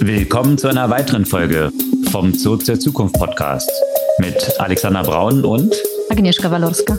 [0.00, 1.72] Willkommen zu einer weiteren Folge
[2.10, 3.70] vom Zurück zur Zukunft Podcast
[4.18, 5.74] mit Alexander Braun und
[6.10, 6.98] Agnieszka Walorska.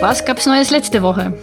[0.00, 1.34] Was gab's Neues letzte Woche?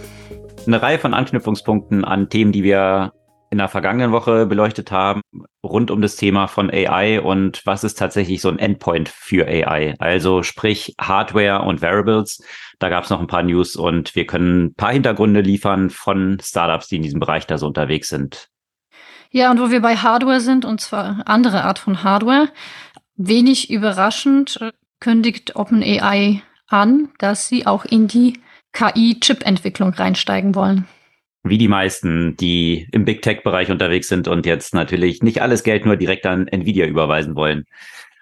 [0.66, 3.12] Eine Reihe von Anknüpfungspunkten an Themen, die wir
[3.50, 5.20] in der vergangenen Woche beleuchtet haben,
[5.62, 9.94] rund um das Thema von AI und was ist tatsächlich so ein Endpoint für AI.
[9.98, 12.42] Also sprich Hardware und Variables.
[12.78, 16.38] Da gab es noch ein paar News und wir können ein paar Hintergründe liefern von
[16.42, 18.48] Startups, die in diesem Bereich da so unterwegs sind.
[19.30, 22.48] Ja, und wo wir bei Hardware sind, und zwar andere Art von Hardware,
[23.16, 28.40] wenig überraschend äh, kündigt OpenAI an, dass sie auch in die
[28.72, 30.86] KI-Chip-Entwicklung reinsteigen wollen
[31.48, 35.86] wie die meisten, die im Big Tech-Bereich unterwegs sind und jetzt natürlich nicht alles Geld
[35.86, 37.64] nur direkt an Nvidia überweisen wollen.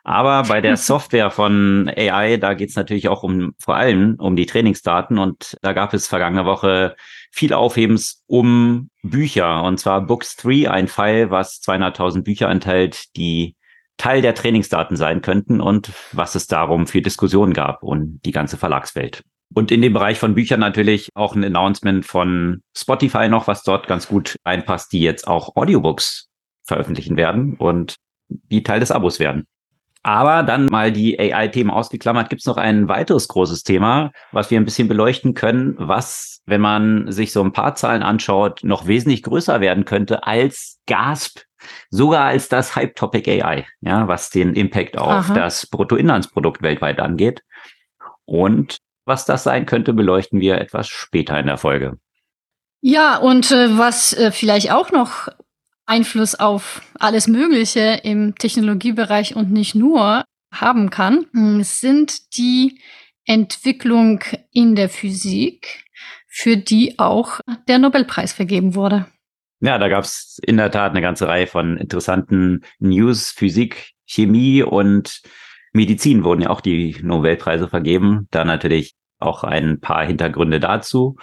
[0.04, 4.36] Aber bei der Software von AI, da geht es natürlich auch um vor allem um
[4.36, 6.94] die Trainingsdaten und da gab es vergangene Woche
[7.30, 13.56] viel Aufhebens um Bücher und zwar Books 3, ein Fall, was 200.000 Bücher enthält, die
[13.96, 18.56] Teil der Trainingsdaten sein könnten und was es darum für Diskussionen gab und die ganze
[18.56, 19.22] Verlagswelt.
[19.52, 23.86] Und in dem Bereich von Büchern natürlich auch ein Announcement von Spotify noch, was dort
[23.86, 26.28] ganz gut einpasst, die jetzt auch Audiobooks
[26.64, 27.96] veröffentlichen werden und
[28.28, 29.46] die Teil des Abos werden.
[30.02, 34.60] Aber dann mal die AI-Themen ausgeklammert, gibt es noch ein weiteres großes Thema, was wir
[34.60, 39.22] ein bisschen beleuchten können, was, wenn man sich so ein paar Zahlen anschaut, noch wesentlich
[39.22, 41.44] größer werden könnte als GASP,
[41.88, 45.34] sogar als das Hype-Topic AI, ja, was den Impact auf Aha.
[45.34, 47.42] das Bruttoinlandsprodukt weltweit angeht.
[48.26, 51.98] Und was das sein könnte, beleuchten wir etwas später in der Folge.
[52.80, 55.28] Ja, und äh, was äh, vielleicht auch noch
[55.86, 62.80] Einfluss auf alles Mögliche im Technologiebereich und nicht nur haben kann, hm, sind die
[63.26, 64.20] Entwicklung
[64.52, 65.84] in der Physik,
[66.26, 69.06] für die auch der Nobelpreis vergeben wurde.
[69.60, 74.62] Ja, da gab es in der Tat eine ganze Reihe von interessanten News, Physik, Chemie
[74.62, 75.22] und
[75.74, 78.28] Medizin wurden ja auch die Nobelpreise vergeben.
[78.30, 81.16] Da natürlich auch ein paar Hintergründe dazu.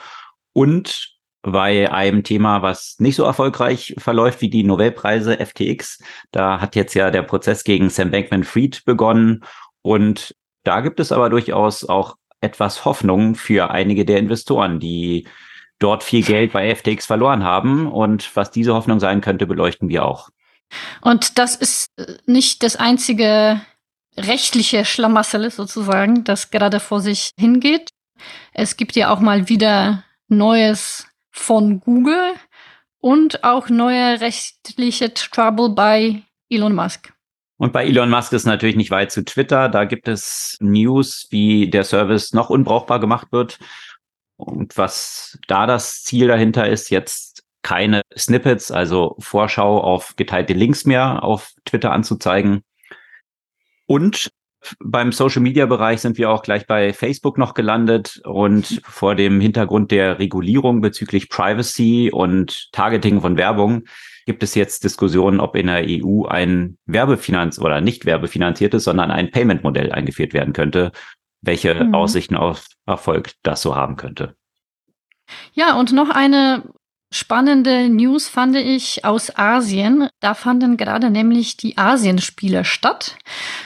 [0.54, 6.76] Und bei einem Thema, was nicht so erfolgreich verläuft wie die Nobelpreise FTX, da hat
[6.76, 9.44] jetzt ja der Prozess gegen Sam Bankman-Fried begonnen.
[9.82, 15.28] Und da gibt es aber durchaus auch etwas Hoffnung für einige der Investoren, die
[15.80, 17.88] dort viel Geld bei FTX verloren haben.
[17.88, 20.30] Und was diese Hoffnung sein könnte, beleuchten wir auch.
[21.02, 21.92] Und das ist
[22.26, 23.62] nicht das einzige
[24.18, 27.90] rechtliche Schlamassel sozusagen, das gerade vor sich hingeht.
[28.54, 32.34] Es gibt ja auch mal wieder Neues von Google
[33.00, 37.14] und auch neue rechtliche Trouble bei Elon Musk.
[37.58, 39.70] Und bei Elon Musk ist natürlich nicht weit zu Twitter.
[39.70, 43.60] Da gibt es News, wie der Service noch unbrauchbar gemacht wird.
[44.36, 50.86] Und was da das Ziel dahinter ist, jetzt keine Snippets, also Vorschau auf geteilte Links
[50.86, 52.64] mehr auf Twitter anzuzeigen,
[53.92, 54.32] und
[54.80, 59.42] beim Social Media Bereich sind wir auch gleich bei Facebook noch gelandet und vor dem
[59.42, 63.84] Hintergrund der Regulierung bezüglich Privacy und Targeting von Werbung
[64.26, 69.30] gibt es jetzt Diskussionen, ob in der EU ein Werbefinanz oder nicht werbefinanziertes, sondern ein
[69.30, 70.94] Payment Modell eingeführt werden könnte.
[71.42, 71.94] Welche mhm.
[71.94, 74.38] Aussichten auf Erfolg das so haben könnte.
[75.52, 76.64] Ja, und noch eine
[77.14, 80.08] Spannende News fand ich aus Asien.
[80.22, 83.18] Da fanden gerade nämlich die Asienspiele statt.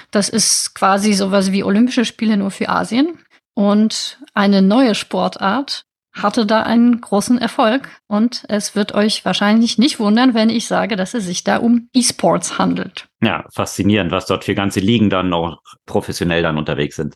[0.10, 3.20] Das ist quasi sowas wie Olympische Spiele nur für Asien.
[3.54, 7.90] Und eine neue Sportart hatte da einen großen Erfolg.
[8.08, 11.90] Und es wird euch wahrscheinlich nicht wundern, wenn ich sage, dass es sich da um
[11.94, 13.08] E-Sports handelt.
[13.22, 17.14] Ja, faszinierend, was dort für ganze Ligen dann noch professionell dann unterwegs sind.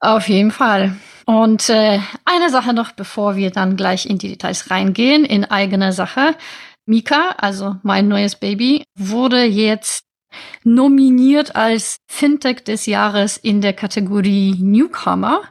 [0.00, 0.96] Auf jeden Fall.
[1.26, 5.92] Und äh, eine Sache noch, bevor wir dann gleich in die Details reingehen, in eigene
[5.92, 6.36] Sache.
[6.86, 10.04] Mika, also mein neues Baby, wurde jetzt
[10.62, 15.42] nominiert als Fintech des Jahres in der Kategorie Newcomer.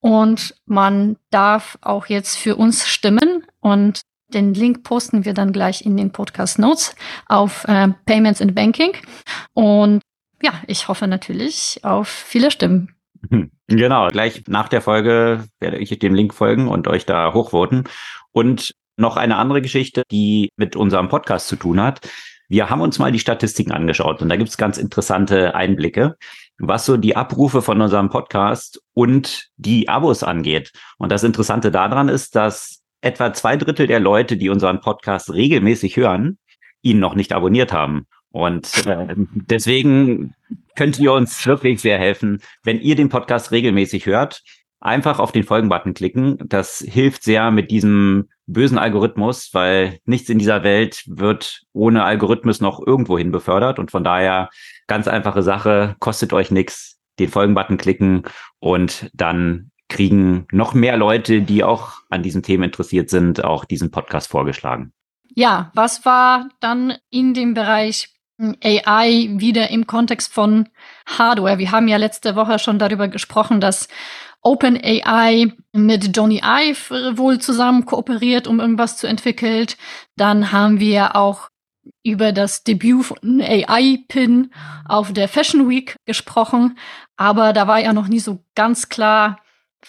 [0.00, 3.46] Und man darf auch jetzt für uns stimmen.
[3.60, 6.94] Und den Link posten wir dann gleich in den Podcast Notes
[7.26, 8.92] auf äh, Payments and Banking.
[9.54, 10.02] Und
[10.42, 12.94] ja, ich hoffe natürlich auf viele Stimmen.
[13.66, 17.84] Genau, gleich nach der Folge werde ich dem Link folgen und euch da hochvoten.
[18.30, 22.06] Und noch eine andere Geschichte, die mit unserem Podcast zu tun hat.
[22.48, 26.16] Wir haben uns mal die Statistiken angeschaut und da gibt es ganz interessante Einblicke,
[26.58, 30.72] was so die Abrufe von unserem Podcast und die Abos angeht.
[30.98, 35.96] Und das Interessante daran ist, dass etwa zwei Drittel der Leute, die unseren Podcast regelmäßig
[35.96, 36.38] hören,
[36.82, 38.06] ihn noch nicht abonniert haben.
[38.34, 40.34] Und äh, deswegen
[40.74, 44.42] könnt ihr uns wirklich sehr helfen, wenn ihr den Podcast regelmäßig hört.
[44.80, 46.38] Einfach auf den Folgen-Button klicken.
[46.44, 52.60] Das hilft sehr, mit diesem bösen Algorithmus, weil nichts in dieser Welt wird ohne Algorithmus
[52.60, 53.78] noch irgendwo hin befördert.
[53.78, 54.50] Und von daher
[54.88, 58.24] ganz einfache Sache, kostet euch nichts, den Folgen-Button klicken
[58.58, 63.92] und dann kriegen noch mehr Leute, die auch an diesem Thema interessiert sind, auch diesen
[63.92, 64.92] Podcast vorgeschlagen.
[65.36, 70.68] Ja, was war dann in dem Bereich AI wieder im Kontext von
[71.06, 71.58] Hardware?
[71.58, 73.88] Wir haben ja letzte Woche schon darüber gesprochen, dass
[74.42, 79.66] OpenAI mit Johnny Ive wohl zusammen kooperiert, um irgendwas zu entwickeln.
[80.16, 81.48] Dann haben wir auch
[82.02, 84.52] über das Debüt von AI-Pin
[84.86, 86.78] auf der Fashion Week gesprochen.
[87.16, 89.40] Aber da war ja noch nie so ganz klar,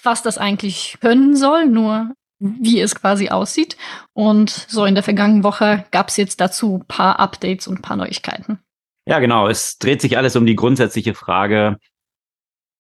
[0.04, 3.78] was das eigentlich können soll, nur wie es quasi aussieht.
[4.14, 7.82] Und so in der vergangenen Woche gab es jetzt dazu ein paar Updates und ein
[7.82, 8.60] paar Neuigkeiten.
[9.08, 9.48] Ja, genau.
[9.48, 11.78] Es dreht sich alles um die grundsätzliche Frage,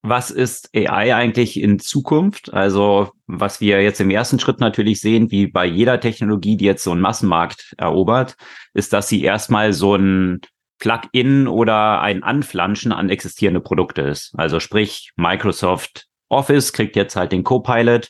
[0.07, 2.53] was ist AI eigentlich in Zukunft?
[2.53, 6.83] Also was wir jetzt im ersten Schritt natürlich sehen, wie bei jeder Technologie, die jetzt
[6.83, 8.35] so einen Massenmarkt erobert,
[8.73, 10.41] ist, dass sie erstmal so ein
[10.77, 14.33] Plugin oder ein Anflanschen an existierende Produkte ist.
[14.37, 18.09] Also sprich, Microsoft Office kriegt jetzt halt den Copilot,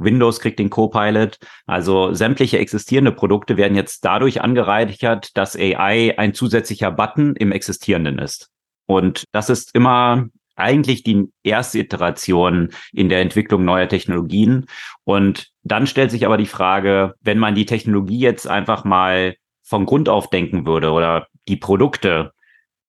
[0.00, 1.38] Windows kriegt den Copilot.
[1.66, 8.18] Also sämtliche existierende Produkte werden jetzt dadurch angereichert, dass AI ein zusätzlicher Button im Existierenden
[8.18, 8.50] ist.
[8.86, 10.26] Und das ist immer
[10.56, 14.66] eigentlich die erste Iteration in der Entwicklung neuer Technologien.
[15.04, 19.86] Und dann stellt sich aber die Frage, wenn man die Technologie jetzt einfach mal von
[19.86, 22.32] Grund auf denken würde oder die Produkte,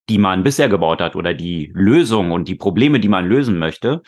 [0.09, 4.01] die man bisher gebaut hat oder die Lösungen und die Probleme, die man lösen möchte,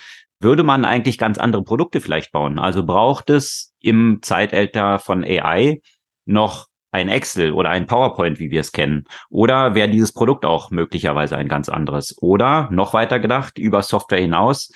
[0.43, 2.59] würde man eigentlich ganz andere Produkte vielleicht bauen.
[2.59, 5.81] Also braucht es im Zeitalter von AI
[6.25, 9.05] noch ein Excel oder ein PowerPoint, wie wir es kennen?
[9.29, 12.15] Oder wäre dieses Produkt auch möglicherweise ein ganz anderes?
[12.21, 14.71] Oder noch weiter gedacht, über Software hinaus,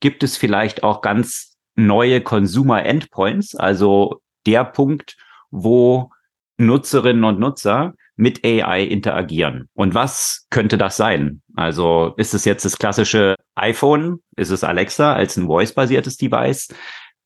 [0.00, 5.16] gibt es vielleicht auch ganz neue Consumer Endpoints, also der Punkt,
[5.50, 6.10] wo
[6.58, 9.68] Nutzerinnen und Nutzer mit AI interagieren.
[9.74, 11.40] Und was könnte das sein?
[11.54, 14.18] Also ist es jetzt das klassische iPhone?
[14.36, 16.74] Ist es Alexa als ein voice-basiertes Device?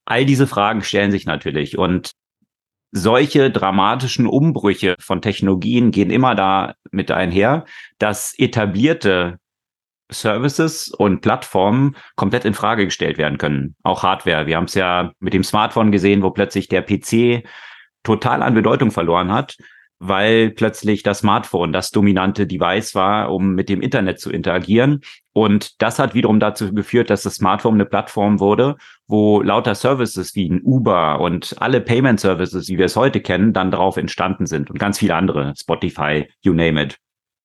[0.05, 1.79] All diese Fragen stellen sich natürlich.
[1.79, 2.13] Und
[2.91, 7.65] solche dramatischen Umbrüche von Technologien gehen immer da mit einher,
[7.99, 9.39] dass etablierte
[10.11, 13.77] Services und Plattformen komplett in Frage gestellt werden können.
[13.83, 14.47] Auch Hardware.
[14.47, 17.45] Wir haben es ja mit dem Smartphone gesehen, wo plötzlich der PC
[18.03, 19.57] total an Bedeutung verloren hat
[20.05, 25.01] weil plötzlich das Smartphone das dominante Device war, um mit dem Internet zu interagieren.
[25.33, 28.77] Und das hat wiederum dazu geführt, dass das Smartphone eine Plattform wurde,
[29.07, 33.53] wo lauter Services wie ein Uber und alle Payment Services, wie wir es heute kennen,
[33.53, 36.99] dann darauf entstanden sind und ganz viele andere, Spotify, you name it.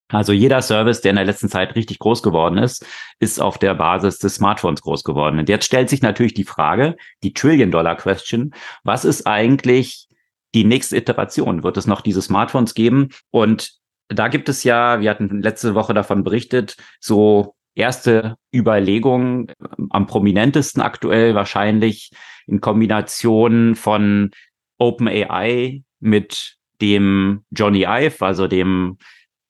[0.09, 2.85] Also jeder Service, der in der letzten Zeit richtig groß geworden ist,
[3.19, 5.37] ist auf der Basis des Smartphones groß geworden.
[5.37, 10.06] Und jetzt stellt sich natürlich die Frage, die Trillion-Dollar-Question, was ist eigentlich
[10.55, 13.09] die nächste Iteration wird es noch diese Smartphones geben.
[13.31, 13.73] Und
[14.09, 19.51] da gibt es ja, wir hatten letzte Woche davon berichtet, so erste Überlegungen
[19.89, 22.11] am prominentesten aktuell wahrscheinlich
[22.47, 24.31] in Kombination von
[24.79, 28.97] OpenAI mit dem Johnny Ive, also dem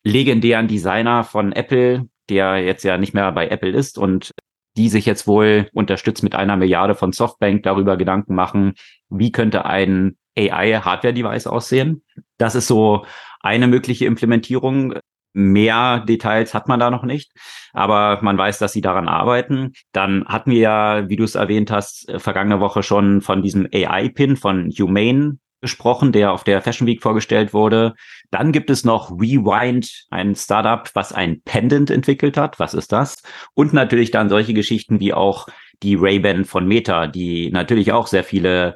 [0.04, 4.32] legendären Designer von Apple, der jetzt ja nicht mehr bei Apple ist und
[4.78, 8.74] die sich jetzt wohl unterstützt mit einer Milliarde von Softbank darüber Gedanken machen,
[9.10, 12.04] wie könnte ein AI-Hardware-Device aussehen.
[12.38, 13.06] Das ist so
[13.42, 14.96] eine mögliche Implementierung.
[15.34, 17.32] Mehr Details hat man da noch nicht,
[17.74, 19.74] aber man weiß, dass sie daran arbeiten.
[19.92, 23.68] Dann hatten wir ja, wie du es erwähnt hast, äh, vergangene Woche schon von diesem
[23.72, 27.94] AI-Pin von Humane gesprochen, der auf der Fashion Week vorgestellt wurde.
[28.32, 32.60] Dann gibt es noch Rewind, ein Startup, was ein Pendant entwickelt hat.
[32.60, 33.22] Was ist das?
[33.54, 35.48] Und natürlich dann solche Geschichten wie auch
[35.84, 38.76] die Ray-Ban von Meta, die natürlich auch sehr viele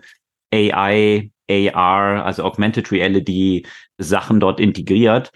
[0.53, 1.31] AI
[1.74, 3.65] AR, also Augmented Reality
[3.98, 5.31] Sachen dort integriert.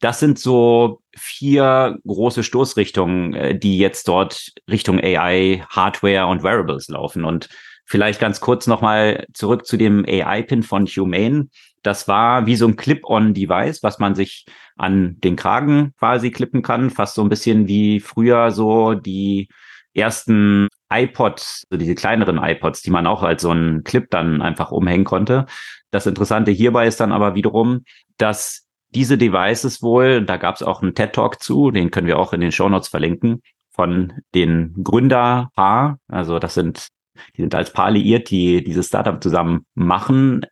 [0.00, 6.88] Das sind so vier große Stoßrichtungen, äh, die jetzt dort Richtung AI, Hardware und Wearables
[6.88, 7.24] laufen.
[7.24, 7.48] Und
[7.84, 11.48] vielleicht ganz kurz nochmal zurück zu dem AI-Pin von Humane.
[11.82, 14.46] Das war wie so ein Clip-on-Device, was man sich
[14.76, 16.90] an den Kragen quasi klippen kann.
[16.90, 19.48] Fast so ein bisschen wie früher so die
[19.94, 24.70] ersten iPods, also diese kleineren iPods, die man auch als so einen Clip dann einfach
[24.70, 25.46] umhängen konnte.
[25.90, 27.84] Das Interessante hierbei ist dann aber wiederum,
[28.18, 32.32] dass diese Devices wohl, da gab es auch einen TED-Talk zu, den können wir auch
[32.32, 36.88] in den Show Notes verlinken, von den Gründerpaar, also das sind,
[37.36, 40.44] die sind als Paar liiert, die dieses Startup zusammen machen,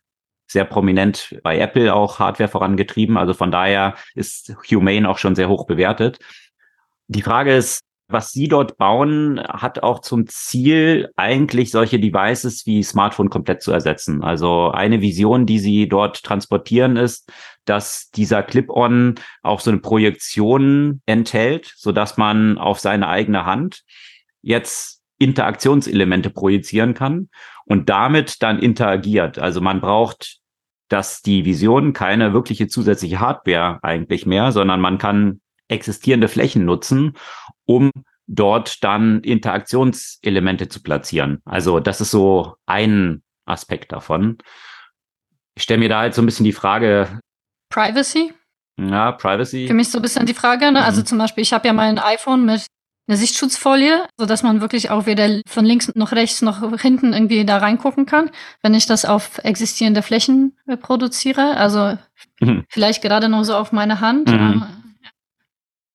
[0.47, 5.49] sehr prominent bei Apple auch Hardware vorangetrieben, also von daher ist Humane auch schon sehr
[5.49, 6.19] hoch bewertet.
[7.07, 12.83] Die Frage ist, was Sie dort bauen, hat auch zum Ziel, eigentlich solche Devices wie
[12.83, 14.23] Smartphone komplett zu ersetzen.
[14.23, 17.31] Also eine Vision, die Sie dort transportieren, ist,
[17.65, 23.83] dass dieser Clip-on auch so eine Projektion enthält, so dass man auf seine eigene Hand
[24.41, 27.29] jetzt Interaktionselemente projizieren kann
[27.65, 29.37] und damit dann interagiert.
[29.37, 30.41] Also man braucht
[30.91, 35.40] dass die Vision keine wirkliche zusätzliche Hardware eigentlich mehr, sondern man kann
[35.71, 37.15] existierende Flächen nutzen,
[37.65, 37.91] um
[38.27, 41.39] dort dann Interaktionselemente zu platzieren.
[41.45, 44.37] Also das ist so ein Aspekt davon.
[45.55, 47.19] Ich stelle mir da halt so ein bisschen die Frage.
[47.69, 48.33] Privacy?
[48.79, 49.67] Ja, Privacy.
[49.67, 50.71] Für mich so ein bisschen die Frage.
[50.71, 50.79] Ne?
[50.79, 50.85] Also mhm.
[50.85, 52.65] Also zum Beispiel, ich habe ja mein iPhone mit
[53.07, 57.45] einer Sichtschutzfolie, so dass man wirklich auch weder von links noch rechts noch hinten irgendwie
[57.45, 58.29] da reingucken kann,
[58.61, 61.57] wenn ich das auf existierende Flächen produziere.
[61.57, 61.97] Also
[62.39, 62.63] mhm.
[62.69, 64.29] vielleicht gerade noch so auf meine Hand.
[64.29, 64.80] Mhm.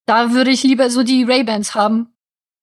[0.06, 2.14] Da würde ich lieber so die Ray-Bans haben.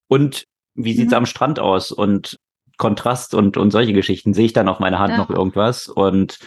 [0.08, 0.46] Und
[0.76, 1.18] wie sieht's mhm.
[1.18, 1.92] am Strand aus?
[1.92, 2.38] Und
[2.78, 4.34] Kontrast und, und solche Geschichten.
[4.34, 5.18] Sehe ich dann auf meiner Hand ja.
[5.18, 5.88] noch irgendwas?
[5.88, 6.40] Und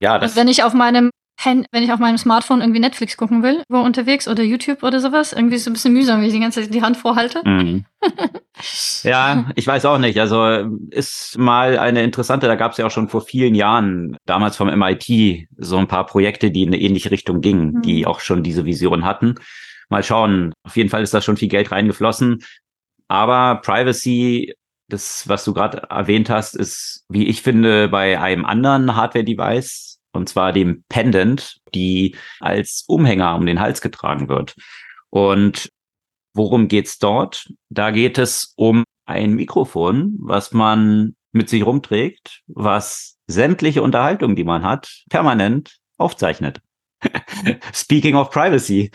[0.00, 0.32] ja, das.
[0.32, 1.10] Und wenn ich auf meinem
[1.44, 5.32] wenn ich auf meinem Smartphone irgendwie Netflix gucken will, wo unterwegs oder YouTube oder sowas,
[5.32, 7.40] irgendwie ist es ein bisschen mühsam, wie ich die ganze Zeit die Hand vorhalte.
[7.46, 7.86] Mhm.
[9.04, 10.20] ja, ich weiß auch nicht.
[10.20, 14.58] Also ist mal eine interessante, da gab es ja auch schon vor vielen Jahren, damals
[14.58, 17.82] vom MIT, so ein paar Projekte, die in eine ähnliche Richtung gingen, mhm.
[17.82, 19.36] die auch schon diese Vision hatten.
[19.90, 20.52] Mal schauen.
[20.64, 22.44] Auf jeden Fall ist da schon viel Geld reingeflossen.
[23.08, 24.54] Aber Privacy
[24.92, 30.28] das, was du gerade erwähnt hast, ist, wie ich finde, bei einem anderen Hardware-Device und
[30.28, 34.56] zwar dem Pendant, die als Umhänger um den Hals getragen wird.
[35.08, 35.70] Und
[36.34, 37.48] worum geht's dort?
[37.68, 44.44] Da geht es um ein Mikrofon, was man mit sich rumträgt, was sämtliche Unterhaltung, die
[44.44, 46.60] man hat, permanent aufzeichnet.
[47.72, 48.90] Speaking of Privacy,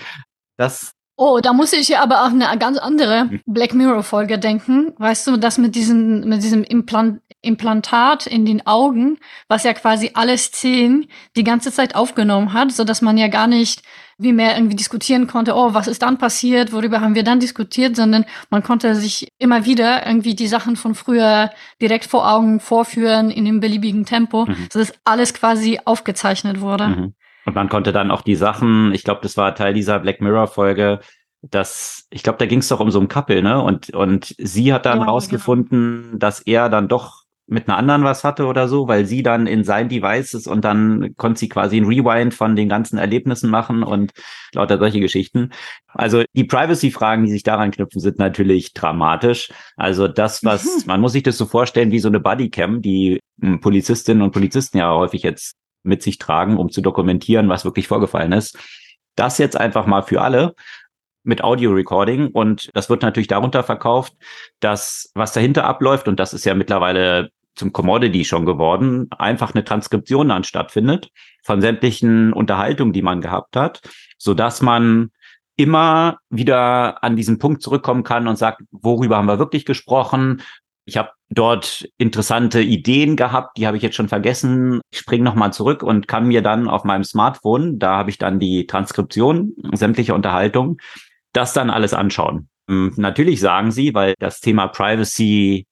[0.57, 3.41] das Oh, da muss ich ja aber auch eine ganz andere hm.
[3.45, 4.93] Black Mirror Folge denken.
[4.97, 10.11] Weißt du, das mit diesem, mit diesem Implant, Implantat in den Augen, was ja quasi
[10.13, 11.07] alle Szenen
[11.37, 13.81] die ganze Zeit aufgenommen hat, so dass man ja gar nicht
[14.17, 17.95] wie mehr irgendwie diskutieren konnte, oh, was ist dann passiert, worüber haben wir dann diskutiert,
[17.95, 23.29] sondern man konnte sich immer wieder irgendwie die Sachen von früher direkt vor Augen vorführen
[23.29, 24.67] in dem beliebigen Tempo, mhm.
[24.71, 26.87] so dass alles quasi aufgezeichnet wurde.
[26.87, 27.13] Mhm.
[27.45, 30.47] Und man konnte dann auch die Sachen, ich glaube, das war Teil dieser Black Mirror
[30.47, 30.99] Folge,
[31.41, 33.61] dass, ich glaube, da ging es doch um so ein Couple, ne?
[33.61, 36.17] Und, und sie hat dann ja, rausgefunden, genau.
[36.17, 39.63] dass er dann doch mit einer anderen was hatte oder so, weil sie dann in
[39.63, 43.83] sein Device ist und dann konnte sie quasi ein Rewind von den ganzen Erlebnissen machen
[43.83, 44.13] und
[44.53, 45.51] lauter solche Geschichten.
[45.87, 49.51] Also die Privacy-Fragen, die sich daran knüpfen, sind natürlich dramatisch.
[49.75, 50.83] Also das, was, mhm.
[50.87, 54.79] man muss sich das so vorstellen wie so eine Bodycam, die hm, Polizistinnen und Polizisten
[54.79, 58.57] ja häufig jetzt mit sich tragen, um zu dokumentieren, was wirklich vorgefallen ist.
[59.15, 60.55] Das jetzt einfach mal für alle
[61.23, 64.13] mit Audio Recording und das wird natürlich darunter verkauft,
[64.59, 69.63] dass was dahinter abläuft und das ist ja mittlerweile zum Commodity schon geworden, einfach eine
[69.63, 71.09] Transkription dann stattfindet
[71.43, 73.81] von sämtlichen Unterhaltungen, die man gehabt hat,
[74.17, 75.11] so dass man
[75.55, 80.41] immer wieder an diesen Punkt zurückkommen kann und sagt, worüber haben wir wirklich gesprochen?
[80.83, 84.81] Ich habe dort interessante Ideen gehabt, die habe ich jetzt schon vergessen.
[84.91, 88.39] Ich springe nochmal zurück und kann mir dann auf meinem Smartphone, da habe ich dann
[88.39, 90.77] die Transkription sämtlicher Unterhaltung,
[91.33, 92.49] das dann alles anschauen.
[92.69, 95.67] Hm, natürlich sagen sie, weil das Thema Privacy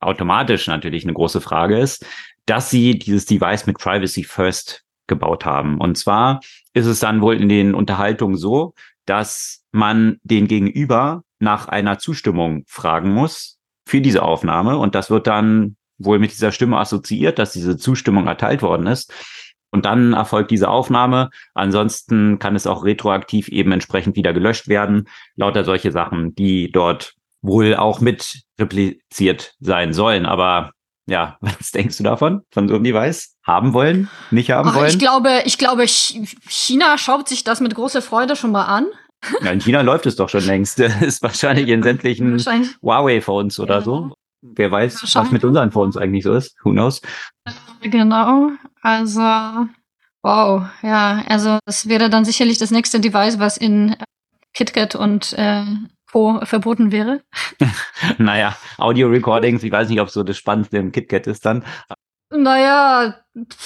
[0.00, 2.04] automatisch natürlich eine große Frage ist,
[2.46, 5.78] dass sie dieses Device mit Privacy First gebaut haben.
[5.78, 6.40] Und zwar
[6.74, 8.74] ist es dann wohl in den Unterhaltungen so,
[9.04, 13.55] dass man den Gegenüber nach einer Zustimmung fragen muss,
[13.86, 18.26] für diese Aufnahme und das wird dann wohl mit dieser Stimme assoziiert, dass diese Zustimmung
[18.26, 19.12] erteilt worden ist.
[19.70, 21.30] Und dann erfolgt diese Aufnahme.
[21.54, 25.08] Ansonsten kann es auch retroaktiv eben entsprechend wieder gelöscht werden.
[25.34, 30.26] Lauter solche Sachen, die dort wohl auch mit repliziert sein sollen.
[30.26, 30.72] Aber
[31.06, 32.42] ja, was denkst du davon?
[32.50, 33.36] Von so einem Device?
[33.44, 34.08] Haben wollen?
[34.30, 34.88] Nicht haben Ach, wollen?
[34.88, 38.86] Ich glaube, ich glaube, China schaut sich das mit großer Freude schon mal an.
[39.42, 40.78] Ja, in China läuft es doch schon längst.
[40.80, 42.38] Das ist wahrscheinlich in sämtlichen
[42.82, 43.80] Huawei-Phones oder ja.
[43.82, 44.14] so.
[44.42, 46.54] Wer weiß, was mit unseren Phones eigentlich so ist.
[46.62, 47.00] Who knows?
[47.82, 48.50] Genau.
[48.82, 49.20] Also,
[50.22, 50.62] wow.
[50.82, 53.96] Ja, also das wäre dann sicherlich das nächste Device, was in
[54.54, 55.64] KitKat und äh,
[56.12, 56.40] Co.
[56.44, 57.22] verboten wäre.
[58.18, 61.64] naja, Audio-Recordings, ich weiß nicht, ob so das Spannendste im KitKat ist dann.
[62.30, 63.16] Naja,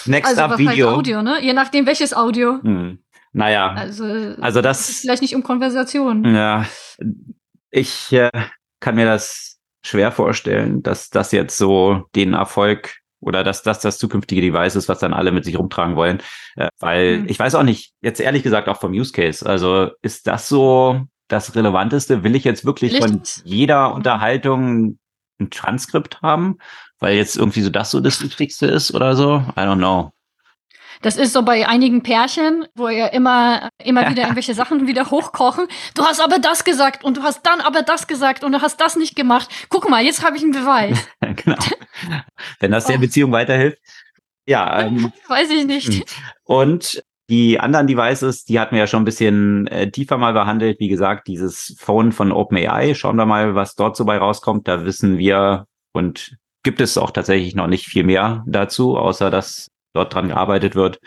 [0.06, 0.90] Next also, up Video.
[0.90, 1.42] Audio, ne?
[1.42, 2.60] Je nachdem welches Audio.
[2.62, 2.98] Hm.
[3.32, 4.04] Naja, also,
[4.40, 6.24] also das ist vielleicht nicht um Konversation.
[6.34, 6.66] Ja,
[7.70, 8.30] ich äh,
[8.80, 13.98] kann mir das schwer vorstellen, dass das jetzt so den Erfolg oder dass das das
[13.98, 16.20] zukünftige Device ist, was dann alle mit sich rumtragen wollen.
[16.56, 17.28] Äh, weil mhm.
[17.28, 21.02] ich weiß auch nicht, jetzt ehrlich gesagt auch vom Use Case, also ist das so
[21.28, 22.24] das Relevanteste.
[22.24, 24.98] Will ich jetzt wirklich von jeder Unterhaltung
[25.38, 26.58] ein Transkript haben?
[26.98, 29.36] Weil jetzt irgendwie so das so das Wichtigste ist oder so?
[29.56, 30.12] I don't know.
[31.02, 35.66] Das ist so bei einigen Pärchen, wo ihr immer, immer wieder irgendwelche Sachen wieder hochkochen.
[35.94, 38.80] Du hast aber das gesagt und du hast dann aber das gesagt und du hast
[38.80, 39.48] das nicht gemacht.
[39.68, 41.08] Guck mal, jetzt habe ich einen Beweis.
[41.20, 41.56] genau.
[42.58, 43.00] Wenn das der oh.
[43.00, 43.78] Beziehung weiterhilft.
[44.46, 44.82] Ja.
[44.82, 45.92] Ähm, Weiß ich nicht.
[45.92, 46.02] Hm.
[46.44, 50.80] Und die anderen Devices, die hatten wir ja schon ein bisschen äh, tiefer mal behandelt.
[50.80, 52.94] Wie gesagt, dieses Phone von OpenAI.
[52.94, 54.66] Schauen wir mal, was dort so bei rauskommt.
[54.66, 59.68] Da wissen wir und gibt es auch tatsächlich noch nicht viel mehr dazu, außer dass
[59.92, 61.00] dort dran gearbeitet wird.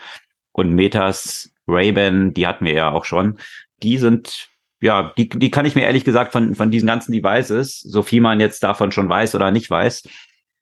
[0.52, 3.38] Und Metas, Ray-Ban, die hatten wir ja auch schon.
[3.82, 4.48] Die sind,
[4.80, 8.20] ja, die, die kann ich mir ehrlich gesagt von, von diesen ganzen Devices, so viel
[8.20, 10.08] man jetzt davon schon weiß oder nicht weiß,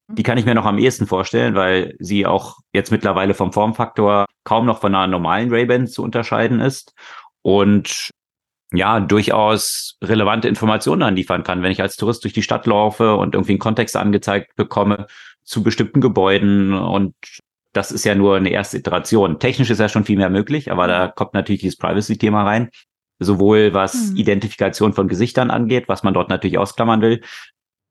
[0.08, 4.26] die kann ich mir noch am ehesten vorstellen, weil sie auch jetzt mittlerweile vom Formfaktor
[4.44, 6.94] kaum noch von einer normalen Ray-Ban zu unterscheiden ist
[7.42, 8.10] und
[8.74, 11.62] ja, durchaus relevante Informationen anliefern kann.
[11.62, 15.06] Wenn ich als Tourist durch die Stadt laufe und irgendwie einen Kontext angezeigt bekomme
[15.44, 17.14] zu bestimmten Gebäuden und
[17.72, 19.38] das ist ja nur eine erste Iteration.
[19.38, 22.70] Technisch ist ja schon viel mehr möglich, aber da kommt natürlich dieses Privacy-Thema rein.
[23.18, 24.16] Sowohl was hm.
[24.16, 27.20] Identifikation von Gesichtern angeht, was man dort natürlich ausklammern will,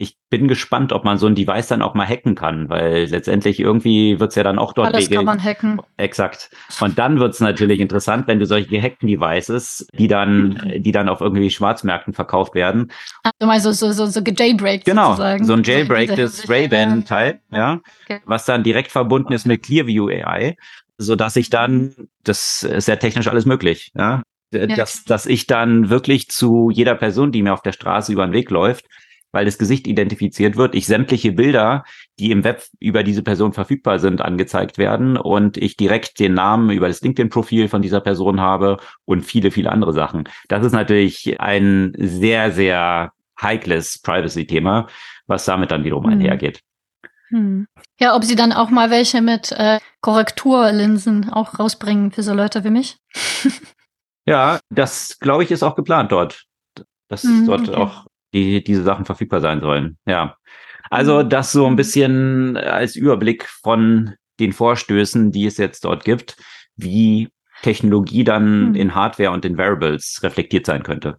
[0.01, 3.59] ich bin gespannt, ob man so ein Device dann auch mal hacken kann, weil letztendlich
[3.59, 5.79] irgendwie wird's ja dann auch dort Alles kann man hacken.
[5.97, 6.49] Exakt.
[6.79, 11.21] Und dann wird's natürlich interessant, wenn du solche gehackten Devices, die dann, die dann auf
[11.21, 12.91] irgendwie Schwarzmärkten verkauft werden.
[13.23, 15.45] Also mal so, so, so, so gejailbreakt Genau, sozusagen.
[15.45, 18.21] so ein Jailbreak des Ray-Ban-Teil, ja, okay.
[18.25, 20.57] was dann direkt verbunden ist mit Clearview AI,
[20.97, 21.93] so dass ich dann,
[22.23, 24.65] das ist ja technisch alles möglich, ja, ja.
[24.65, 28.33] dass, dass ich dann wirklich zu jeder Person, die mir auf der Straße über den
[28.33, 28.85] Weg läuft,
[29.31, 31.83] weil das Gesicht identifiziert wird, ich sämtliche Bilder,
[32.19, 36.69] die im Web über diese Person verfügbar sind, angezeigt werden und ich direkt den Namen
[36.69, 40.27] über das LinkedIn-Profil von dieser Person habe und viele, viele andere Sachen.
[40.47, 43.11] Das ist natürlich ein sehr, sehr
[43.41, 44.87] heikles Privacy-Thema,
[45.27, 46.13] was damit dann wiederum hm.
[46.13, 46.61] einhergeht.
[47.29, 47.67] Hm.
[47.99, 52.63] Ja, ob sie dann auch mal welche mit äh, Korrekturlinsen auch rausbringen für so Leute
[52.63, 52.97] wie mich.
[54.25, 56.45] ja, das glaube ich ist auch geplant dort.
[57.07, 57.75] Dass hm, dort okay.
[57.75, 59.97] auch die diese Sachen verfügbar sein sollen.
[60.05, 60.37] Ja.
[60.89, 61.29] Also mhm.
[61.29, 66.35] das so ein bisschen als Überblick von den Vorstößen, die es jetzt dort gibt,
[66.75, 67.29] wie
[67.61, 68.75] Technologie dann mhm.
[68.75, 71.17] in Hardware und in Variables reflektiert sein könnte.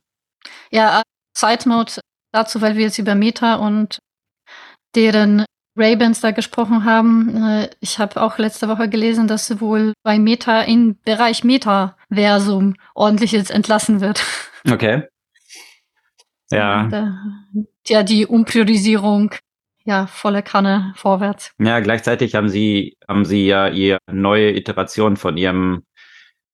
[0.70, 1.02] Ja,
[1.36, 2.00] Side Note
[2.32, 3.98] dazu, weil wir jetzt über Meta und
[4.94, 5.44] deren
[5.76, 7.36] Ray-Bans da gesprochen haben.
[7.36, 13.32] Äh, ich habe auch letzte Woche gelesen, dass wohl bei Meta im Bereich Metaversum ordentlich
[13.32, 14.22] jetzt entlassen wird.
[14.70, 15.02] Okay.
[16.52, 16.88] Ja.
[16.88, 17.14] Da,
[17.86, 19.34] ja, die Umpriorisierung,
[19.84, 21.52] ja, volle Kanne vorwärts.
[21.58, 25.82] Ja, gleichzeitig haben sie, haben sie ja ihr neue Iteration von ihrem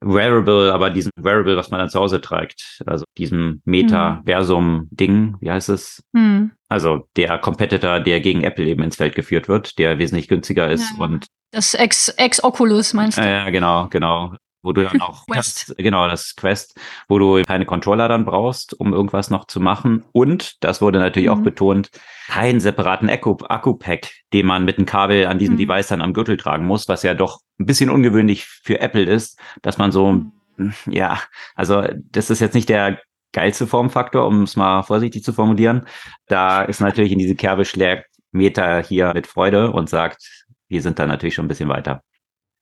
[0.01, 5.71] Wearable, aber diesem Wearable, was man dann zu Hause trägt, also diesem Metaversum-Ding, wie heißt
[5.71, 6.03] es?
[6.15, 6.53] Hm.
[6.69, 10.93] Also der Competitor, der gegen Apple eben ins Feld geführt wird, der wesentlich günstiger ist
[10.97, 13.23] ja, und das Ex-Oculus meinst du?
[13.23, 15.71] Ja, genau, genau wo du dann auch Quest.
[15.71, 20.05] Das, genau das Quest, wo du keine Controller dann brauchst, um irgendwas noch zu machen.
[20.13, 21.35] Und das wurde natürlich mhm.
[21.35, 21.91] auch betont,
[22.27, 25.59] keinen separaten Akku-Pack, den man mit einem Kabel an diesem mhm.
[25.59, 29.39] Device dann am Gürtel tragen muss, was ja doch ein bisschen ungewöhnlich für Apple ist,
[29.63, 30.13] dass man so,
[30.57, 30.75] mhm.
[30.87, 31.21] ja,
[31.55, 33.01] also das ist jetzt nicht der
[33.33, 35.87] geilste Formfaktor, um es mal vorsichtig zu formulieren.
[36.27, 40.99] Da ist natürlich in diese Kerbe schlägt Meta hier mit Freude und sagt, wir sind
[40.99, 42.03] da natürlich schon ein bisschen weiter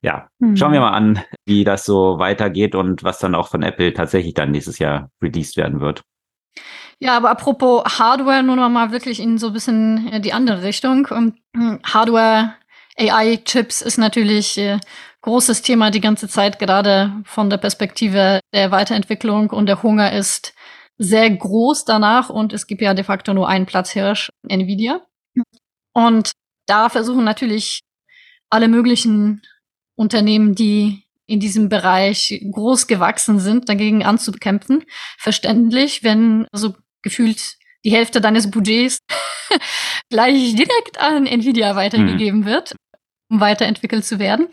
[0.06, 0.56] ja, mhm.
[0.56, 4.34] schauen wir mal an, wie das so weitergeht und was dann auch von Apple tatsächlich
[4.34, 6.02] dann nächstes Jahr released werden wird.
[7.00, 10.62] Ja, aber apropos Hardware, nur noch mal wirklich in so ein bisschen äh, die andere
[10.62, 11.08] Richtung.
[11.08, 12.54] Hm, Hardware,
[12.96, 14.78] AI-Chips ist natürlich äh,
[15.22, 20.54] großes Thema die ganze Zeit, gerade von der Perspektive der Weiterentwicklung und der Hunger ist
[20.98, 25.00] sehr groß danach und es gibt ja de facto nur einen Platzhirsch, Nvidia.
[25.92, 26.30] Und
[26.66, 27.80] da versuchen natürlich
[28.50, 29.42] alle möglichen
[29.96, 34.84] Unternehmen, die in diesem Bereich groß gewachsen sind, dagegen anzukämpfen.
[35.18, 38.98] Verständlich, wenn so gefühlt die Hälfte deines Budgets
[40.10, 42.44] gleich direkt an Nvidia weitergegeben mhm.
[42.46, 42.76] wird,
[43.28, 44.48] um weiterentwickelt zu werden.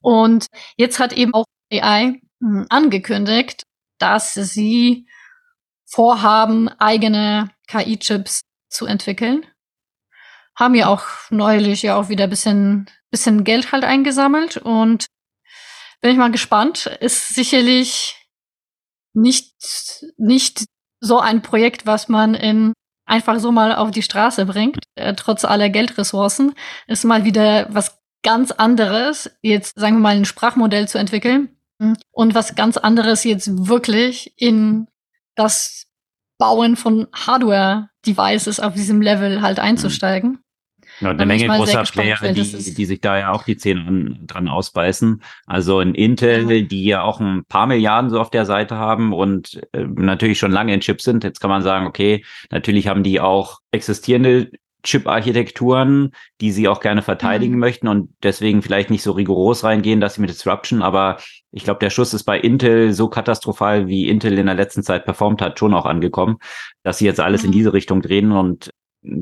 [0.00, 0.46] Und
[0.76, 3.62] jetzt hat eben auch AI hm, angekündigt,
[3.98, 5.06] dass sie
[5.86, 9.46] vorhaben, eigene KI-Chips zu entwickeln.
[10.54, 15.06] Haben ja auch neulich ja auch wieder ein bisschen bisschen Geld halt eingesammelt und
[16.00, 16.86] bin ich mal gespannt.
[17.00, 18.16] Ist sicherlich
[19.14, 19.54] nicht,
[20.16, 20.64] nicht
[21.00, 22.72] so ein Projekt, was man in
[23.06, 26.54] einfach so mal auf die Straße bringt, äh, trotz aller Geldressourcen.
[26.86, 31.56] Ist mal wieder was ganz anderes, jetzt sagen wir mal ein Sprachmodell zu entwickeln
[32.10, 34.88] und was ganz anderes jetzt wirklich in
[35.36, 35.86] das
[36.38, 40.40] Bauen von Hardware-Devices auf diesem Level halt einzusteigen.
[41.00, 45.22] Ja, eine Menge großer Player, die, die sich da ja auch die Zähne dran ausbeißen.
[45.46, 46.66] Also in Intel, ja.
[46.66, 50.52] die ja auch ein paar Milliarden so auf der Seite haben und äh, natürlich schon
[50.52, 51.24] lange in Chips sind.
[51.24, 54.50] Jetzt kann man sagen, okay, natürlich haben die auch existierende
[54.84, 57.60] Chip-Architekturen, die sie auch gerne verteidigen mhm.
[57.60, 61.18] möchten und deswegen vielleicht nicht so rigoros reingehen, dass sie mit Disruption, aber
[61.50, 65.04] ich glaube, der Schuss ist bei Intel so katastrophal, wie Intel in der letzten Zeit
[65.04, 66.38] performt hat, schon auch angekommen,
[66.84, 67.46] dass sie jetzt alles mhm.
[67.46, 68.70] in diese Richtung drehen und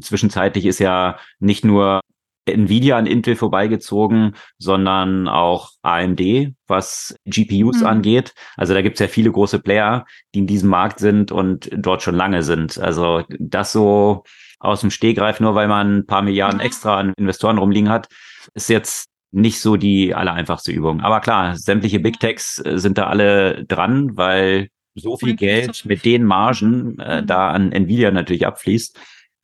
[0.00, 2.00] zwischenzeitlich ist ja nicht nur
[2.46, 7.86] Nvidia an Intel vorbeigezogen, sondern auch AMD, was GPUs mhm.
[7.86, 8.34] angeht.
[8.56, 12.02] Also da gibt es ja viele große Player, die in diesem Markt sind und dort
[12.02, 12.78] schon lange sind.
[12.78, 14.22] Also das so
[14.60, 18.08] aus dem Stehgreif, nur weil man ein paar Milliarden extra an Investoren rumliegen hat,
[18.54, 21.00] ist jetzt nicht so die allereinfachste Übung.
[21.00, 26.06] Aber klar, sämtliche Big Techs äh, sind da alle dran, weil so viel Geld mit
[26.06, 27.26] den Margen äh, mhm.
[27.26, 28.98] da an Nvidia natürlich abfließt,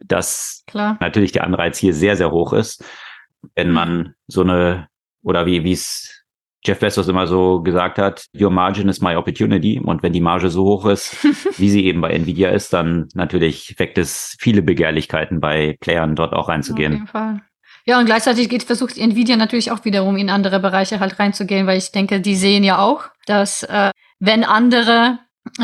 [0.05, 0.97] dass klar.
[1.01, 2.85] natürlich der Anreiz hier sehr, sehr hoch ist,
[3.55, 3.75] wenn mhm.
[3.75, 4.89] man so eine,
[5.23, 6.23] oder wie wie es
[6.65, 9.81] Jeff Bezos immer so gesagt hat, your margin is my opportunity.
[9.81, 11.17] Und wenn die Marge so hoch ist,
[11.59, 16.33] wie sie eben bei Nvidia ist, dann natürlich weckt es viele Begehrlichkeiten bei Playern dort
[16.33, 16.93] auch reinzugehen.
[16.93, 17.43] Auf jeden Fall.
[17.85, 21.79] Ja, und gleichzeitig geht, versucht Nvidia natürlich auch wiederum in andere Bereiche halt reinzugehen, weil
[21.79, 25.19] ich denke, die sehen ja auch, dass äh, wenn andere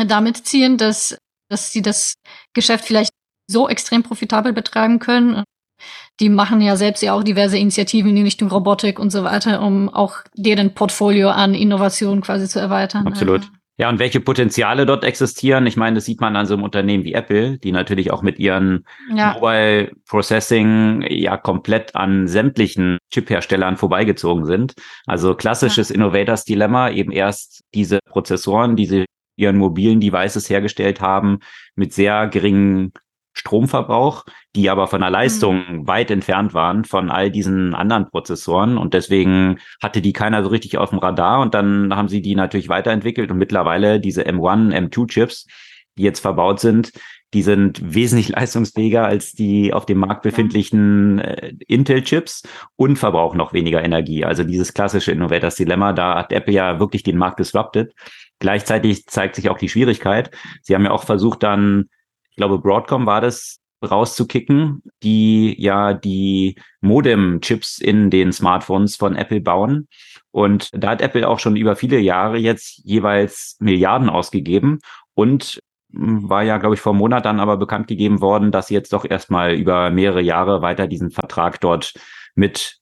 [0.05, 2.15] damit ziehen, dass, dass sie das
[2.53, 3.13] Geschäft vielleicht
[3.49, 5.43] so extrem profitabel betreiben können,
[6.19, 9.89] die machen ja selbst ja auch diverse Initiativen in Richtung Robotik und so weiter, um
[9.89, 13.07] auch deren Portfolio an Innovationen quasi zu erweitern.
[13.07, 13.41] Absolut.
[13.41, 13.49] Also.
[13.77, 15.65] Ja, und welche Potenziale dort existieren?
[15.65, 18.37] Ich meine, das sieht man an so einem Unternehmen wie Apple, die natürlich auch mit
[18.37, 18.85] ihren
[19.15, 19.35] ja.
[19.35, 24.73] Mobile Processing ja komplett an sämtlichen Chip-Herstellern vorbeigezogen sind.
[25.05, 25.95] Also klassisches ja.
[25.95, 29.05] Innovators Dilemma, eben erst diese Prozessoren, die sie
[29.37, 31.39] ihren mobilen Devices hergestellt haben,
[31.75, 32.91] mit sehr geringen
[33.33, 35.87] Stromverbrauch, die aber von der Leistung mhm.
[35.87, 40.77] weit entfernt waren von all diesen anderen Prozessoren und deswegen hatte die keiner so richtig
[40.77, 45.07] auf dem Radar und dann haben sie die natürlich weiterentwickelt und mittlerweile diese M1, M2
[45.07, 45.47] Chips,
[45.97, 46.91] die jetzt verbaut sind,
[47.33, 52.43] die sind wesentlich leistungsfähiger als die auf dem Markt befindlichen äh, Intel-Chips
[52.75, 54.25] und verbrauchen noch weniger Energie.
[54.25, 57.93] Also dieses klassische Innovators Dilemma, da hat Apple ja wirklich den Markt disrupted.
[58.39, 60.31] Gleichzeitig zeigt sich auch die Schwierigkeit.
[60.61, 61.89] Sie haben ja auch versucht, dann
[62.39, 69.87] glaube, Broadcom war das, rauszukicken, die ja die Modem-Chips in den Smartphones von Apple bauen.
[70.31, 74.79] Und da hat Apple auch schon über viele Jahre jetzt jeweils Milliarden ausgegeben
[75.13, 75.59] und
[75.93, 78.75] hm, war ja, glaube ich, vor einem Monat dann aber bekannt gegeben worden, dass sie
[78.75, 81.93] jetzt doch erstmal über mehrere Jahre weiter diesen Vertrag dort
[82.35, 82.77] mit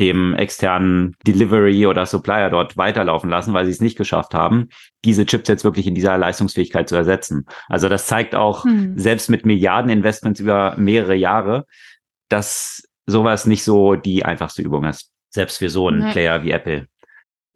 [0.00, 4.68] dem externen Delivery oder Supplier dort weiterlaufen lassen, weil sie es nicht geschafft haben,
[5.04, 7.46] diese Chips jetzt wirklich in dieser Leistungsfähigkeit zu ersetzen.
[7.68, 8.98] Also das zeigt auch, hm.
[8.98, 11.66] selbst mit Milliardeninvestments über mehrere Jahre,
[12.28, 15.10] dass sowas nicht so die einfachste Übung ist.
[15.30, 16.12] Selbst für so einen nee.
[16.12, 16.88] Player wie Apple.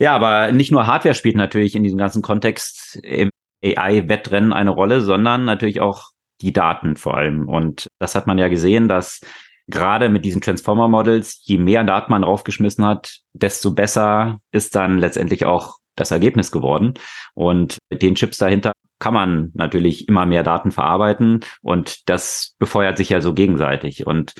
[0.00, 3.30] Ja, aber nicht nur Hardware spielt natürlich in diesem ganzen Kontext im
[3.64, 7.48] AI-Wettrennen eine Rolle, sondern natürlich auch die Daten vor allem.
[7.48, 9.20] Und das hat man ja gesehen, dass
[9.68, 15.44] gerade mit diesen Transformer-Models, je mehr Daten man draufgeschmissen hat, desto besser ist dann letztendlich
[15.44, 16.94] auch das Ergebnis geworden.
[17.34, 22.96] Und mit den Chips dahinter kann man natürlich immer mehr Daten verarbeiten und das befeuert
[22.96, 24.06] sich ja so gegenseitig.
[24.06, 24.34] Und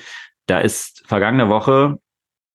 [0.47, 1.99] da ist vergangene Woche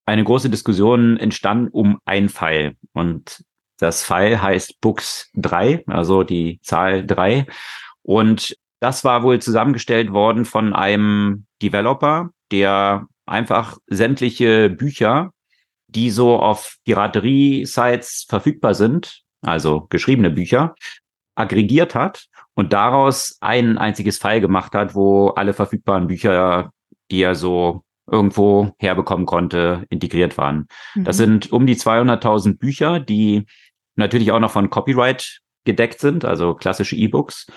[0.05, 2.75] eine große Diskussion entstanden um ein Pfeil.
[2.93, 3.43] Und
[3.79, 7.47] das Pfeil heißt Books 3, also die Zahl 3.
[8.03, 15.31] Und das war wohl zusammengestellt worden von einem Developer, der einfach sämtliche Bücher,
[15.87, 20.75] die so auf Piraterie-Sites verfügbar sind, also geschriebene Bücher,
[21.35, 26.71] aggregiert hat und daraus ein einziges File gemacht hat, wo alle verfügbaren Bücher,
[27.11, 30.67] die er so irgendwo herbekommen konnte, integriert waren.
[30.95, 31.03] Mhm.
[31.05, 33.45] Das sind um die 200.000 Bücher, die
[33.95, 37.47] natürlich auch noch von Copyright gedeckt sind, also klassische E-Books,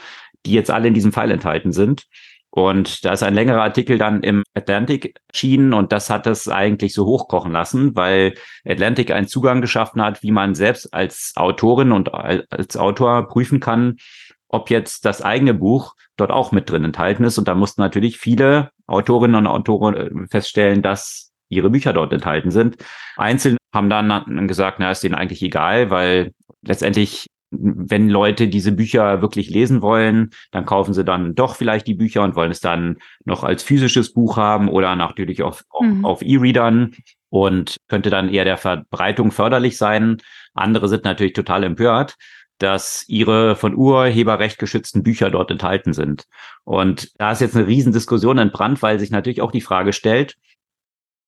[0.46, 2.05] die jetzt alle in diesem File enthalten sind.
[2.51, 6.94] Und da ist ein längerer Artikel dann im Atlantic erschienen und das hat es eigentlich
[6.94, 8.35] so hochkochen lassen, weil
[8.66, 13.98] Atlantic einen Zugang geschaffen hat, wie man selbst als Autorin und als Autor prüfen kann,
[14.48, 17.37] ob jetzt das eigene Buch dort auch mit drin enthalten ist.
[17.37, 22.51] Und da mussten natürlich viele Autorinnen und Autoren äh, feststellen, dass ihre Bücher dort enthalten
[22.51, 22.77] sind.
[23.16, 29.22] Einzelne haben dann gesagt, na, ist denen eigentlich egal, weil letztendlich wenn Leute diese Bücher
[29.22, 32.98] wirklich lesen wollen, dann kaufen sie dann doch vielleicht die Bücher und wollen es dann
[33.24, 36.04] noch als physisches Buch haben oder natürlich auf, mhm.
[36.04, 36.94] auf E-Readern
[37.30, 40.18] und könnte dann eher der Verbreitung förderlich sein.
[40.54, 42.16] Andere sind natürlich total empört.
[42.61, 46.24] dass ihre von Urheberrecht geschützten Bücher dort enthalten sind.
[46.64, 50.37] Und da ist jetzt eine Riesendiskussion entbrannt, weil sich natürlich auch die Frage stellt,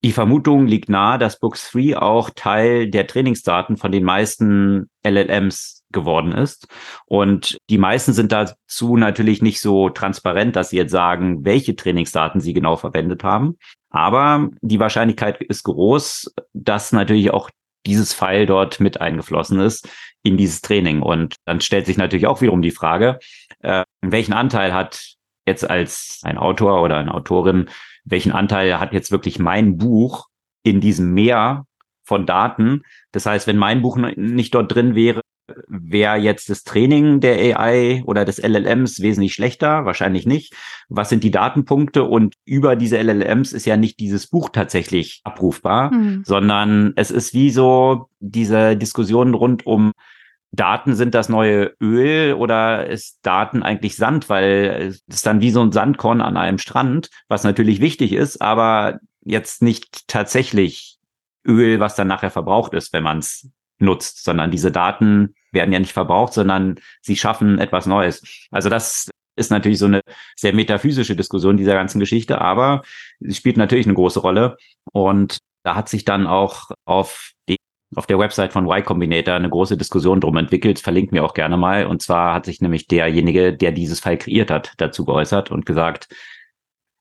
[0.02, 5.79] die Vermutung liegt nahe, dass Books 3 auch Teil der Trainingsdaten von den meisten LLMs
[5.92, 6.68] geworden ist.
[7.06, 12.40] Und die meisten sind dazu natürlich nicht so transparent, dass sie jetzt sagen, welche Trainingsdaten
[12.40, 13.56] sie genau verwendet haben.
[13.90, 17.50] Aber die Wahrscheinlichkeit ist groß, dass natürlich auch
[17.86, 19.88] dieses File dort mit eingeflossen ist
[20.22, 21.02] in dieses Training.
[21.02, 23.18] Und dann stellt sich natürlich auch wiederum die Frage,
[23.60, 25.14] äh, welchen Anteil hat
[25.46, 27.68] jetzt als ein Autor oder eine Autorin
[28.04, 30.28] welchen Anteil hat jetzt wirklich mein Buch
[30.62, 31.66] in diesem Meer
[32.02, 32.82] von Daten.
[33.12, 35.20] Das heißt, wenn mein Buch nicht dort drin wäre,
[35.68, 39.84] wäre jetzt das Training der AI oder des LLMs wesentlich schlechter?
[39.84, 40.54] Wahrscheinlich nicht.
[40.88, 42.04] Was sind die Datenpunkte?
[42.04, 46.22] Und über diese LLMs ist ja nicht dieses Buch tatsächlich abrufbar, mhm.
[46.24, 49.92] sondern es ist wie so diese Diskussion rund um
[50.52, 55.50] Daten sind das neue Öl oder ist Daten eigentlich Sand, weil es ist dann wie
[55.50, 60.98] so ein Sandkorn an einem Strand, was natürlich wichtig ist, aber jetzt nicht tatsächlich
[61.46, 65.78] Öl, was dann nachher verbraucht ist, wenn man es nutzt, sondern diese Daten werden ja
[65.78, 68.22] nicht verbraucht, sondern sie schaffen etwas Neues.
[68.50, 70.00] Also das ist natürlich so eine
[70.36, 72.82] sehr metaphysische Diskussion dieser ganzen Geschichte, aber
[73.20, 74.56] sie spielt natürlich eine große Rolle
[74.92, 77.56] und da hat sich dann auch auf die
[77.96, 80.78] auf der Website von Y Combinator eine große Diskussion drum entwickelt.
[80.78, 81.86] Verlinkt mir auch gerne mal.
[81.86, 86.08] Und zwar hat sich nämlich derjenige, der dieses Fall kreiert hat, dazu geäußert und gesagt,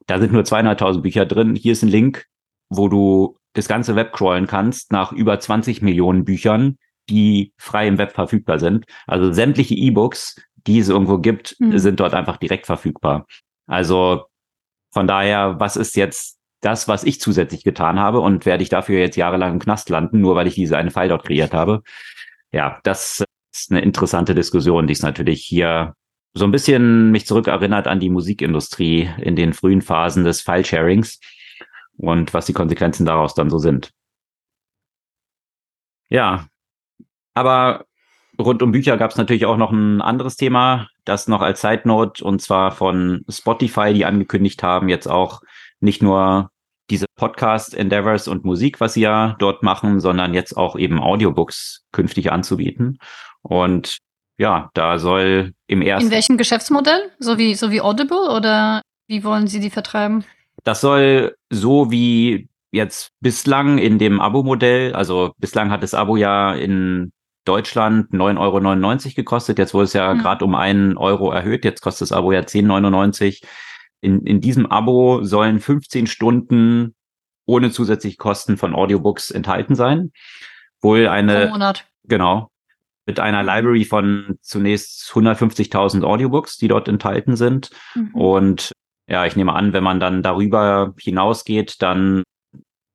[0.07, 1.55] da sind nur 200.000 Bücher drin.
[1.55, 2.25] Hier ist ein Link,
[2.69, 6.77] wo du das ganze Web crawlen kannst nach über 20 Millionen Büchern,
[7.09, 8.85] die frei im Web verfügbar sind.
[9.07, 11.77] Also sämtliche E-Books, die es irgendwo gibt, mhm.
[11.77, 13.25] sind dort einfach direkt verfügbar.
[13.67, 14.25] Also
[14.91, 18.99] von daher, was ist jetzt das, was ich zusätzlich getan habe und werde ich dafür
[18.99, 21.83] jetzt jahrelang im Knast landen, nur weil ich diese eine File dort kreiert habe.
[22.51, 25.93] Ja, das ist eine interessante Diskussion, die ist natürlich hier
[26.33, 31.19] so ein bisschen mich zurückerinnert an die Musikindustrie in den frühen Phasen des File-Sharings
[31.97, 33.91] und was die Konsequenzen daraus dann so sind.
[36.09, 36.47] Ja,
[37.39, 37.85] aber
[38.37, 41.83] rund um Bücher gab es natürlich auch noch ein anderes Thema, das noch als Side
[41.85, 45.41] Note und zwar von Spotify, die angekündigt haben, jetzt auch
[45.79, 46.51] nicht nur
[46.89, 51.85] diese Podcast Endeavors und Musik, was sie ja dort machen, sondern jetzt auch eben Audiobooks
[51.91, 52.97] künftig anzubieten.
[53.41, 53.99] Und
[54.37, 56.07] ja, da soll im ersten.
[56.07, 57.11] In welchem Geschäftsmodell?
[57.19, 60.25] So wie, so wie Audible oder wie wollen Sie die vertreiben?
[60.63, 66.53] Das soll so wie jetzt bislang in dem Abo-Modell, also bislang hat das Abo ja
[66.53, 67.11] in
[67.45, 69.59] Deutschland 9,99 Euro gekostet.
[69.59, 70.19] Jetzt wurde es ja mhm.
[70.19, 71.65] gerade um einen Euro erhöht.
[71.65, 73.41] Jetzt kostet das Abo ja 10,99
[74.01, 76.95] in, in diesem Abo sollen 15 Stunden
[77.45, 80.11] ohne zusätzliche Kosten von Audiobooks enthalten sein.
[80.81, 81.47] Wohl eine.
[81.47, 81.85] Pro Monat.
[82.03, 82.49] Genau.
[83.05, 87.71] Mit einer Library von zunächst 150.000 Audiobooks, die dort enthalten sind.
[87.95, 88.15] Mhm.
[88.15, 88.71] Und
[89.07, 92.23] ja, ich nehme an, wenn man dann darüber hinausgeht, dann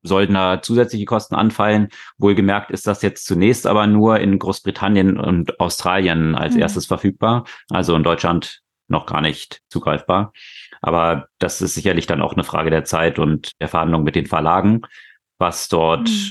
[0.04, 1.88] sollten da zusätzliche Kosten anfallen.
[2.18, 6.60] Wohlgemerkt ist das jetzt zunächst aber nur in Großbritannien und Australien als mhm.
[6.60, 7.44] erstes verfügbar.
[7.70, 10.32] Also in Deutschland noch gar nicht zugreifbar.
[10.82, 14.26] Aber das ist sicherlich dann auch eine Frage der Zeit und der Verhandlung mit den
[14.26, 14.82] Verlagen,
[15.38, 16.30] was dort mhm.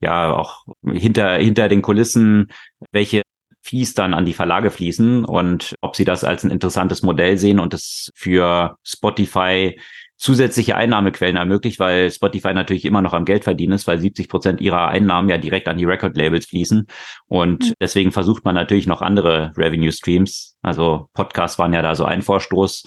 [0.00, 2.50] ja auch hinter, hinter den Kulissen,
[2.90, 3.22] welche
[3.60, 7.60] Fees dann an die Verlage fließen und ob sie das als ein interessantes Modell sehen
[7.60, 9.78] und es für Spotify
[10.22, 14.60] zusätzliche Einnahmequellen ermöglicht, weil Spotify natürlich immer noch am Geld verdienen ist, weil 70 Prozent
[14.60, 16.86] ihrer Einnahmen ja direkt an die Record-Labels fließen.
[17.26, 17.72] Und mhm.
[17.80, 20.56] deswegen versucht man natürlich noch andere Revenue-Streams.
[20.62, 22.84] Also Podcasts waren ja da so ein Vorstoß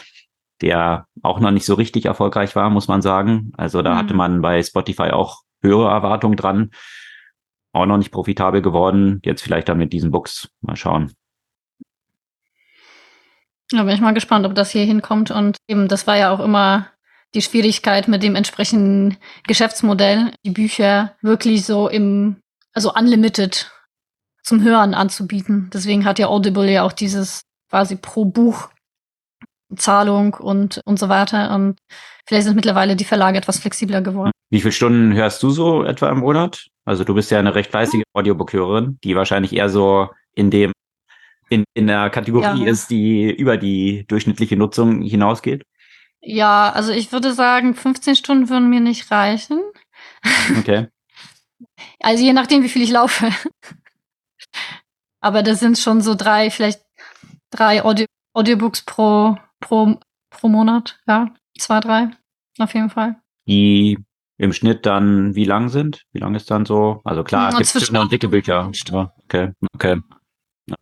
[0.61, 3.51] der auch noch nicht so richtig erfolgreich war, muss man sagen.
[3.57, 3.97] Also da mhm.
[3.97, 6.71] hatte man bei Spotify auch höhere Erwartungen dran.
[7.73, 9.19] Auch noch nicht profitabel geworden.
[9.25, 10.47] Jetzt vielleicht dann mit diesen Books.
[10.61, 11.11] Mal schauen.
[13.71, 15.29] Da bin ich mal gespannt, ob das hier hinkommt.
[15.31, 16.87] Und eben, das war ja auch immer
[17.35, 22.37] die Schwierigkeit mit dem entsprechenden Geschäftsmodell, die Bücher wirklich so im,
[22.73, 23.71] also unlimited
[24.43, 25.69] zum Hören anzubieten.
[25.73, 28.69] Deswegen hat ja Audible ja auch dieses quasi pro Buch
[29.75, 31.53] Zahlung und, und so weiter.
[31.53, 31.77] Und
[32.27, 34.31] vielleicht sind mittlerweile die Verlage etwas flexibler geworden.
[34.49, 36.67] Wie viele Stunden hörst du so etwa im Monat?
[36.85, 40.71] Also du bist ja eine recht fleißige Audiobook-Hörerin, die wahrscheinlich eher so in dem
[41.49, 42.71] in, in der Kategorie ja.
[42.71, 45.63] ist, die über die durchschnittliche Nutzung hinausgeht?
[46.25, 49.61] Ja, also ich würde sagen, 15 Stunden würden mir nicht reichen.
[50.59, 50.87] Okay.
[51.99, 53.29] Also je nachdem, wie viel ich laufe.
[55.21, 56.81] Aber das sind schon so drei, vielleicht
[57.49, 61.33] drei Audio Audiobooks pro pro, pro Monat, ja.
[61.57, 62.11] Zwei, drei,
[62.59, 63.15] auf jeden Fall.
[63.47, 63.97] Die
[64.37, 66.03] im Schnitt dann wie lang sind?
[66.11, 67.01] Wie lang ist dann so?
[67.03, 68.69] Also klar, gibt es dünne und dicke Bücher.
[69.23, 70.01] Okay, okay.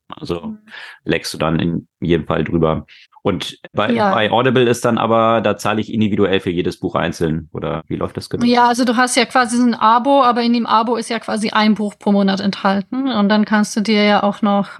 [0.08, 0.58] Also
[1.04, 2.86] leckst du dann in jedem Fall drüber.
[3.24, 4.14] Und bei, ja.
[4.14, 7.48] bei Audible ist dann aber, da zahle ich individuell für jedes Buch einzeln.
[7.54, 8.46] Oder wie läuft das genau?
[8.46, 11.50] Ja, also du hast ja quasi ein Abo, aber in dem Abo ist ja quasi
[11.52, 13.08] ein Buch pro Monat enthalten.
[13.08, 14.80] Und dann kannst du dir ja auch noch,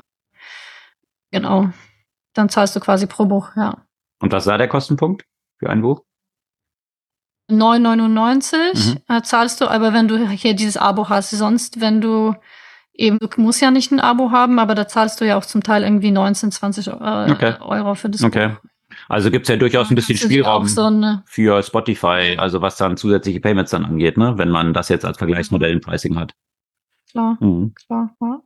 [1.32, 1.70] genau,
[2.34, 3.86] dann zahlst du quasi pro Buch, ja.
[4.22, 5.24] Und was war der Kostenpunkt
[5.58, 6.02] für ein Buch?
[7.50, 8.98] 9,99 mhm.
[9.08, 12.36] Äh, zahlst du, aber wenn du hier dieses Abo hast, sonst, wenn du
[12.94, 15.64] eben, du musst ja nicht ein Abo haben, aber da zahlst du ja auch zum
[15.64, 17.56] Teil irgendwie 19, 20 äh, okay.
[17.62, 18.50] Euro für das okay.
[18.50, 18.70] Buch.
[19.10, 20.90] Also gibt's ja durchaus ein bisschen Spielraum so
[21.26, 24.38] für Spotify, also was dann zusätzliche Payments dann angeht, ne?
[24.38, 26.34] wenn man das jetzt als Vergleichsmodell im Pricing hat.
[27.12, 27.74] Klar, mhm.
[27.88, 28.16] klar.
[28.22, 28.42] Ja.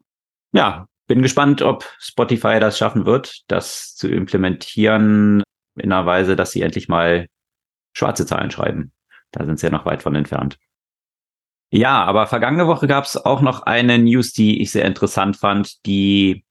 [0.54, 5.44] ja, bin gespannt, ob Spotify das schaffen wird, das zu implementieren
[5.76, 7.28] in einer Weise, dass sie endlich mal
[7.94, 8.92] schwarze Zahlen schreiben.
[9.32, 10.58] Da sind sie ja noch weit von entfernt.
[11.70, 15.86] Ja, aber vergangene Woche gab es auch noch eine News, die ich sehr interessant fand,
[15.86, 16.46] die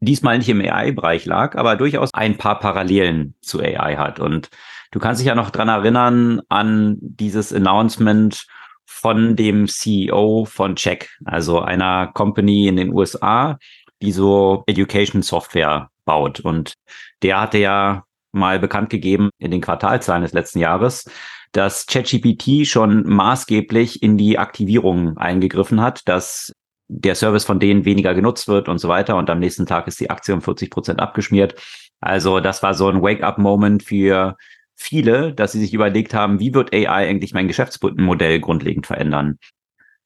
[0.00, 4.20] diesmal nicht im AI-Bereich lag, aber durchaus ein paar Parallelen zu AI hat.
[4.20, 4.48] Und
[4.90, 8.46] du kannst dich ja noch dran erinnern an dieses Announcement
[8.86, 13.58] von dem CEO von Check, also einer Company in den USA,
[14.00, 16.40] die so Education Software baut.
[16.40, 16.74] Und
[17.22, 21.10] der hatte ja mal bekannt gegeben in den Quartalzahlen des letzten Jahres,
[21.52, 26.52] dass ChatGPT schon maßgeblich in die Aktivierung eingegriffen hat, dass
[26.88, 29.16] der Service von denen weniger genutzt wird und so weiter.
[29.16, 31.54] Und am nächsten Tag ist die Aktie um 40 Prozent abgeschmiert.
[32.00, 34.36] Also das war so ein Wake-up-Moment für
[34.74, 39.38] viele, dass sie sich überlegt haben, wie wird AI eigentlich mein Geschäftsmodell grundlegend verändern?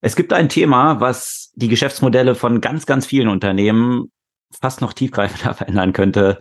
[0.00, 4.11] Es gibt ein Thema, was die Geschäftsmodelle von ganz, ganz vielen Unternehmen
[4.61, 6.38] fast noch tiefgreifender verändern könnte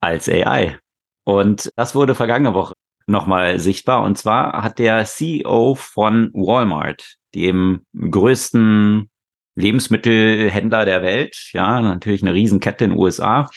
[0.00, 0.78] als AI.
[1.24, 2.74] Und das wurde vergangene Woche
[3.10, 4.02] nochmal sichtbar.
[4.02, 9.10] Und zwar hat der CEO von Walmart, dem größten
[9.56, 13.48] Lebensmittelhändler der Welt, ja, natürlich eine Riesenkette in den USA,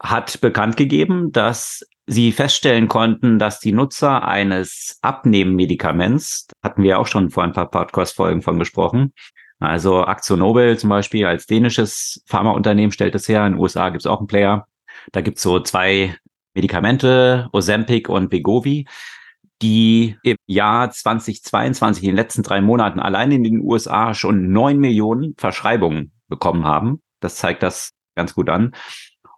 [0.00, 7.06] hat bekannt gegeben, dass sie feststellen konnten, dass die Nutzer eines Abnehmmedikaments, hatten wir auch
[7.06, 9.12] schon vor ein paar Podcast-Folgen von gesprochen,
[9.58, 14.06] also Aktionobel zum Beispiel als dänisches Pharmaunternehmen stellt es her, in den USA gibt es
[14.06, 14.68] auch einen Player,
[15.12, 16.16] da gibt es so zwei
[16.56, 18.86] Medikamente, Ozempic und Begovi,
[19.62, 24.78] die im Jahr 2022, in den letzten drei Monaten, allein in den USA schon neun
[24.78, 27.02] Millionen Verschreibungen bekommen haben.
[27.20, 28.74] Das zeigt das ganz gut an.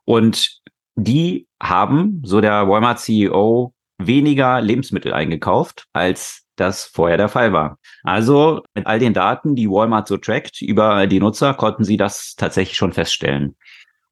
[0.04, 0.60] Und
[0.94, 7.78] die haben, so der Walmart-CEO, weniger Lebensmittel eingekauft, als das vorher der Fall war.
[8.02, 12.34] Also mit all den Daten, die Walmart so trackt über die Nutzer, konnten sie das
[12.36, 13.56] tatsächlich schon feststellen.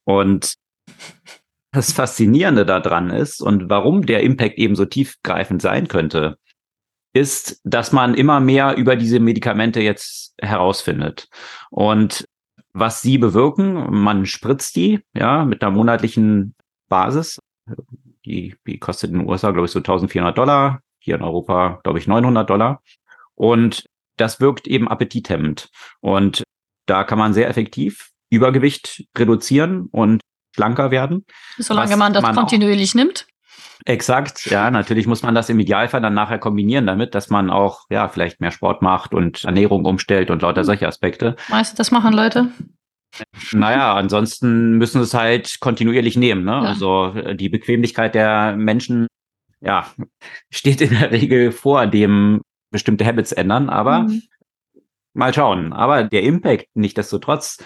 [0.05, 0.55] Und
[1.77, 6.39] das Faszinierende daran ist und warum der Impact eben so tiefgreifend sein könnte,
[7.13, 11.29] ist, dass man immer mehr über diese Medikamente jetzt herausfindet.
[11.71, 12.25] Und
[12.73, 16.55] was sie bewirken, man spritzt die, ja, mit einer monatlichen
[16.89, 17.39] Basis.
[18.25, 20.81] Die, die kostet in den USA, glaube ich, so 1400 Dollar.
[20.99, 22.83] Hier in Europa, glaube ich, 900 Dollar.
[23.35, 23.87] Und
[24.17, 25.71] das wirkt eben appetithemmend.
[26.01, 26.43] Und
[26.87, 30.21] da kann man sehr effektiv Übergewicht reduzieren und
[30.57, 31.25] schlanker werden.
[31.59, 33.27] Solange man das man kontinuierlich nimmt.
[33.85, 37.83] Exakt, ja, natürlich muss man das im Idealfall dann nachher kombinieren damit, dass man auch,
[37.91, 40.67] ja, vielleicht mehr Sport macht und Ernährung umstellt und lauter hm.
[40.67, 41.37] solche Aspekte.
[41.49, 42.49] Weißt du, das machen Leute?
[43.53, 46.45] Naja, ansonsten müssen sie es halt kontinuierlich nehmen.
[46.45, 46.53] Ne?
[46.53, 46.61] Ja.
[46.63, 49.07] Also äh, die Bequemlichkeit der Menschen,
[49.61, 49.87] ja,
[50.51, 52.41] steht in der Regel vor dem
[52.71, 54.23] bestimmte Habits ändern, aber mhm.
[55.15, 55.73] mal schauen.
[55.73, 57.63] Aber der Impact, nicht desto trotz,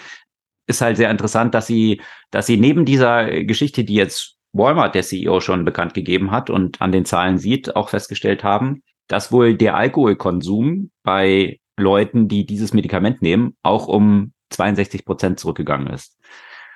[0.71, 5.03] ist halt sehr interessant, dass sie, dass sie neben dieser Geschichte, die jetzt Walmart, der
[5.03, 9.55] CEO, schon bekannt gegeben hat und an den Zahlen sieht, auch festgestellt haben, dass wohl
[9.55, 16.17] der Alkoholkonsum bei Leuten, die dieses Medikament nehmen, auch um 62 Prozent zurückgegangen ist.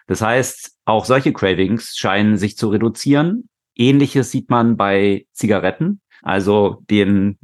[0.08, 3.50] Das heißt, auch solche Cravings scheinen sich zu reduzieren.
[3.76, 6.02] Ähnliches sieht man bei Zigaretten.
[6.22, 7.38] Also den,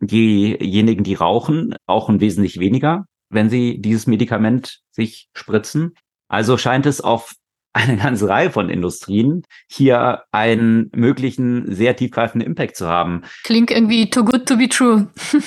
[0.00, 5.94] diejenigen, die rauchen, rauchen wesentlich weniger wenn sie dieses Medikament sich spritzen.
[6.28, 7.34] Also scheint es auf
[7.72, 13.22] eine ganze Reihe von Industrien hier einen möglichen sehr tiefgreifenden Impact zu haben.
[13.44, 15.08] Klingt irgendwie too good to be true.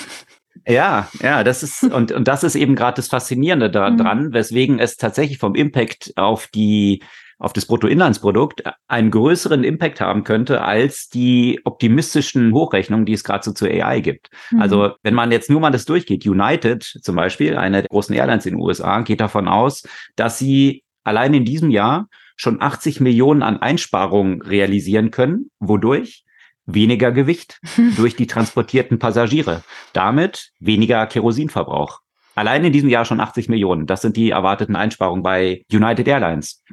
[0.68, 4.34] Ja, ja, das ist, und, und das ist eben gerade das Faszinierende daran, mhm.
[4.34, 7.02] weswegen es tatsächlich vom Impact auf die
[7.42, 13.44] auf das Bruttoinlandsprodukt einen größeren Impact haben könnte als die optimistischen Hochrechnungen, die es gerade
[13.44, 14.30] so zur AI gibt.
[14.52, 14.62] Mhm.
[14.62, 18.46] Also wenn man jetzt nur mal das durchgeht, United zum Beispiel, eine der großen Airlines
[18.46, 23.42] in den USA, geht davon aus, dass sie allein in diesem Jahr schon 80 Millionen
[23.42, 25.50] an Einsparungen realisieren können.
[25.60, 26.24] Wodurch?
[26.68, 27.60] Weniger Gewicht
[27.98, 29.64] durch die transportierten Passagiere.
[29.94, 32.02] Damit weniger Kerosinverbrauch.
[32.36, 33.88] Allein in diesem Jahr schon 80 Millionen.
[33.88, 36.64] Das sind die erwarteten Einsparungen bei United Airlines.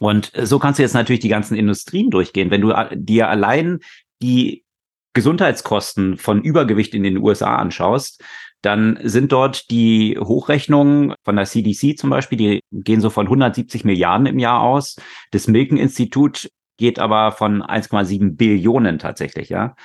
[0.00, 2.50] Und so kannst du jetzt natürlich die ganzen Industrien durchgehen.
[2.50, 3.78] Wenn du dir allein
[4.22, 4.64] die
[5.14, 8.22] Gesundheitskosten von Übergewicht in den USA anschaust,
[8.62, 13.84] dann sind dort die Hochrechnungen von der CDC zum Beispiel, die gehen so von 170
[13.84, 14.96] Milliarden im Jahr aus.
[15.30, 19.76] Das Milken-Institut geht aber von 1,7 Billionen tatsächlich, ja.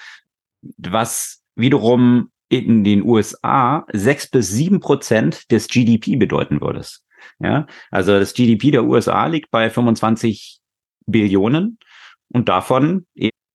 [0.78, 2.30] Was wiederum
[2.60, 6.86] in den USA sechs bis sieben Prozent des GDP bedeuten würde.
[7.40, 10.60] Ja, also das GDP der USA liegt bei 25
[11.06, 11.78] Billionen
[12.30, 13.06] und davon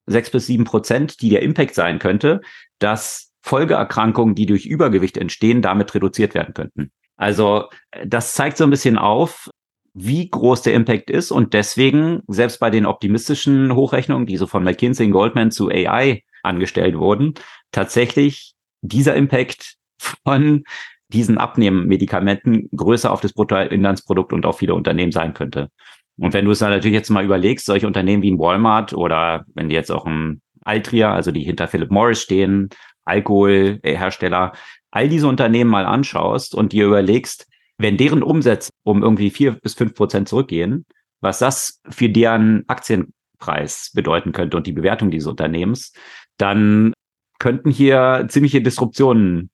[0.07, 2.41] sechs bis sieben Prozent, die der Impact sein könnte,
[2.79, 6.91] dass Folgeerkrankungen, die durch Übergewicht entstehen, damit reduziert werden könnten.
[7.17, 7.69] Also
[8.05, 9.51] das zeigt so ein bisschen auf,
[9.95, 14.63] wie groß der Impact ist und deswegen selbst bei den optimistischen Hochrechnungen, die so von
[14.63, 17.35] McKinsey und Goldman zu AI angestellt wurden,
[17.73, 20.65] tatsächlich dieser Impact von
[21.09, 25.71] diesen Abnehmmedikamenten größer auf das Bruttoinlandsprodukt und auf viele Unternehmen sein könnte.
[26.19, 29.45] Und wenn du es dann natürlich jetzt mal überlegst, solche Unternehmen wie ein Walmart oder
[29.55, 32.69] wenn die jetzt auch ein Altria, also die hinter Philip Morris stehen,
[33.05, 34.53] Alkoholhersteller,
[34.91, 37.47] all diese Unternehmen mal anschaust und dir überlegst,
[37.79, 40.85] wenn deren Umsätze um irgendwie vier bis fünf Prozent zurückgehen,
[41.21, 45.93] was das für deren Aktienpreis bedeuten könnte und die Bewertung dieses Unternehmens,
[46.37, 46.93] dann
[47.39, 49.51] könnten hier ziemliche Disruptionen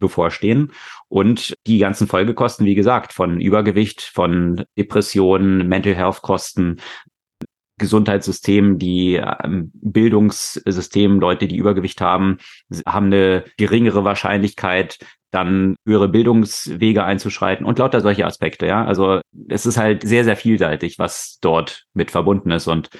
[0.00, 0.72] bevorstehen.
[1.08, 6.80] Und die ganzen Folgekosten, wie gesagt, von Übergewicht, von Depressionen, Mental Health Kosten,
[7.78, 12.38] Gesundheitssystemen, die ähm, Bildungssystemen, Leute, die Übergewicht haben,
[12.86, 14.98] haben eine geringere Wahrscheinlichkeit,
[15.30, 18.84] dann höhere Bildungswege einzuschreiten und lauter solche Aspekte, ja.
[18.84, 22.66] Also es ist halt sehr, sehr vielseitig, was dort mit verbunden ist.
[22.66, 22.90] Und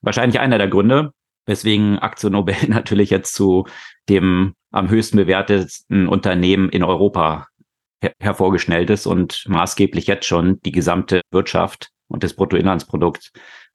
[0.00, 1.12] wahrscheinlich einer der Gründe,
[1.46, 3.66] weswegen Aktion Nobel natürlich jetzt zu
[4.08, 7.48] dem am höchsten bewerteten Unternehmen in Europa
[8.02, 13.32] her hervorgeschnellt ist und maßgeblich jetzt schon die gesamte Wirtschaft und das Bruttoinlandsprodukt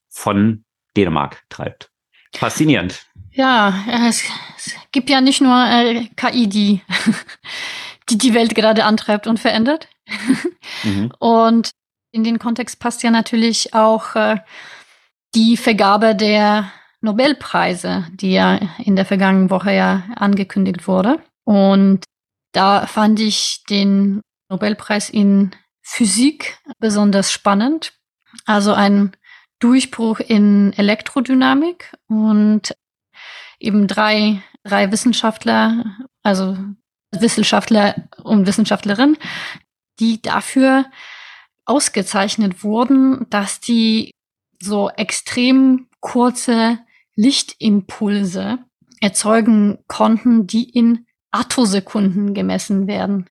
[0.10, 0.64] von
[0.98, 1.92] Dänemark treibt.
[2.34, 3.06] Faszinierend.
[3.32, 4.24] Ja, es,
[4.58, 6.82] es gibt ja nicht nur äh, KI, die,
[8.10, 9.90] die die Welt gerade antreibt und verändert.
[10.84, 11.12] Mhm.
[11.20, 11.72] Und
[12.12, 14.38] in den Kontext passt ja natürlich auch äh,
[15.36, 16.72] die Vergabe der
[17.06, 21.20] Nobelpreise, die ja in der vergangenen Woche ja angekündigt wurde.
[21.46, 22.04] Und
[22.52, 25.52] da fand ich den Nobelpreis in
[25.82, 27.94] Physik besonders spannend.
[28.46, 29.16] Also ein
[29.60, 32.76] Durchbruch in Elektrodynamik und
[33.60, 36.58] eben drei, drei Wissenschaftler, also
[37.12, 39.18] Wissenschaftler und Wissenschaftlerinnen,
[40.00, 40.86] die dafür
[41.66, 44.12] ausgezeichnet wurden, dass die
[44.62, 46.80] so extrem kurze
[47.16, 48.60] Lichtimpulse
[49.02, 53.30] erzeugen konnten, die in Attosekunden gemessen werden.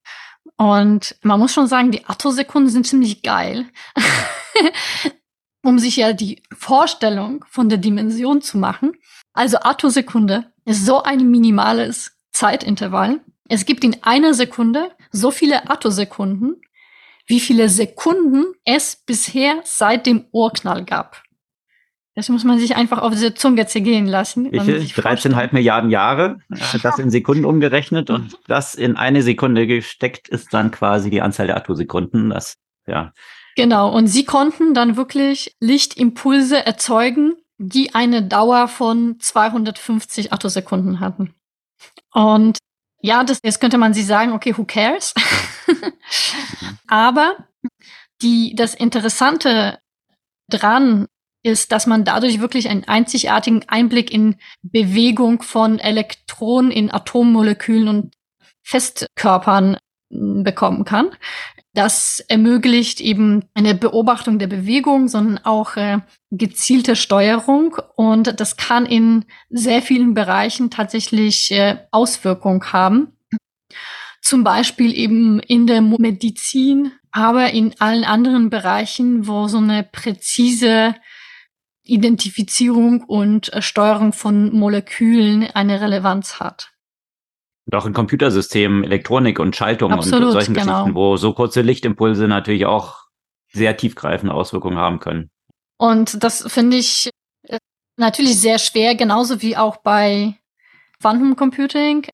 [0.56, 3.66] Und man muss schon sagen, die Attosekunden sind ziemlich geil,
[5.62, 8.92] um sich ja die Vorstellung von der Dimension zu machen.
[9.32, 13.20] Also Attosekunde ist so ein minimales Zeitintervall.
[13.48, 16.60] Es gibt in einer Sekunde so viele Attosekunden,
[17.26, 21.22] wie viele Sekunden es bisher seit dem Urknall gab.
[22.16, 24.46] Das muss man sich einfach auf diese Zunge zergehen lassen.
[24.52, 30.28] Ich, 13,5 Milliarden Jahre, äh, das in Sekunden umgerechnet und das in eine Sekunde gesteckt
[30.28, 32.30] ist dann quasi die Anzahl der Attosekunden.
[32.30, 32.56] Das,
[32.86, 33.12] ja.
[33.56, 33.90] Genau.
[33.90, 41.34] Und sie konnten dann wirklich Lichtimpulse erzeugen, die eine Dauer von 250 Attosekunden hatten.
[42.12, 42.58] Und
[43.00, 45.14] ja, das, jetzt könnte man sie sagen, okay, who cares?
[46.86, 47.36] Aber
[48.22, 49.78] die, das Interessante
[50.48, 51.06] dran
[51.44, 58.14] ist, dass man dadurch wirklich einen einzigartigen Einblick in Bewegung von Elektronen in Atommolekülen und
[58.62, 59.76] Festkörpern
[60.10, 61.10] bekommen kann.
[61.74, 65.98] Das ermöglicht eben eine Beobachtung der Bewegung, sondern auch äh,
[66.30, 67.76] gezielte Steuerung.
[67.96, 73.18] Und das kann in sehr vielen Bereichen tatsächlich äh, Auswirkungen haben.
[74.22, 80.94] Zum Beispiel eben in der Medizin, aber in allen anderen Bereichen, wo so eine präzise
[81.84, 86.72] Identifizierung und äh, Steuerung von Molekülen eine Relevanz hat.
[87.66, 90.72] Und auch in Computersystemen, Elektronik und Schaltung Absolut, und solchen genau.
[90.72, 93.04] Geschichten, wo so kurze Lichtimpulse natürlich auch
[93.52, 95.30] sehr tiefgreifende Auswirkungen haben können.
[95.78, 97.10] Und das finde ich
[97.42, 97.58] äh,
[97.96, 100.36] natürlich sehr schwer, genauso wie auch bei
[101.00, 102.06] Quantum Computing.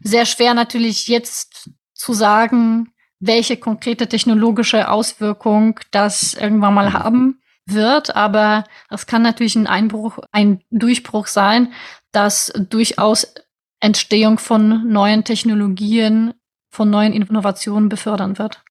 [0.00, 6.92] Sehr schwer natürlich jetzt zu sagen, welche konkrete technologische Auswirkung das irgendwann mal mhm.
[6.94, 11.72] haben wird, aber das kann natürlich ein Einbruch, ein Durchbruch sein,
[12.12, 13.34] dass durchaus
[13.80, 16.34] Entstehung von neuen Technologien
[16.70, 18.62] von neuen Innovationen befördern wird.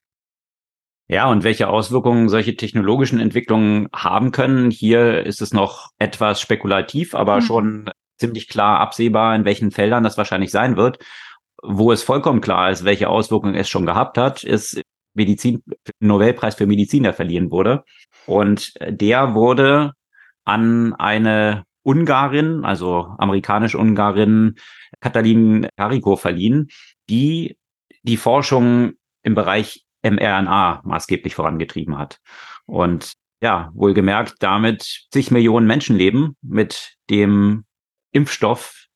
[1.07, 7.13] Ja, und welche Auswirkungen solche technologischen Entwicklungen haben können, hier ist es noch etwas spekulativ,
[7.13, 7.41] aber mhm.
[7.41, 10.99] schon ziemlich klar absehbar, in welchen Feldern das wahrscheinlich sein wird.
[11.61, 14.81] Wo es vollkommen klar ist, welche Auswirkungen es schon gehabt hat, ist
[15.13, 15.63] Medizin,
[15.99, 17.83] Nobelpreis für Medizin, der verliehen wurde.
[18.25, 19.93] Und der wurde
[20.45, 24.55] an eine Ungarin, also amerikanisch-Ungarin,
[25.01, 26.69] Katalin Kariko verliehen,
[27.09, 27.57] die
[28.03, 32.19] die Forschung im Bereich mRNA maßgeblich vorangetrieben hat.
[32.65, 37.65] Und ja, wohlgemerkt damit zig Millionen Menschenleben mit dem
[38.11, 38.87] Impfstoff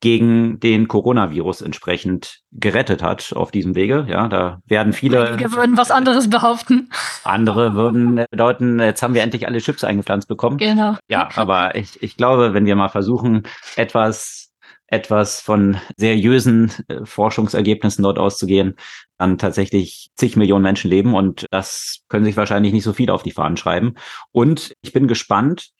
[0.00, 4.06] gegen den Coronavirus entsprechend gerettet hat auf diesem Wege.
[4.08, 5.28] Ja, da werden viele.
[5.28, 6.90] Einige würden was anderes behaupten.
[7.24, 10.56] Andere würden bedeuten, jetzt haben wir endlich alle Chips eingepflanzt bekommen.
[10.56, 10.96] Genau.
[11.08, 13.42] Ja, aber ich, ich glaube, wenn wir mal versuchen,
[13.76, 14.50] etwas
[14.90, 18.74] etwas von seriösen äh, Forschungsergebnissen dort auszugehen,
[19.18, 23.22] dann tatsächlich zig Millionen Menschen leben und das können sich wahrscheinlich nicht so viel auf
[23.22, 23.94] die Fahnen schreiben.
[24.32, 25.70] Und ich bin gespannt,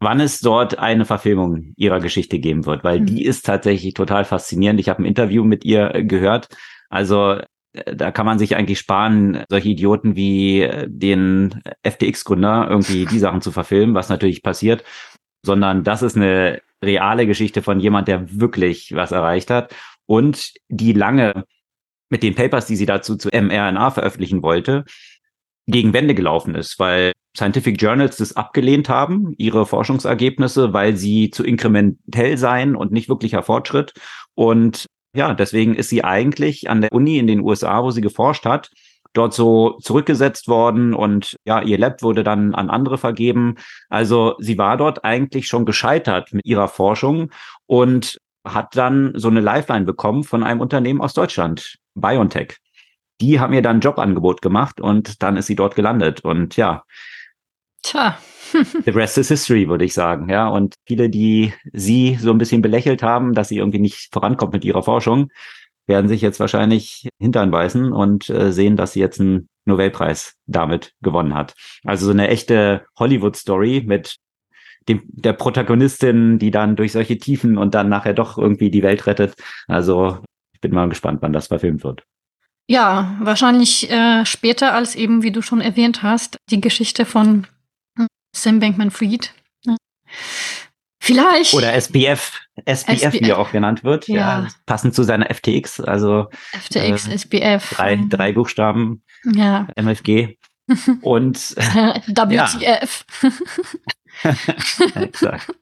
[0.00, 3.06] wann es dort eine Verfilmung ihrer Geschichte geben wird, weil mhm.
[3.06, 4.80] die ist tatsächlich total faszinierend.
[4.80, 6.48] Ich habe ein Interview mit ihr äh, gehört.
[6.88, 7.40] Also
[7.72, 13.18] äh, da kann man sich eigentlich sparen, solche Idioten wie äh, den FTX-Gründer irgendwie die
[13.18, 14.84] Sachen zu verfilmen, was natürlich passiert,
[15.44, 19.74] sondern das ist eine reale Geschichte von jemand, der wirklich was erreicht hat
[20.06, 21.44] und die lange
[22.10, 24.84] mit den Papers, die sie dazu zu mRNA veröffentlichen wollte,
[25.68, 31.44] gegen Wände gelaufen ist, weil Scientific Journals das abgelehnt haben, ihre Forschungsergebnisse, weil sie zu
[31.44, 33.92] inkrementell seien und nicht wirklicher Fortschritt.
[34.34, 38.46] Und ja, deswegen ist sie eigentlich an der Uni in den USA, wo sie geforscht
[38.46, 38.70] hat,
[39.12, 43.56] dort so zurückgesetzt worden und ja, ihr Lab wurde dann an andere vergeben.
[43.88, 47.30] Also sie war dort eigentlich schon gescheitert mit ihrer Forschung
[47.66, 52.56] und hat dann so eine Lifeline bekommen von einem Unternehmen aus Deutschland, BioNTech
[53.20, 56.20] die haben ihr dann ein Jobangebot gemacht und dann ist sie dort gelandet.
[56.20, 56.84] Und ja.
[57.82, 58.18] Tja.
[58.84, 60.28] The rest is history, würde ich sagen.
[60.30, 64.52] Ja, und viele, die sie so ein bisschen belächelt haben, dass sie irgendwie nicht vorankommt
[64.52, 65.30] mit ihrer Forschung,
[65.86, 70.94] werden sich jetzt wahrscheinlich hintern beißen und äh, sehen, dass sie jetzt einen Nobelpreis damit
[71.02, 71.54] gewonnen hat.
[71.84, 74.16] Also so eine echte Hollywood-Story mit
[74.88, 79.06] dem, der Protagonistin, die dann durch solche Tiefen und dann nachher doch irgendwie die Welt
[79.06, 79.34] rettet.
[79.66, 80.18] Also
[80.52, 82.04] ich bin mal gespannt, wann das verfilmt wird.
[82.70, 87.46] Ja, wahrscheinlich äh, später als eben, wie du schon erwähnt hast, die Geschichte von
[87.96, 88.06] hm,
[88.36, 89.32] Sam Bankman-Fried.
[91.00, 91.54] Vielleicht.
[91.54, 94.08] Oder SPF, SPF, SPF, wie er auch genannt wird.
[94.08, 94.42] Ja.
[94.42, 94.48] ja.
[94.66, 96.28] Passend zu seiner FTX, also.
[96.52, 97.70] FTX, äh, SPF.
[97.76, 98.08] Drei, mhm.
[98.10, 99.02] drei Buchstaben.
[99.24, 99.68] Ja.
[99.76, 100.36] MFG.
[101.00, 101.38] Und.
[101.56, 103.06] WTF.
[104.94, 105.54] Exakt.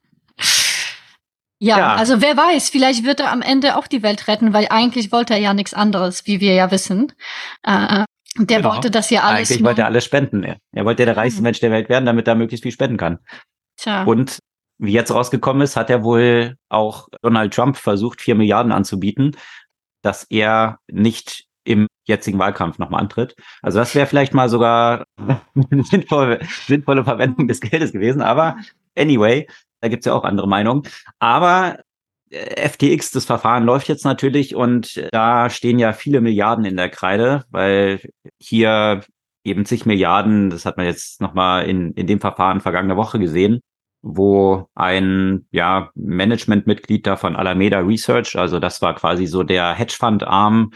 [1.59, 4.67] Ja, ja, also wer weiß, vielleicht wird er am Ende auch die Welt retten, weil
[4.69, 7.11] eigentlich wollte er ja nichts anderes, wie wir ja wissen.
[7.63, 8.05] Äh,
[8.37, 8.73] der genau.
[8.73, 9.49] wollte das ja alles.
[9.49, 10.43] Eigentlich wollte er alles spenden.
[10.43, 11.45] Er, wollte der reichste mhm.
[11.45, 13.19] Mensch der Welt werden, damit er möglichst viel spenden kann.
[13.77, 14.03] Tja.
[14.03, 14.39] Und
[14.77, 19.35] wie jetzt rausgekommen ist, hat er wohl auch Donald Trump versucht, vier Milliarden anzubieten,
[20.03, 23.35] dass er nicht im jetzigen Wahlkampf nochmal antritt.
[23.61, 28.21] Also das wäre vielleicht mal sogar eine sinnvolle, sinnvolle Verwendung des Geldes gewesen.
[28.21, 28.57] Aber
[28.95, 29.47] anyway,
[29.81, 30.83] da gibt's ja auch andere Meinungen.
[31.19, 31.79] Aber
[32.29, 36.89] äh, FTX, das Verfahren läuft jetzt natürlich und da stehen ja viele Milliarden in der
[36.89, 38.01] Kreide, weil
[38.39, 39.01] hier
[39.43, 43.61] eben zig Milliarden, das hat man jetzt nochmal in, in dem Verfahren vergangene Woche gesehen,
[44.01, 50.71] wo ein ja, Managementmitglied da von Alameda Research, also das war quasi so der Hedgefund-Arm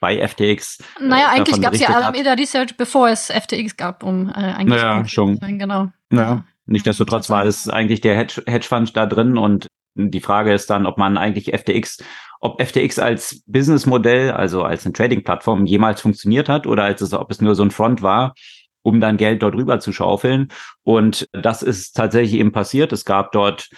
[0.00, 0.78] bei FTX.
[1.00, 2.38] Äh, naja, eigentlich gab es ja Alameda hat.
[2.38, 5.38] Research, bevor es FTX gab, um äh, eigentlich naja, schon.
[5.40, 5.88] Genau.
[6.12, 6.44] Ja.
[6.68, 10.98] Nichtsdestotrotz war es eigentlich der Hedge Hedgefonds da drin und die Frage ist dann, ob
[10.98, 12.04] man eigentlich FTX,
[12.40, 17.30] ob FTX als Businessmodell, also als eine Trading-Plattform jemals funktioniert hat oder als es, ob
[17.30, 18.34] es nur so ein Front war,
[18.82, 20.48] um dann Geld dort rüber zu schaufeln.
[20.82, 22.92] Und das ist tatsächlich eben passiert.
[22.92, 23.70] Es gab dort,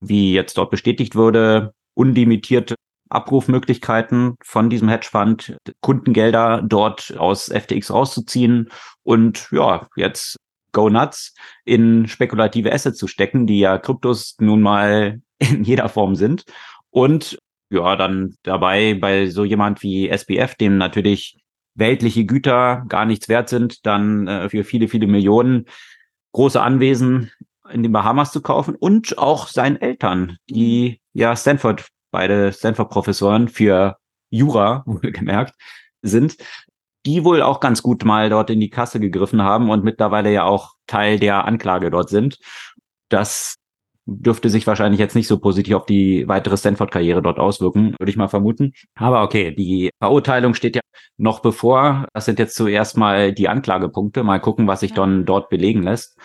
[0.00, 2.74] wie jetzt dort bestätigt wurde, unlimitierte
[3.10, 8.70] Abrufmöglichkeiten von diesem Hedgefonds, Kundengelder dort aus FTX rauszuziehen.
[9.02, 10.38] Und ja, jetzt
[10.72, 16.14] go nuts in spekulative Assets zu stecken, die ja Kryptos nun mal in jeder Form
[16.14, 16.44] sind.
[16.90, 17.38] Und
[17.70, 21.42] ja, dann dabei bei so jemand wie SBF, dem natürlich
[21.74, 25.66] weltliche Güter gar nichts wert sind, dann äh, für viele, viele Millionen
[26.32, 27.30] große Anwesen
[27.70, 33.96] in den Bahamas zu kaufen und auch seinen Eltern, die ja Stanford, beide Stanford-Professoren für
[34.30, 35.54] Jura, wohlgemerkt,
[36.02, 36.36] sind,
[37.06, 40.44] die wohl auch ganz gut mal dort in die Kasse gegriffen haben und mittlerweile ja
[40.44, 42.38] auch Teil der Anklage dort sind.
[43.08, 43.56] Das
[44.04, 48.16] dürfte sich wahrscheinlich jetzt nicht so positiv auf die weitere Stanford-Karriere dort auswirken, würde ich
[48.16, 48.72] mal vermuten.
[48.94, 50.82] Aber okay, die Verurteilung steht ja
[51.18, 52.06] noch bevor.
[52.12, 54.24] Das sind jetzt zuerst mal die Anklagepunkte.
[54.24, 54.96] Mal gucken, was sich ja.
[54.96, 56.18] dann dort belegen lässt.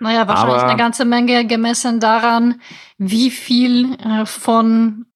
[0.00, 2.60] Naja, wahrscheinlich Aber, eine ganze Menge gemessen daran,
[2.98, 5.06] wie viel äh, von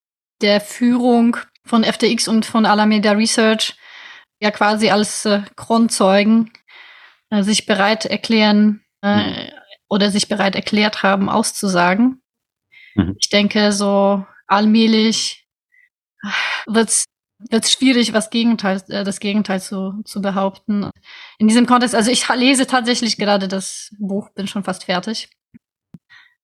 [0.40, 3.76] der Führung von FTX und von Alameda Research
[4.42, 6.50] ja quasi als äh, Grundzeugen
[7.30, 9.50] äh, sich bereit erklären äh, mhm.
[9.88, 12.20] oder sich bereit erklärt haben, auszusagen.
[12.94, 13.16] Mhm.
[13.18, 15.46] Ich denke, so allmählich
[16.66, 17.04] wird es
[17.50, 20.90] wird schwierig, was Gegenteil, äh, das Gegenteil zu, zu behaupten.
[21.38, 25.28] In diesem Kontext, also ich lese tatsächlich gerade das Buch, bin schon fast fertig.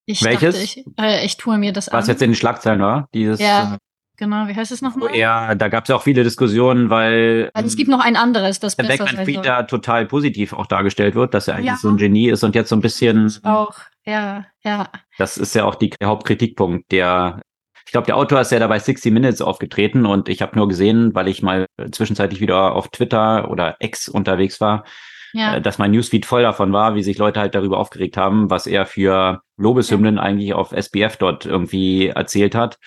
[0.07, 0.55] Ich Welches?
[0.55, 1.99] Dachte, ich, äh, ich tue mir das Was an.
[2.01, 3.09] Was jetzt in den Schlagzeilen war?
[3.15, 3.79] Dieses, ja, äh,
[4.19, 4.47] genau.
[4.49, 5.17] Wie heißt es nochmal?
[5.17, 7.51] Ja, da gab es ja auch viele Diskussionen, weil.
[7.55, 11.15] Also es gibt noch ein anderes, das der Backman Fried da total positiv auch dargestellt
[11.15, 11.77] wird, dass er eigentlich ja.
[11.77, 13.33] so ein Genie ist und jetzt so ein bisschen.
[13.45, 14.91] Auch, ja, ja.
[15.17, 17.41] Das ist ja auch die, der Hauptkritikpunkt, der
[17.89, 21.15] ich glaube, der Autor ist ja dabei 60 Minutes aufgetreten und ich habe nur gesehen,
[21.15, 24.85] weil ich mal zwischenzeitlich wieder auf Twitter oder X unterwegs war,
[25.33, 25.57] ja.
[25.57, 28.67] äh, dass mein Newsfeed voll davon war, wie sich Leute halt darüber aufgeregt haben, was
[28.67, 30.23] er für Lobeshymnen ja.
[30.23, 32.79] eigentlich auf SBF dort irgendwie erzählt hat.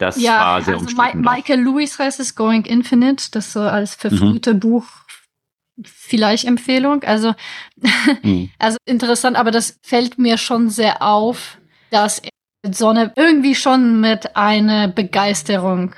[0.00, 1.20] Das ja, war sehr also umstritten.
[1.20, 4.60] Ma Michael Lewis heißt es Going Infinite, das so als verfrühte mhm.
[4.60, 4.86] Buch
[5.84, 7.04] vielleicht Empfehlung.
[7.04, 7.34] Also,
[8.22, 8.50] mhm.
[8.58, 11.58] also interessant, aber das fällt mir schon sehr auf,
[11.90, 12.22] dass
[12.66, 15.94] Sonne irgendwie schon mit einer Begeisterung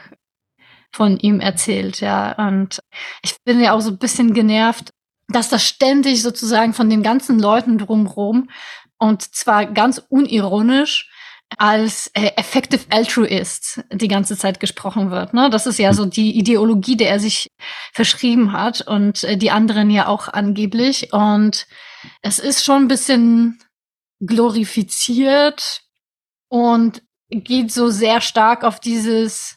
[0.92, 2.32] von ihm erzählt, ja.
[2.32, 2.80] Und
[3.22, 4.90] ich bin ja auch so ein bisschen genervt,
[5.28, 8.48] dass das ständig sozusagen von den ganzen Leuten drumherum
[8.98, 11.08] und zwar ganz unironisch
[11.58, 15.34] als äh, Effective Altruist die ganze Zeit gesprochen wird.
[15.34, 15.50] Ne?
[15.50, 17.48] Das ist ja so die Ideologie, der er sich
[17.92, 21.12] verschrieben hat und äh, die anderen ja auch angeblich.
[21.12, 21.66] Und
[22.22, 23.58] es ist schon ein bisschen
[24.20, 25.82] glorifiziert,
[26.52, 29.56] und geht so sehr stark auf dieses,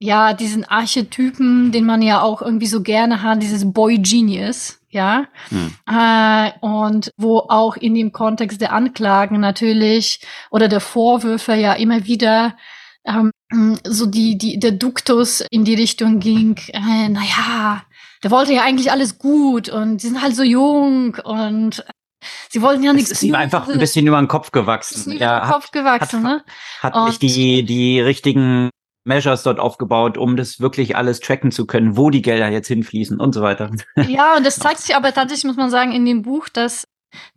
[0.00, 5.26] ja, diesen Archetypen, den man ja auch irgendwie so gerne hat, dieses Boy Genius, ja,
[5.50, 5.74] hm.
[5.86, 10.20] äh, und wo auch in dem Kontext der Anklagen natürlich
[10.50, 12.56] oder der Vorwürfe ja immer wieder
[13.04, 13.30] ähm,
[13.84, 17.82] so die, die, der Duktus in die Richtung ging, äh, naja,
[18.22, 21.84] der wollte ja eigentlich alles gut und sie sind halt so jung und
[22.48, 23.10] Sie wollten ja nichts.
[23.10, 25.12] Es ist ihm einfach ein bisschen über den Kopf gewachsen.
[25.12, 26.44] Ist über den Kopf gewachsen, hat, ne?
[26.80, 28.70] Hat nicht die, die richtigen
[29.04, 33.20] Measures dort aufgebaut, um das wirklich alles tracken zu können, wo die Gelder jetzt hinfließen
[33.20, 33.70] und so weiter.
[34.08, 36.86] Ja, und das zeigt sich aber tatsächlich, muss man sagen, in dem Buch, dass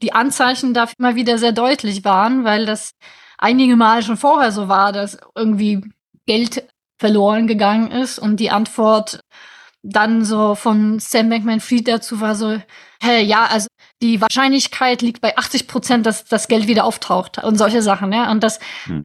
[0.02, 2.92] die Anzeichen da immer wieder sehr deutlich waren, weil das
[3.38, 5.82] einige Mal schon vorher so war, dass irgendwie
[6.26, 6.68] Geld
[7.00, 9.20] verloren gegangen ist und die Antwort
[9.84, 12.60] dann so von Sam Bankman-Fried dazu war so,
[13.02, 13.68] hey, ja, also
[14.02, 18.32] die Wahrscheinlichkeit liegt bei 80 Prozent, dass das Geld wieder auftaucht und solche Sachen, ja.
[18.32, 19.04] Und das hm.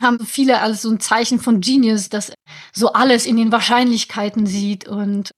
[0.00, 2.32] Haben viele als so ein Zeichen von Genius, dass
[2.72, 5.30] so alles in den Wahrscheinlichkeiten sieht und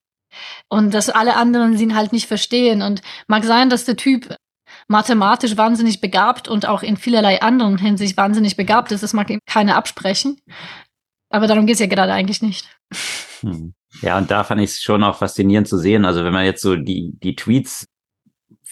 [0.69, 2.83] und dass alle anderen sie halt nicht verstehen.
[2.83, 4.37] Und mag sein, dass der Typ
[4.89, 9.03] mathematisch wahnsinnig begabt und auch in vielerlei anderen Hinsicht wahnsinnig begabt ist.
[9.03, 10.39] Das mag ihm keiner absprechen.
[11.31, 12.69] Aber darum geht es ja gerade eigentlich nicht.
[13.41, 13.75] Hm.
[14.03, 16.05] Ja, und da fand ich es schon auch faszinierend zu sehen.
[16.05, 17.87] Also wenn man jetzt so die, die Tweets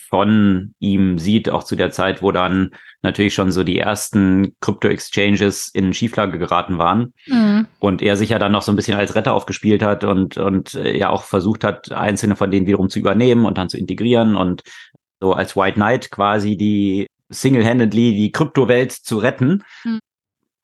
[0.08, 2.70] von ihm sieht, auch zu der Zeit, wo dann
[3.02, 7.66] natürlich schon so die ersten Krypto-Exchanges in Schieflage geraten waren mhm.
[7.78, 10.74] und er sich ja dann noch so ein bisschen als Retter aufgespielt hat und, und
[10.74, 14.34] äh, ja auch versucht hat, einzelne von denen wiederum zu übernehmen und dann zu integrieren
[14.34, 14.62] und
[15.20, 19.62] so als White Knight quasi die single-handedly die Kryptowelt zu retten.
[19.84, 19.98] Mhm.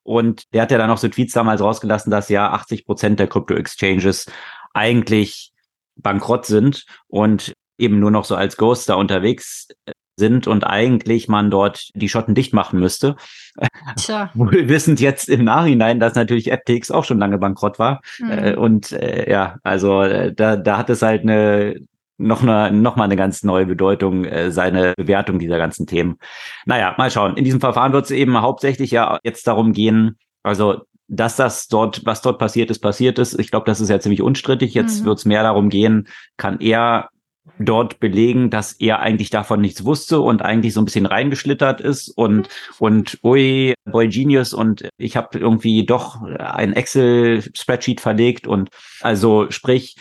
[0.03, 3.26] Und der hat ja dann auch so Tweets damals rausgelassen, dass ja 80 Prozent der
[3.26, 4.26] Crypto-Exchanges
[4.72, 5.53] eigentlich
[5.97, 11.29] bankrott sind und eben nur noch so als Ghost da unterwegs äh, sind und eigentlich
[11.29, 13.16] man dort die Schotten dicht machen müsste.
[13.97, 14.31] Tja.
[14.35, 18.01] Wohl wissend jetzt im Nachhinein, dass natürlich FTX auch schon lange bankrott war.
[18.20, 18.55] Mhm.
[18.59, 21.77] und äh, ja, also äh, da, da hat es halt eine
[22.16, 26.18] noch eine, noch mal eine ganz neue Bedeutung, äh, seine Bewertung dieser ganzen Themen.
[26.64, 27.37] Naja, mal schauen.
[27.37, 32.07] In diesem Verfahren wird es eben hauptsächlich ja jetzt darum gehen, also dass das dort,
[32.07, 33.39] was dort passiert ist, passiert ist.
[33.39, 34.75] Ich glaube, das ist ja ziemlich unstrittig.
[34.75, 35.07] Jetzt mhm.
[35.07, 37.11] wird es mehr darum gehen, kann er
[37.59, 42.09] dort belegen, dass er eigentlich davon nichts wusste und eigentlich so ein bisschen reingeschlittert ist
[42.09, 42.45] und mhm.
[42.78, 48.70] und ui, Boy Genius und ich habe irgendwie doch ein Excel Spreadsheet verlegt und
[49.01, 49.97] also sprich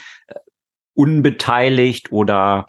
[0.95, 2.67] unbeteiligt oder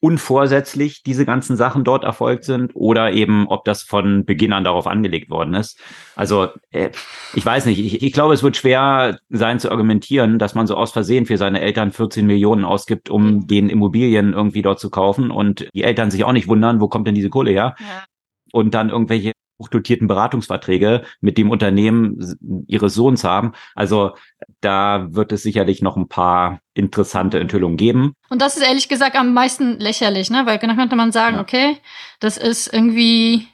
[0.00, 4.86] unvorsätzlich diese ganzen Sachen dort erfolgt sind oder eben, ob das von Beginn an darauf
[4.86, 5.80] angelegt worden ist.
[6.14, 6.90] Also äh,
[7.34, 10.76] ich weiß nicht, ich, ich glaube, es wird schwer sein zu argumentieren, dass man so
[10.76, 15.30] aus Versehen für seine Eltern 14 Millionen ausgibt, um den Immobilien irgendwie dort zu kaufen
[15.32, 17.74] und die Eltern sich auch nicht wundern, wo kommt denn diese Kohle her?
[17.80, 18.04] Ja.
[18.52, 23.52] Und dann irgendwelche hochdotierten Beratungsverträge mit dem Unternehmen ihres Sohns haben.
[23.74, 24.12] Also
[24.60, 28.14] da wird es sicherlich noch ein paar interessante Enthüllungen geben.
[28.30, 30.46] Und das ist ehrlich gesagt am meisten lächerlich, ne?
[30.46, 31.42] Weil dann könnte man sagen, ja.
[31.42, 31.78] okay,
[32.20, 33.48] das ist irgendwie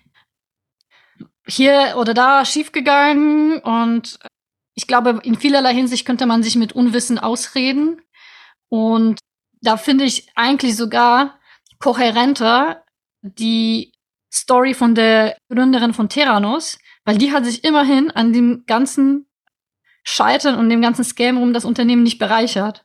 [1.47, 4.19] hier oder da schiefgegangen und
[4.75, 8.01] ich glaube, in vielerlei Hinsicht könnte man sich mit Unwissen ausreden.
[8.69, 9.21] Und
[9.61, 11.39] da finde ich eigentlich sogar
[11.79, 12.83] kohärenter
[13.23, 13.94] die
[14.35, 19.27] Story von der Gründerin von Terranos, weil die hat sich immerhin an dem ganzen
[20.03, 22.85] Scheitern und dem ganzen Scam um das Unternehmen nicht bereichert.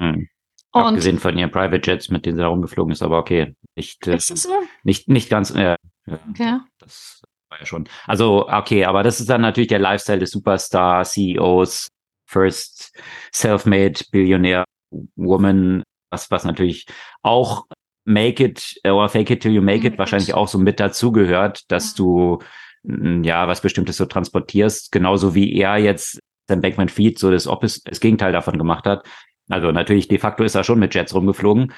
[0.00, 0.28] Hm.
[0.74, 3.54] Und Abgesehen von ihren Private Jets, mit denen sie da rumgeflogen ist, aber okay.
[3.76, 4.54] Nicht, äh, ist das so?
[4.84, 6.60] nicht, nicht ganz, äh, ja, okay.
[6.78, 7.86] Das war ja schon.
[8.06, 11.88] Also, okay, aber das ist dann natürlich der Lifestyle des Superstar, CEOs,
[12.26, 12.98] First
[13.34, 14.64] Self-Made Billionaire
[15.16, 16.86] Woman, was, was natürlich
[17.22, 17.66] auch
[18.04, 21.94] Make it or Fake it till you make it wahrscheinlich auch so mit dazugehört, dass
[21.94, 22.40] du
[22.84, 27.82] ja was Bestimmtes so transportierst, genauso wie er jetzt sein Bankman Feed so das, Opis,
[27.82, 29.06] das Gegenteil davon gemacht hat.
[29.48, 31.72] Also natürlich de facto ist er schon mit Jets rumgeflogen,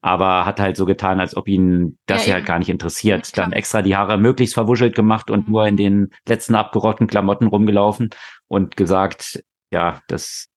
[0.00, 3.28] aber hat halt so getan, als ob ihn das ja, halt gar nicht interessiert.
[3.28, 5.52] Ja, Dann extra die Haare möglichst verwuschelt gemacht und mhm.
[5.52, 8.10] nur in den letzten abgerotteten Klamotten rumgelaufen
[8.48, 10.48] und gesagt, ja, das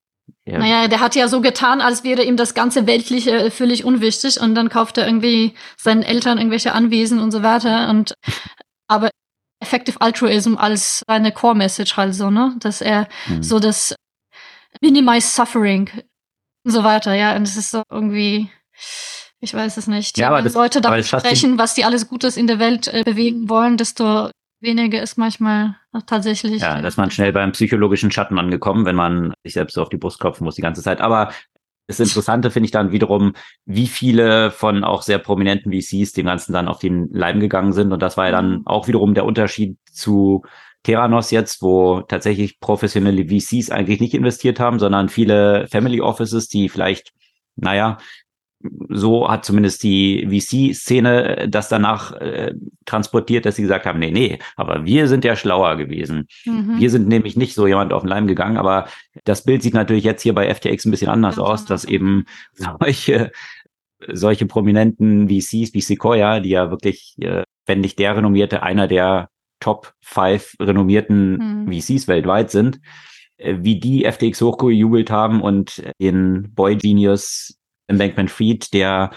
[0.47, 0.59] ja.
[0.59, 4.39] Naja, der hat ja so getan, als wäre ihm das ganze Weltliche äh, völlig unwichtig
[4.39, 8.13] und dann kauft er irgendwie seinen Eltern irgendwelche Anwesen und so weiter und
[8.87, 9.09] aber
[9.59, 13.41] Effective Altruism als seine Core Message halt so, ne, dass er mhm.
[13.41, 13.95] so das
[14.81, 15.89] Minimize Suffering
[16.63, 18.49] und so weiter, ja, und es ist so irgendwie
[19.39, 20.17] ich weiß es nicht.
[20.17, 23.03] Ja, aber Wenn das, Leute davon sprechen, was die alles Gutes in der Welt äh,
[23.03, 24.29] bewegen wollen, desto
[24.65, 26.61] weniger ist manchmal tatsächlich.
[26.61, 29.97] Ja, dass man schnell beim psychologischen Schatten angekommen, wenn man sich selbst so auf die
[29.97, 30.99] Brust klopfen muss die ganze Zeit.
[30.99, 31.31] Aber
[31.87, 33.33] das Interessante finde ich dann wiederum,
[33.65, 37.93] wie viele von auch sehr prominenten VCs dem Ganzen dann auf den Leim gegangen sind.
[37.93, 38.67] Und das war ja dann mhm.
[38.67, 40.43] auch wiederum der Unterschied zu
[40.83, 46.69] Terranos jetzt, wo tatsächlich professionelle VCs eigentlich nicht investiert haben, sondern viele Family Offices, die
[46.69, 47.11] vielleicht,
[47.55, 47.97] naja,
[48.89, 52.53] so hat zumindest die VC-Szene äh, das danach äh,
[52.85, 56.27] transportiert, dass sie gesagt haben, nee, nee, aber wir sind ja schlauer gewesen.
[56.45, 56.79] Mhm.
[56.79, 58.87] Wir sind nämlich nicht so jemand auf den Leim gegangen, aber
[59.23, 61.69] das Bild sieht natürlich jetzt hier bei FTX ein bisschen anders aus, genau.
[61.69, 63.31] dass eben solche,
[64.11, 69.29] solche prominenten VCs wie Sequoia, die ja wirklich, äh, wenn nicht der renommierte, einer der
[69.59, 71.71] Top 5 renommierten mhm.
[71.71, 72.79] VCs weltweit sind,
[73.37, 77.57] äh, wie die FTX hochgejubelt haben und den Boy Genius
[77.87, 79.11] im Bankman Fried, der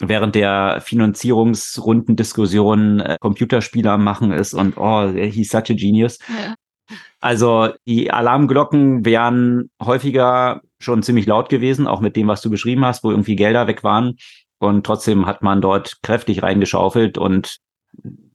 [0.00, 6.18] während der Finanzierungsrundendiskussion äh, Computerspieler machen ist und oh, he's such a genius.
[6.28, 6.56] Ja.
[7.20, 12.84] Also die Alarmglocken wären häufiger schon ziemlich laut gewesen, auch mit dem, was du beschrieben
[12.84, 14.16] hast, wo irgendwie Gelder weg waren.
[14.58, 17.56] Und trotzdem hat man dort kräftig reingeschaufelt und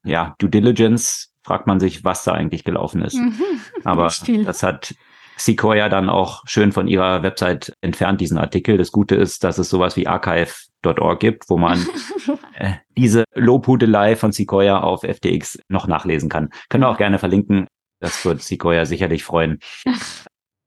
[0.04, 3.14] ja, Due Diligence fragt man sich, was da eigentlich gelaufen ist.
[3.16, 3.40] Mhm.
[3.84, 4.12] Aber
[4.46, 4.96] das hat
[5.40, 8.78] Sequoia dann auch schön von ihrer Website entfernt, diesen Artikel.
[8.78, 11.86] Das Gute ist, dass es sowas wie archive.org gibt, wo man
[12.56, 16.50] äh, diese Lobhudelei von Sequoia auf FTX noch nachlesen kann.
[16.70, 17.68] Können wir auch gerne verlinken.
[18.00, 19.60] Das wird Sequoia sicherlich freuen.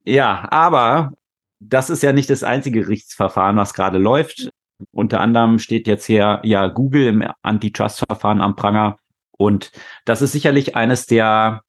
[0.05, 1.13] Ja, aber
[1.61, 4.51] das ist ja nicht das einzige Gerichtsverfahren, was gerade läuft.
[4.91, 8.99] Unter anderem steht jetzt hier ja Google im Antitrust-Verfahren am Pranger.
[9.31, 9.71] Und
[10.05, 11.63] das ist sicherlich eines der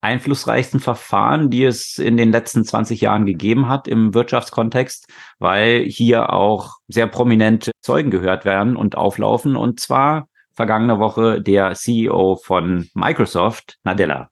[0.00, 5.08] einflussreichsten Verfahren, die es in den letzten 20 Jahren gegeben hat im Wirtschaftskontext,
[5.38, 9.56] weil hier auch sehr prominente Zeugen gehört werden und auflaufen.
[9.56, 14.30] Und zwar vergangene Woche der CEO von Microsoft, Nadella.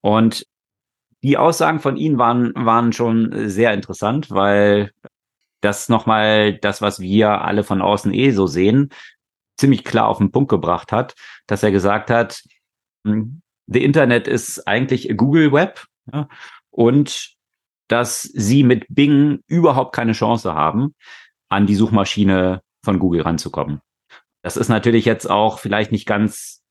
[0.00, 0.46] Und
[1.22, 4.92] die Aussagen von ihm waren, waren schon sehr interessant, weil
[5.60, 8.90] das nochmal das, was wir alle von außen eh so sehen,
[9.56, 11.14] ziemlich klar auf den Punkt gebracht hat,
[11.46, 12.42] dass er gesagt hat,
[13.04, 16.28] hm, The Internet ist eigentlich Google Web ja,
[16.70, 17.34] und
[17.88, 20.94] dass sie mit Bing überhaupt keine Chance haben,
[21.48, 23.80] an die Suchmaschine von Google ranzukommen.
[24.42, 26.62] Das ist natürlich jetzt auch vielleicht nicht ganz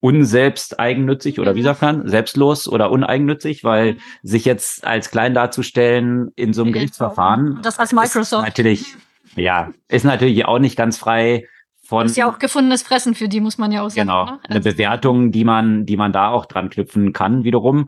[0.00, 6.30] unselbst eigennützig oder wie sagt man, selbstlos oder uneigennützig, weil sich jetzt als klein darzustellen
[6.36, 7.60] in so einem Gerichtsverfahren.
[7.62, 8.46] Das als Microsoft.
[8.46, 8.96] natürlich,
[9.36, 11.46] ja, ist natürlich auch nicht ganz frei
[11.90, 12.04] von.
[12.04, 14.08] Das ist ja auch gefundenes Fressen für die, muss man ja auch sagen.
[14.08, 14.24] Genau.
[14.24, 14.40] Ne?
[14.48, 17.86] Eine Bewertung, die man, die man da auch dran knüpfen kann, wiederum.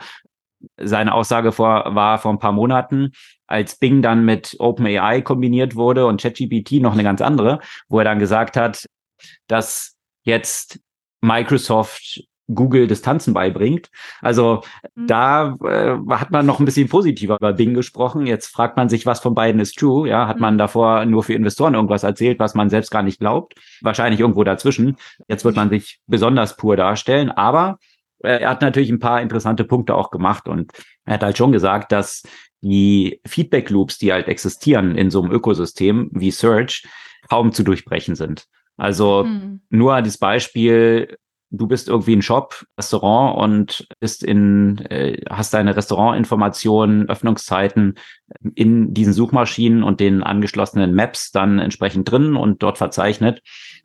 [0.77, 3.13] Seine Aussage vor, war vor ein paar Monaten,
[3.47, 8.05] als Bing dann mit OpenAI kombiniert wurde und ChatGPT noch eine ganz andere, wo er
[8.05, 8.85] dann gesagt hat,
[9.47, 10.81] dass jetzt
[11.21, 13.91] Microsoft Google Distanzen beibringt.
[14.21, 14.63] Also
[14.95, 15.07] mhm.
[15.07, 18.27] da äh, hat man noch ein bisschen positiver über Bing gesprochen.
[18.27, 20.09] Jetzt fragt man sich, was von beiden ist true.
[20.09, 20.43] Ja, hat mhm.
[20.43, 23.55] man davor nur für Investoren irgendwas erzählt, was man selbst gar nicht glaubt?
[23.81, 24.97] Wahrscheinlich irgendwo dazwischen.
[25.29, 27.31] Jetzt wird man sich besonders pur darstellen.
[27.31, 27.79] Aber
[28.21, 30.73] er hat natürlich ein paar interessante Punkte auch gemacht und
[31.05, 32.23] er hat halt schon gesagt, dass
[32.61, 36.87] die Feedback Loops, die halt existieren in so einem Ökosystem wie Search,
[37.29, 38.47] kaum zu durchbrechen sind.
[38.77, 39.61] Also hm.
[39.71, 41.17] nur das Beispiel,
[41.53, 47.95] du bist irgendwie ein Shop, Restaurant und bist in, äh, hast deine Restaurantinformationen, Öffnungszeiten
[48.55, 53.43] in diesen Suchmaschinen und den angeschlossenen Maps dann entsprechend drin und dort verzeichnet.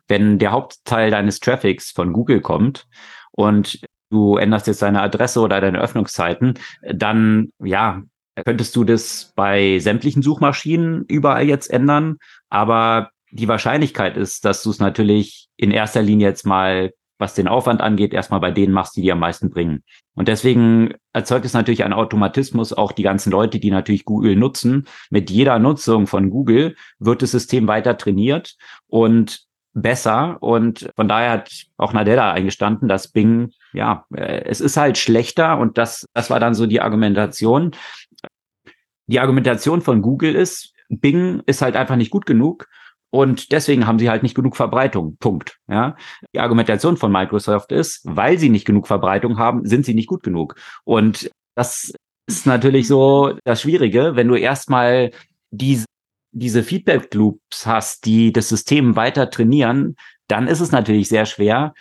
[0.08, 2.86] Wenn der Hauptteil deines Traffics von Google kommt
[3.32, 8.02] und du änderst jetzt deine Adresse oder deine Öffnungszeiten, dann ja,
[8.46, 12.16] könntest du das bei sämtlichen Suchmaschinen überall jetzt ändern,
[12.48, 17.48] aber die Wahrscheinlichkeit ist, dass du es natürlich in erster Linie jetzt mal, was den
[17.48, 19.82] Aufwand angeht, erstmal bei denen machst, die dir am meisten bringen.
[20.14, 24.86] Und deswegen erzeugt es natürlich einen Automatismus, auch die ganzen Leute, die natürlich Google nutzen.
[25.10, 28.56] Mit jeder Nutzung von Google wird das System weiter trainiert
[28.86, 30.38] und besser.
[30.40, 35.58] Und von daher hat auch Nadella eingestanden, dass Bing, ja, äh, es ist halt schlechter.
[35.58, 37.72] Und das, das war dann so die Argumentation.
[39.06, 42.68] Die Argumentation von Google ist, Bing ist halt einfach nicht gut genug
[43.10, 45.16] und deswegen haben sie halt nicht genug Verbreitung.
[45.18, 45.58] Punkt.
[45.68, 45.96] Ja.
[46.34, 50.22] Die Argumentation von Microsoft ist, weil sie nicht genug Verbreitung haben, sind sie nicht gut
[50.22, 50.56] genug.
[50.84, 51.92] Und das
[52.26, 55.10] ist natürlich so das Schwierige, wenn du erstmal
[55.50, 55.86] diese,
[56.32, 59.96] diese Feedback Loops hast, die das System weiter trainieren,
[60.28, 61.72] dann ist es natürlich sehr schwer,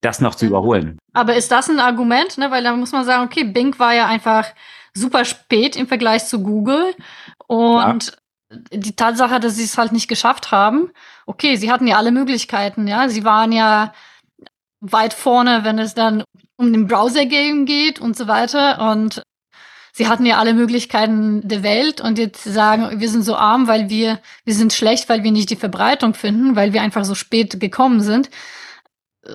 [0.00, 0.98] das noch zu überholen.
[1.12, 2.38] Aber ist das ein Argument?
[2.38, 2.50] Ne?
[2.50, 4.46] Weil da muss man sagen, okay, Bing war ja einfach
[4.94, 6.94] super spät im Vergleich zu Google.
[7.46, 8.16] Und
[8.72, 10.90] die Tatsache, dass sie es halt nicht geschafft haben,
[11.26, 13.08] okay, sie hatten ja alle Möglichkeiten, ja.
[13.08, 13.92] Sie waren ja
[14.80, 16.24] weit vorne, wenn es dann
[16.56, 18.90] um den Browser-Game geht und so weiter.
[18.90, 19.22] Und
[19.92, 23.88] sie hatten ja alle Möglichkeiten der Welt und jetzt sagen, wir sind so arm, weil
[23.88, 27.60] wir, wir sind schlecht, weil wir nicht die Verbreitung finden, weil wir einfach so spät
[27.60, 28.30] gekommen sind.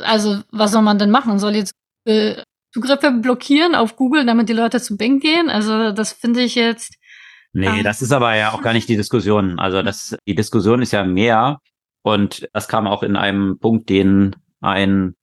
[0.03, 1.39] Also, was soll man denn machen?
[1.39, 1.73] Soll jetzt
[2.05, 2.41] äh,
[2.73, 5.49] Zugriffe blockieren auf Google, damit die Leute zu Bing gehen?
[5.49, 6.96] Also, das finde ich jetzt
[7.53, 9.57] Nee, das ist aber ja auch gar nicht die Diskussion.
[9.59, 11.59] Also das, die Diskussion ist ja mehr
[12.03, 15.15] und das kam auch in einem Punkt, den ein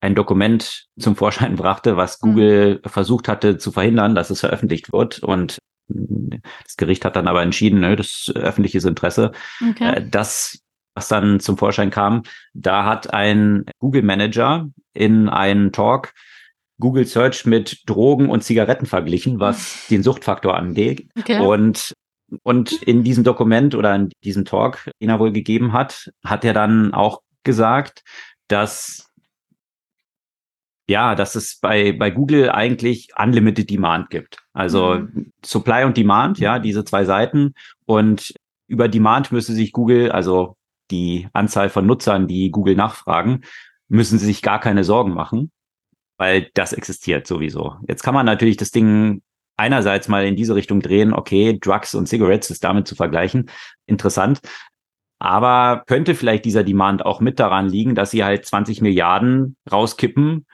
[0.00, 2.28] ein Dokument zum Vorschein brachte, was mhm.
[2.28, 2.88] Google mhm.
[2.88, 5.20] versucht hatte zu verhindern, dass es veröffentlicht wird.
[5.20, 5.58] Und
[5.88, 9.32] das Gericht hat dann aber entschieden, ne, das öffentliches Interesse.
[9.70, 9.96] Okay.
[9.96, 10.60] Äh, das,
[10.94, 12.22] was dann zum Vorschein kam,
[12.54, 16.12] da hat ein Google Manager in einem Talk
[16.80, 21.08] Google Search mit Drogen und Zigaretten verglichen, was den Suchtfaktor angeht.
[21.18, 21.38] Okay.
[21.40, 21.94] Und
[22.42, 26.54] und in diesem Dokument oder in diesem Talk, den er wohl gegeben hat, hat er
[26.54, 28.02] dann auch gesagt,
[28.48, 29.10] dass
[30.88, 34.38] ja, dass es bei, bei Google eigentlich Unlimited Demand gibt.
[34.52, 35.32] Also mhm.
[35.44, 37.54] Supply und Demand, ja, diese zwei Seiten.
[37.86, 38.34] Und
[38.66, 40.56] über Demand müsste sich Google, also
[40.90, 43.42] die Anzahl von Nutzern, die Google nachfragen,
[43.86, 45.52] müssen sie sich gar keine Sorgen machen
[46.20, 47.76] weil das existiert sowieso.
[47.88, 49.22] Jetzt kann man natürlich das Ding
[49.56, 53.48] einerseits mal in diese Richtung drehen, okay, Drugs und Cigarettes ist damit zu vergleichen,
[53.86, 54.40] interessant.
[55.18, 60.44] Aber könnte vielleicht dieser Demand auch mit daran liegen, dass sie halt 20 Milliarden rauskippen,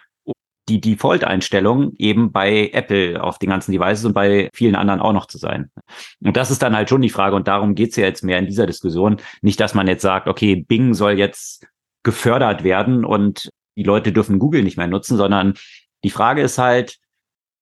[0.69, 5.27] die Default-Einstellung eben bei Apple auf den ganzen Devices und bei vielen anderen auch noch
[5.27, 5.73] zu sein.
[6.25, 8.47] Und das ist dann halt schon die Frage und darum geht's ja jetzt mehr in
[8.47, 9.17] dieser Diskussion.
[9.43, 11.67] Nicht, dass man jetzt sagt, okay, Bing soll jetzt
[12.05, 15.55] gefördert werden und die Leute dürfen Google nicht mehr nutzen, sondern
[16.05, 16.99] die Frage ist halt,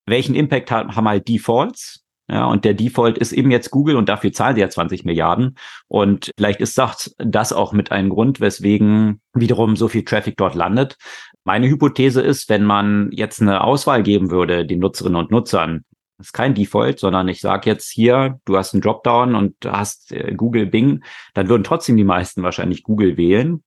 [0.07, 2.05] welchen Impact haben halt Defaults?
[2.27, 5.57] Ja, und der Default ist eben jetzt Google und dafür zahlen sie ja 20 Milliarden.
[5.89, 10.55] Und vielleicht ist das, das auch mit einem Grund, weswegen wiederum so viel Traffic dort
[10.55, 10.97] landet.
[11.45, 15.85] Meine Hypothese ist, wenn man jetzt eine Auswahl geben würde, den Nutzerinnen und Nutzern,
[16.17, 20.13] das ist kein Default, sondern ich sage jetzt hier, du hast einen Dropdown und hast
[20.13, 21.05] äh, Google Bing,
[21.35, 23.63] dann würden trotzdem die meisten wahrscheinlich Google wählen,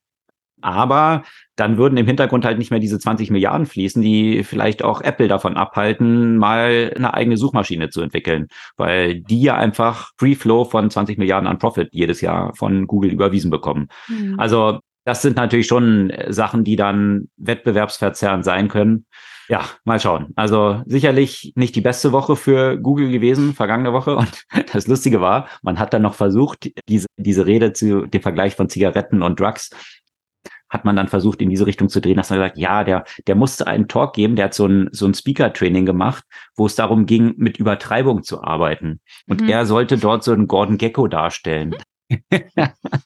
[0.61, 1.23] aber
[1.55, 5.27] dann würden im Hintergrund halt nicht mehr diese 20 Milliarden fließen, die vielleicht auch Apple
[5.27, 10.89] davon abhalten, mal eine eigene Suchmaschine zu entwickeln, weil die ja einfach Free Flow von
[10.89, 13.87] 20 Milliarden an Profit jedes Jahr von Google überwiesen bekommen.
[14.07, 14.39] Mhm.
[14.39, 19.05] Also das sind natürlich schon Sachen, die dann wettbewerbsverzerrend sein können.
[19.49, 20.33] Ja, mal schauen.
[20.35, 24.17] Also sicherlich nicht die beste Woche für Google gewesen, vergangene Woche.
[24.17, 24.43] Und
[24.73, 28.69] das Lustige war, man hat dann noch versucht, diese, diese Rede zu dem Vergleich von
[28.69, 29.69] Zigaretten und Drugs
[30.69, 33.35] hat man dann versucht, in diese Richtung zu drehen, dass man gesagt, ja, der, der
[33.35, 36.23] musste einen Talk geben, der hat so ein, so ein Speaker-Training gemacht,
[36.55, 38.99] wo es darum ging, mit Übertreibung zu arbeiten.
[39.27, 39.49] Und mhm.
[39.49, 41.75] er sollte dort so einen Gordon Gecko darstellen.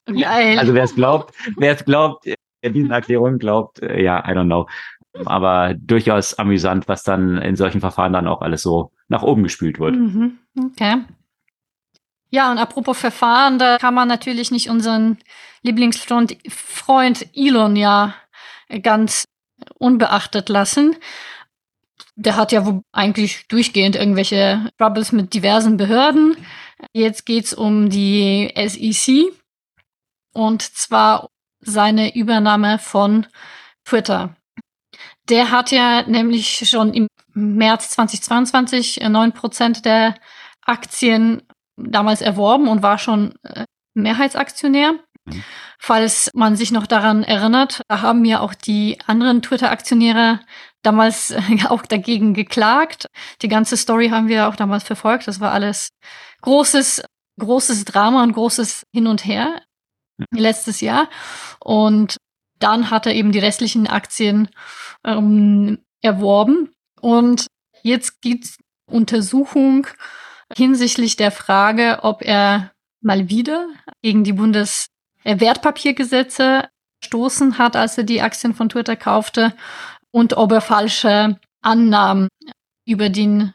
[0.06, 0.58] Geil.
[0.58, 2.26] Also wer es glaubt, wer es glaubt,
[2.62, 4.66] wer diesen Erklärungen glaubt, äh, ja, I don't know.
[5.26, 9.78] Aber durchaus amüsant, was dann in solchen Verfahren dann auch alles so nach oben gespült
[9.78, 9.94] wird.
[9.94, 10.38] Mhm.
[10.58, 11.02] Okay.
[12.34, 15.18] Ja, und apropos Verfahren, da kann man natürlich nicht unseren
[15.62, 18.14] Lieblingsfreund Freund Elon ja
[18.82, 19.24] ganz
[19.78, 20.96] unbeachtet lassen.
[22.16, 26.36] der hat ja eigentlich durchgehend irgendwelche Troubles mit diversen Behörden.
[26.92, 29.32] Jetzt geht's um die SEC
[30.34, 31.28] und zwar
[31.60, 33.26] seine Übernahme von
[33.84, 34.36] Twitter.
[35.28, 40.16] Der hat ja nämlich schon im März 2022 neun Prozent der
[40.62, 41.42] Aktien
[41.76, 43.64] damals erworben und war schon äh,
[43.94, 44.94] Mehrheitsaktionär.
[45.24, 45.44] Mhm.
[45.78, 50.40] Falls man sich noch daran erinnert, da haben ja auch die anderen Twitter-Aktionäre
[50.82, 53.06] damals äh, auch dagegen geklagt.
[53.42, 55.28] Die ganze Story haben wir auch damals verfolgt.
[55.28, 55.90] Das war alles
[56.42, 57.02] großes,
[57.38, 59.62] großes Drama und großes Hin und Her
[60.30, 61.08] letztes Jahr.
[61.60, 62.16] Und
[62.58, 64.48] dann hat er eben die restlichen Aktien
[65.04, 66.70] ähm, erworben.
[67.00, 67.46] Und
[67.82, 69.86] jetzt gibt's Untersuchung
[70.56, 73.68] hinsichtlich der Frage, ob er mal wieder
[74.02, 76.68] gegen die Bundeswertpapiergesetze
[77.04, 79.54] stoßen hat, als er die Aktien von Twitter kaufte
[80.10, 82.28] und ob er falsche Annahmen
[82.86, 83.52] über den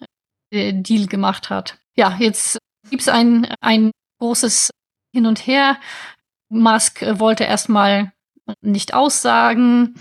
[0.52, 1.78] äh, Deal gemacht hat.
[1.96, 2.58] Ja, jetzt
[2.90, 4.72] gibt's ein, ein großes
[5.14, 5.78] Hin und Her.
[6.50, 8.12] Musk wollte erstmal
[8.62, 9.96] nicht aussagen.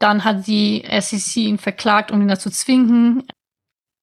[0.00, 3.26] Dann hat die SEC ihn verklagt, um ihn dazu zwingen,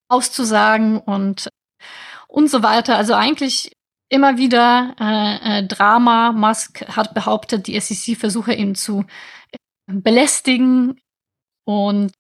[0.10, 1.50] auszusagen und
[2.32, 2.98] und so weiter.
[2.98, 3.72] Also eigentlich
[4.10, 6.32] immer wieder äh, äh, Drama.
[6.32, 9.06] Musk hat behauptet, die SEC versuche ihn zu
[9.88, 11.00] belästigen.
[11.66, 12.12] Und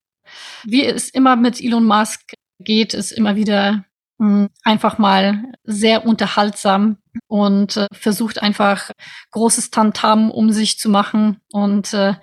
[0.63, 3.85] wie es immer mit Elon Musk geht, ist immer wieder
[4.19, 6.97] mh, hm, einfach mal sehr unterhaltsam
[7.27, 8.91] und äh, versucht einfach
[9.31, 12.15] großes Tantam um sich zu machen und äh,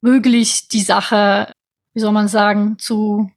[0.00, 1.52] möglichst die Sache,
[1.94, 3.30] wie soll man sagen, zu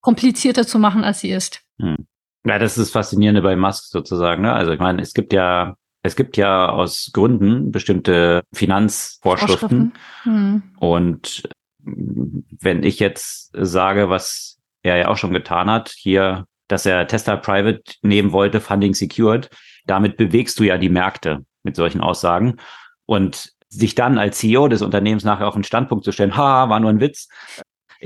[0.00, 1.62] komplizierter zu machen, als sie ist.
[1.80, 2.06] Hm.
[2.46, 4.42] Ja, das ist das Faszinierende bei Musk sozusagen.
[4.42, 4.52] Ne?
[4.52, 5.74] Also ich meine, es gibt ja
[6.06, 9.92] es gibt ja aus Gründen bestimmte Finanzvorschriften.
[10.22, 10.62] Hm.
[10.78, 11.48] Und
[11.82, 17.36] wenn ich jetzt sage, was er ja auch schon getan hat, hier, dass er Tesla
[17.36, 19.50] Private nehmen wollte, Funding Secured,
[19.84, 22.56] damit bewegst du ja die Märkte mit solchen Aussagen.
[23.04, 26.80] Und sich dann als CEO des Unternehmens nachher auf den Standpunkt zu stellen, ha, war
[26.80, 27.28] nur ein Witz,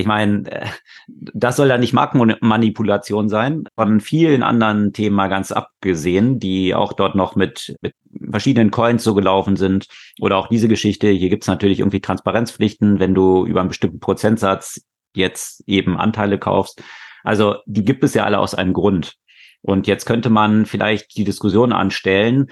[0.01, 0.67] ich meine, äh,
[1.07, 6.93] das soll ja nicht Markenmanipulation sein, von vielen anderen Themen mal ganz abgesehen, die auch
[6.93, 7.95] dort noch mit, mit
[8.31, 9.87] verschiedenen Coins so gelaufen sind.
[10.21, 14.83] Oder auch diese Geschichte, hier gibt's natürlich irgendwie Transparenzpflichten, wenn du über einen bestimmten Prozentsatz
[15.15, 16.83] jetzt eben Anteile kaufst.
[17.23, 19.17] Also die gibt es ja alle aus einem Grund.
[19.63, 22.51] Und jetzt könnte man vielleicht die Diskussion anstellen,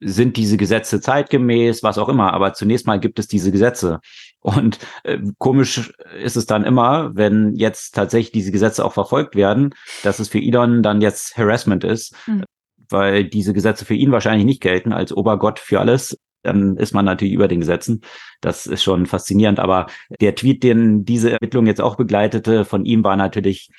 [0.00, 2.34] sind diese Gesetze zeitgemäß, was auch immer.
[2.34, 4.00] Aber zunächst mal gibt es diese Gesetze.
[4.42, 9.74] Und äh, komisch ist es dann immer, wenn jetzt tatsächlich diese Gesetze auch verfolgt werden,
[10.02, 12.44] dass es für Elon dann jetzt Harassment ist, mhm.
[12.90, 16.18] weil diese Gesetze für ihn wahrscheinlich nicht gelten als Obergott für alles.
[16.42, 18.00] Dann ist man natürlich über den Gesetzen.
[18.40, 19.60] Das ist schon faszinierend.
[19.60, 19.86] Aber
[20.20, 23.70] der Tweet, den diese Ermittlung jetzt auch begleitete, von ihm war natürlich,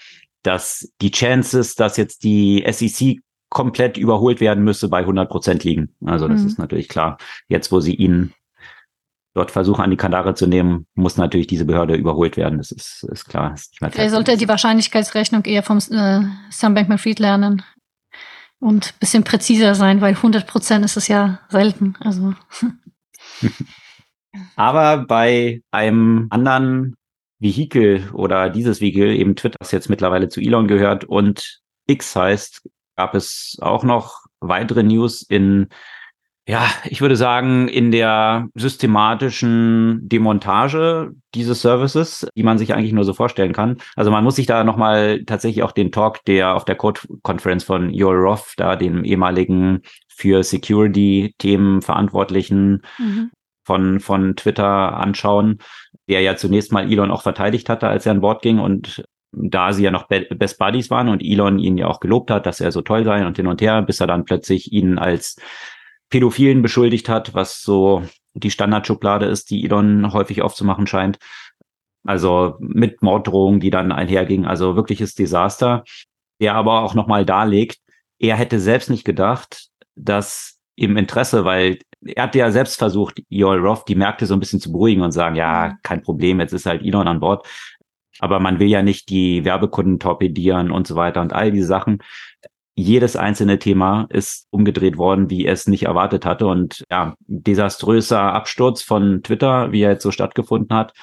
[0.43, 3.17] dass die Chances, dass jetzt die SEC
[3.49, 5.93] komplett überholt werden müsse, bei 100 Prozent liegen.
[6.05, 6.47] Also das mhm.
[6.47, 7.17] ist natürlich klar.
[7.49, 8.33] Jetzt, wo sie ihn
[9.33, 12.59] dort versuchen, an die Kandare zu nehmen, muss natürlich diese Behörde überholt werden.
[12.59, 13.53] Das ist, ist klar.
[13.53, 17.63] Ist er sollte die Wahrscheinlichkeitsrechnung eher vom äh, Sam Bankman-Fried lernen
[18.59, 21.95] und bisschen präziser sein, weil 100 Prozent ist es ja selten.
[21.99, 22.33] Also.
[24.55, 26.95] Aber bei einem anderen
[27.39, 32.61] Vehikel oder dieses Vehikel, eben Twitter, das jetzt mittlerweile zu Elon gehört und X heißt,
[32.95, 35.67] gab es auch noch weitere News in,
[36.45, 43.05] ja, ich würde sagen, in der systematischen Demontage dieses Services, die man sich eigentlich nur
[43.05, 43.77] so vorstellen kann.
[43.95, 47.93] Also man muss sich da nochmal tatsächlich auch den Talk, der auf der Code-Conference von
[47.93, 53.31] Joel Roth, da dem ehemaligen für Security-Themen Verantwortlichen mhm.
[53.63, 55.59] von, von Twitter anschauen,
[56.09, 59.73] der ja zunächst mal Elon auch verteidigt hatte, als er an Bord ging und da
[59.73, 62.71] sie ja noch Best Buddies waren und Elon ihn ja auch gelobt hat, dass er
[62.71, 65.37] so toll sei und hin und her, bis er dann plötzlich ihn als
[66.13, 68.03] Pädophilen beschuldigt hat, was so
[68.35, 71.17] die Standardschublade ist, die Elon häufig aufzumachen scheint.
[72.05, 74.45] Also mit Morddrohungen, die dann einhergingen.
[74.45, 75.83] Also wirkliches Desaster,
[76.39, 77.79] der aber auch nochmal darlegt,
[78.19, 83.57] er hätte selbst nicht gedacht, dass im Interesse, weil er hat ja selbst versucht, Joel
[83.59, 85.79] Roth die Märkte so ein bisschen zu beruhigen und sagen, ja, mhm.
[85.81, 87.47] kein Problem, jetzt ist halt Elon an Bord
[88.19, 91.99] aber man will ja nicht die Werbekunden torpedieren und so weiter und all diese Sachen.
[92.75, 96.47] Jedes einzelne Thema ist umgedreht worden, wie es nicht erwartet hatte.
[96.47, 100.93] Und ja, desaströser Absturz von Twitter, wie er jetzt so stattgefunden hat.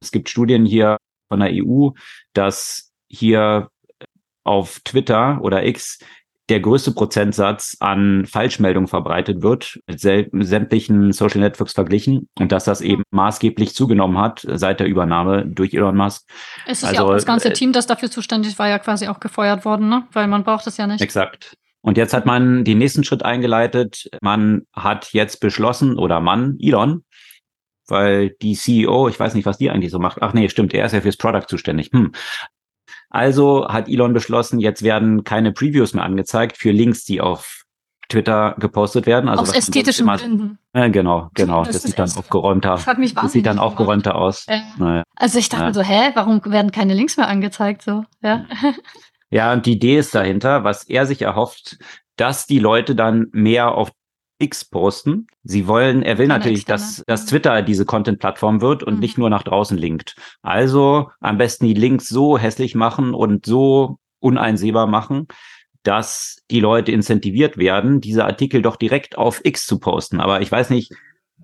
[0.00, 0.98] Es gibt Studien hier
[1.28, 1.90] von der EU,
[2.34, 3.70] dass hier
[4.44, 6.00] auf Twitter oder X
[6.50, 12.80] der größte Prozentsatz an Falschmeldungen verbreitet wird, mit sämtlichen Social Networks verglichen und dass das
[12.80, 16.28] eben maßgeblich zugenommen hat seit der Übernahme durch Elon Musk.
[16.66, 19.06] Es ist also, ja auch das ganze äh, Team, das dafür zuständig war, ja quasi
[19.06, 20.06] auch gefeuert worden, ne?
[20.12, 21.00] weil man braucht es ja nicht.
[21.00, 21.54] Exakt.
[21.82, 24.10] Und jetzt hat man den nächsten Schritt eingeleitet.
[24.20, 27.04] Man hat jetzt beschlossen, oder Mann, Elon,
[27.86, 30.20] weil die CEO, ich weiß nicht, was die eigentlich so macht.
[30.20, 31.90] Ach nee, stimmt, er ist ja fürs Product zuständig.
[31.92, 32.12] Hm.
[33.10, 37.64] Also hat Elon beschlossen, jetzt werden keine Previews mehr angezeigt für Links, die auf
[38.08, 39.28] Twitter gepostet werden.
[39.28, 40.58] Also Aus ästhetischen Gründen.
[40.72, 41.64] Äh, genau, genau.
[41.64, 42.70] Das, das sieht dann aufgeräumter.
[42.70, 44.46] Das, hat mich das sieht dann aufgeräumter aus.
[44.48, 45.02] Äh, naja.
[45.16, 45.74] Also ich dachte ja.
[45.74, 47.82] so, hä, warum werden keine Links mehr angezeigt?
[47.82, 48.46] So, ja.
[49.32, 51.78] Ja, und die Idee ist dahinter, was er sich erhofft,
[52.16, 53.90] dass die Leute dann mehr auf
[54.40, 55.26] X posten.
[55.44, 59.00] Sie wollen, er will natürlich, dass, dass Twitter diese Content-Plattform wird und mhm.
[59.00, 60.16] nicht nur nach draußen linkt.
[60.42, 65.28] Also am besten die Links so hässlich machen und so uneinsehbar machen,
[65.82, 70.20] dass die Leute incentiviert werden, diese Artikel doch direkt auf X zu posten.
[70.20, 70.92] Aber ich weiß nicht,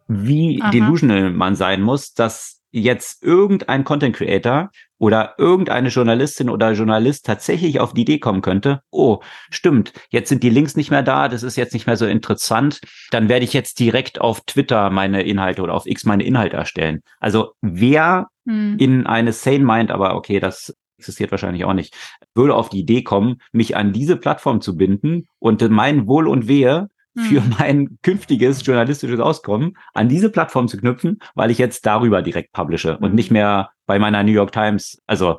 [0.08, 0.70] wie Aha.
[0.70, 7.80] delusional man sein muss, dass jetzt irgendein Content Creator oder irgendeine Journalistin oder Journalist tatsächlich
[7.80, 9.20] auf die Idee kommen könnte, oh,
[9.50, 12.80] stimmt, jetzt sind die Links nicht mehr da, das ist jetzt nicht mehr so interessant,
[13.10, 17.00] dann werde ich jetzt direkt auf Twitter meine Inhalte oder auf X meine Inhalte erstellen.
[17.20, 18.76] Also wer hm.
[18.78, 21.94] in eine Sane Mind, aber okay, das existiert wahrscheinlich auch nicht,
[22.34, 26.48] würde auf die Idee kommen, mich an diese Plattform zu binden und mein Wohl und
[26.48, 27.54] Wehe für hm.
[27.58, 32.98] mein künftiges journalistisches Auskommen an diese Plattform zu knüpfen, weil ich jetzt darüber direkt publische
[32.98, 33.34] und nicht hm.
[33.34, 35.38] mehr bei meiner New York Times, also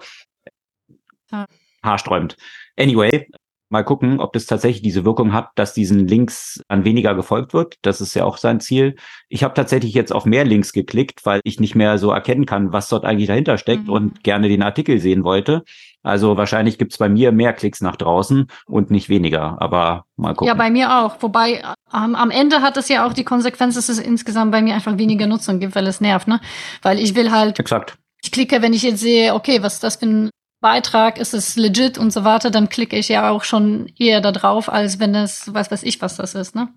[1.83, 2.37] haarsträubend.
[2.77, 3.27] Anyway,
[3.69, 7.75] mal gucken, ob das tatsächlich diese Wirkung hat, dass diesen Links an weniger gefolgt wird.
[7.81, 8.95] Das ist ja auch sein Ziel.
[9.29, 12.71] Ich habe tatsächlich jetzt auf mehr Links geklickt, weil ich nicht mehr so erkennen kann,
[12.71, 13.93] was dort eigentlich dahinter steckt mhm.
[13.93, 15.63] und gerne den Artikel sehen wollte.
[16.07, 19.57] Also wahrscheinlich gibt's bei mir mehr Klicks nach draußen und nicht weniger.
[19.61, 20.47] Aber mal gucken.
[20.47, 21.21] Ja, bei mir auch.
[21.21, 21.61] Wobei
[21.93, 24.97] ähm, am Ende hat es ja auch die Konsequenz, dass es insgesamt bei mir einfach
[24.97, 26.39] weniger Nutzung gibt, weil es nervt, ne?
[26.81, 27.59] Weil ich will halt.
[27.59, 27.97] Exakt.
[28.23, 30.29] Ich klicke, wenn ich jetzt sehe, okay, was ist das für ein
[30.59, 34.31] Beitrag, ist es legit und so weiter, dann klicke ich ja auch schon eher da
[34.31, 36.69] drauf, als wenn es, weiß weiß ich, was das ist, ne?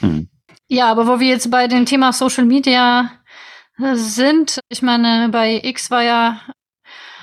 [0.00, 0.28] Hm.
[0.68, 3.10] Ja, aber wo wir jetzt bei dem Thema Social Media
[3.94, 6.40] sind, ich meine, bei X war ja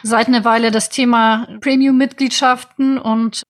[0.04, 3.44] seit einer Weile das Thema Premium-Mitgliedschaften und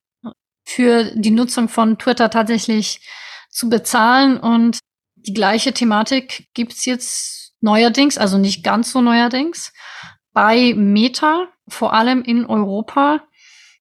[0.66, 3.02] für die Nutzung von Twitter tatsächlich
[3.50, 4.38] zu bezahlen.
[4.38, 4.80] Und
[5.16, 9.74] die gleiche Thematik gibt's jetzt neuerdings, also nicht ganz so neuerdings,
[10.32, 13.24] bei Meta, vor allem in Europa,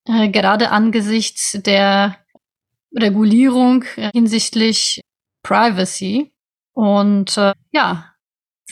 [0.06, 2.18] äh, gerade angesichts der
[2.96, 5.00] Regulierung äh, hinsichtlich
[5.42, 6.32] Privacy.
[6.72, 8.14] Und äh, ja,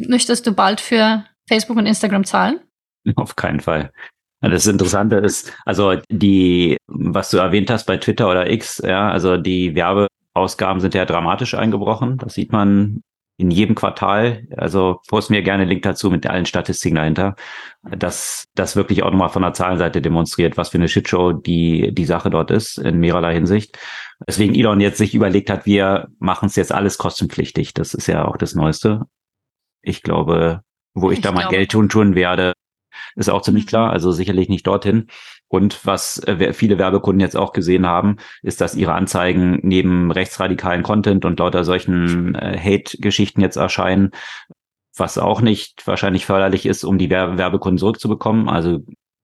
[0.00, 2.65] möchtest du bald für Facebook und Instagram zahlen?
[3.16, 3.92] Auf keinen Fall.
[4.40, 9.36] Das Interessante ist, also die, was du erwähnt hast bei Twitter oder X, ja, also
[9.38, 12.18] die Werbeausgaben sind ja dramatisch eingebrochen.
[12.18, 13.02] Das sieht man
[13.38, 14.46] in jedem Quartal.
[14.56, 17.34] Also post mir gerne einen Link dazu mit allen Statistiken dahinter.
[17.82, 22.04] dass das wirklich auch nochmal von der Zahlenseite demonstriert, was für eine Shitshow die, die
[22.04, 23.78] Sache dort ist, in mehrerlei Hinsicht.
[24.26, 27.74] Deswegen Elon jetzt sich überlegt hat, wir machen es jetzt alles kostenpflichtig.
[27.74, 29.02] Das ist ja auch das Neueste.
[29.82, 30.62] Ich glaube,
[30.94, 32.54] wo ich, ich da mein Geld tun tun werde,
[33.16, 33.68] ist auch ziemlich mhm.
[33.68, 33.90] klar.
[33.90, 35.08] Also sicherlich nicht dorthin.
[35.48, 40.82] Und was äh, viele Werbekunden jetzt auch gesehen haben, ist, dass ihre Anzeigen neben rechtsradikalen
[40.82, 44.10] Content und lauter solchen äh, Hate-Geschichten jetzt erscheinen,
[44.96, 48.48] was auch nicht wahrscheinlich förderlich ist, um die Werbekunden zurückzubekommen.
[48.48, 48.80] Also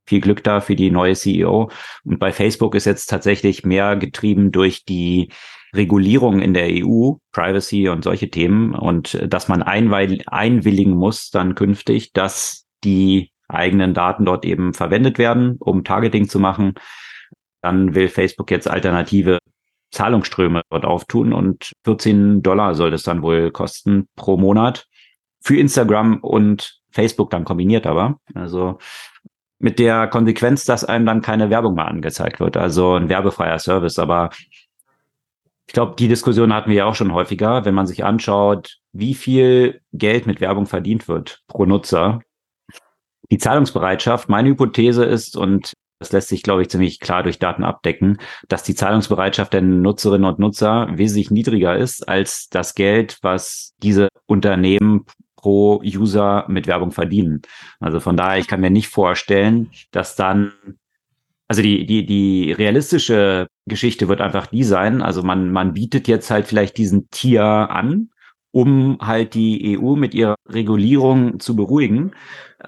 [0.07, 1.71] viel Glück da für die neue CEO.
[2.05, 5.31] Und bei Facebook ist jetzt tatsächlich mehr getrieben durch die
[5.75, 11.55] Regulierung in der EU, Privacy und solche Themen und äh, dass man einwilligen muss dann
[11.55, 16.75] künftig, dass die eigenen Daten dort eben verwendet werden, um Targeting zu machen.
[17.61, 19.39] Dann will Facebook jetzt alternative
[19.93, 24.87] Zahlungsströme dort auftun und 14 Dollar soll das dann wohl kosten pro Monat
[25.43, 28.19] für Instagram und Facebook dann kombiniert aber.
[28.35, 28.79] Also
[29.59, 32.57] mit der Konsequenz, dass einem dann keine Werbung mehr angezeigt wird.
[32.57, 33.99] Also ein werbefreier Service.
[33.99, 34.31] Aber
[35.67, 39.15] ich glaube, die Diskussion hatten wir ja auch schon häufiger, wenn man sich anschaut, wie
[39.15, 42.21] viel Geld mit Werbung verdient wird pro Nutzer
[43.33, 47.65] die Zahlungsbereitschaft, meine Hypothese ist, und das lässt sich, glaube ich, ziemlich klar durch Daten
[47.65, 53.73] abdecken, dass die Zahlungsbereitschaft der Nutzerinnen und Nutzer wesentlich niedriger ist als das Geld, was
[53.83, 57.41] diese Unternehmen pro User mit Werbung verdienen.
[57.81, 60.53] Also von daher, ich kann mir nicht vorstellen, dass dann,
[61.49, 65.01] also die, die, die realistische Geschichte wird einfach die sein.
[65.01, 68.11] Also man, man bietet jetzt halt vielleicht diesen Tier an
[68.53, 72.13] um halt die EU mit ihrer Regulierung zu beruhigen.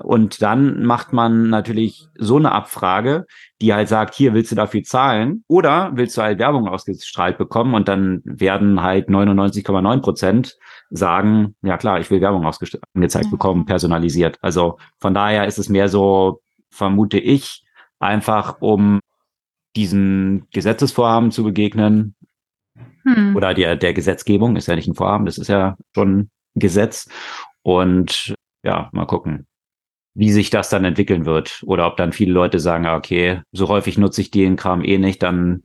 [0.00, 3.26] Und dann macht man natürlich so eine Abfrage,
[3.60, 7.74] die halt sagt, hier willst du dafür zahlen oder willst du halt Werbung ausgestrahlt bekommen
[7.74, 10.56] und dann werden halt 99,9 Prozent
[10.90, 12.44] sagen, ja klar, ich will Werbung
[12.94, 14.38] angezeigt bekommen, personalisiert.
[14.40, 16.40] Also von daher ist es mehr so,
[16.70, 17.62] vermute ich,
[18.00, 19.00] einfach um
[19.76, 22.16] diesen Gesetzesvorhaben zu begegnen,
[23.04, 23.36] hm.
[23.36, 27.08] oder der, der Gesetzgebung, ist ja nicht ein Vorhaben, das ist ja schon ein Gesetz.
[27.62, 29.46] Und ja, mal gucken,
[30.14, 31.62] wie sich das dann entwickeln wird.
[31.66, 35.22] Oder ob dann viele Leute sagen, okay, so häufig nutze ich den Kram eh nicht,
[35.22, 35.62] dann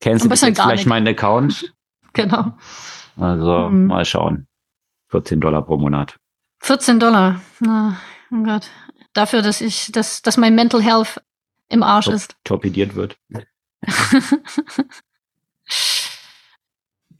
[0.00, 0.86] kennst du vielleicht nicht.
[0.86, 1.72] meinen Account.
[2.12, 2.56] genau.
[3.16, 3.86] Also hm.
[3.86, 4.46] mal schauen.
[5.08, 6.16] 14 Dollar pro Monat.
[6.60, 7.40] 14 Dollar.
[7.60, 7.98] Na,
[8.30, 8.70] oh Gott.
[9.12, 11.20] Dafür, dass ich, dass, dass mein Mental Health
[11.68, 12.36] im Arsch Top, ist.
[12.44, 13.18] Torpediert wird.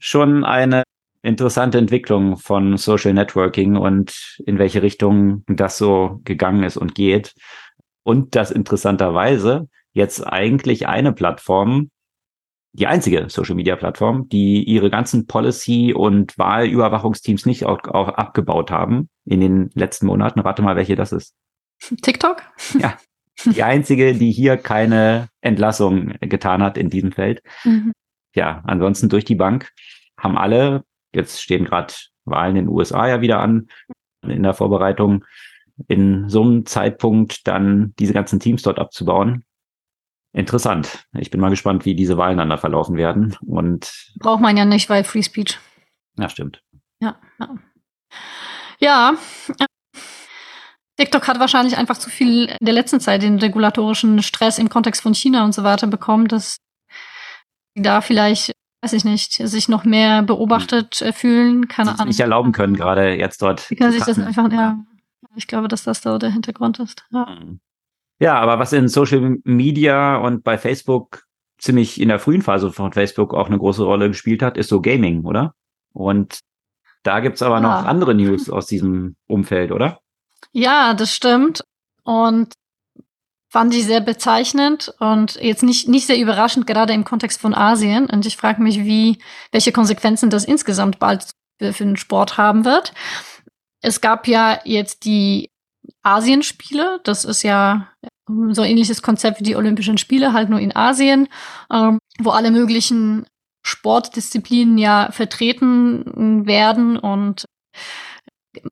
[0.03, 0.83] schon eine
[1.21, 7.33] interessante Entwicklung von Social Networking und in welche Richtung das so gegangen ist und geht.
[8.03, 11.89] Und dass interessanterweise jetzt eigentlich eine Plattform,
[12.73, 18.71] die einzige Social Media Plattform, die ihre ganzen Policy- und Wahlüberwachungsteams nicht auch, auch abgebaut
[18.71, 20.41] haben in den letzten Monaten.
[20.41, 21.33] Rate mal, welche das ist.
[22.01, 22.41] TikTok?
[22.77, 22.97] Ja.
[23.45, 27.41] Die einzige, die hier keine Entlassung getan hat in diesem Feld.
[27.63, 27.93] Mhm
[28.35, 29.69] ja, ansonsten durch die Bank
[30.23, 30.83] haben alle,
[31.13, 31.93] jetzt stehen gerade
[32.25, 33.67] Wahlen in den USA ja wieder an,
[34.21, 35.25] in der Vorbereitung,
[35.87, 39.43] in so einem Zeitpunkt dann diese ganzen Teams dort abzubauen.
[40.31, 41.05] Interessant.
[41.13, 43.35] Ich bin mal gespannt, wie diese Wahlen dann da verlaufen werden.
[43.45, 45.59] Und braucht man ja nicht, weil Free Speech.
[46.17, 46.63] Ja, stimmt.
[46.99, 47.55] Ja, ja.
[48.79, 49.15] Ja.
[50.97, 55.01] TikTok hat wahrscheinlich einfach zu viel in der letzten Zeit den regulatorischen Stress im Kontext
[55.01, 56.57] von China und so weiter bekommen, dass
[57.75, 58.53] da vielleicht,
[58.83, 62.07] weiß ich nicht, sich noch mehr beobachtet äh, fühlen, keine Ahnung.
[62.07, 63.69] Nicht erlauben können, gerade jetzt dort.
[63.69, 64.77] Die können sich das einfach, ja.
[65.35, 67.05] Ich glaube, dass das da der Hintergrund ist.
[67.11, 67.39] Ja.
[67.39, 67.59] Hm.
[68.19, 71.23] ja, aber was in Social Media und bei Facebook
[71.57, 74.81] ziemlich in der frühen Phase von Facebook auch eine große Rolle gespielt hat, ist so
[74.81, 75.55] Gaming, oder?
[75.93, 76.39] Und
[77.03, 77.61] da gibt's aber ja.
[77.61, 79.99] noch andere News aus diesem Umfeld, oder?
[80.51, 81.63] Ja, das stimmt.
[82.03, 82.53] Und
[83.53, 88.09] fand ich sehr bezeichnend und jetzt nicht, nicht sehr überraschend, gerade im Kontext von Asien.
[88.09, 89.19] Und ich frage mich, wie,
[89.51, 91.29] welche Konsequenzen das insgesamt bald
[91.61, 92.95] für, den Sport haben wird.
[93.79, 95.51] Es gab ja jetzt die
[96.01, 96.99] Asienspiele.
[97.03, 97.89] Das ist ja
[98.27, 101.29] so ein ähnliches Konzept wie die Olympischen Spiele, halt nur in Asien,
[101.71, 103.27] ähm, wo alle möglichen
[103.63, 107.45] Sportdisziplinen ja vertreten werden und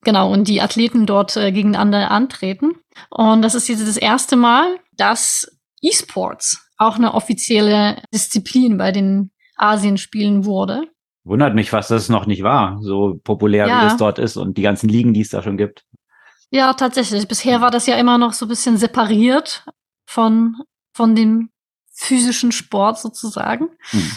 [0.04, 2.76] Genau, und die Athleten dort äh, gegeneinander antreten.
[3.10, 5.48] Und das ist jetzt das erste Mal, dass
[5.82, 10.84] E-Sports auch eine offizielle Disziplin bei den Asienspielen wurde.
[11.24, 13.84] Wundert mich fast, dass es noch nicht war, so populär ja.
[13.84, 15.86] wie es dort ist und die ganzen Ligen, die es da schon gibt.
[16.50, 17.28] Ja, tatsächlich.
[17.28, 19.66] Bisher war das ja immer noch so ein bisschen separiert
[20.06, 20.58] von,
[20.94, 21.50] von dem
[21.94, 23.70] physischen Sport sozusagen.
[23.92, 24.12] Hm.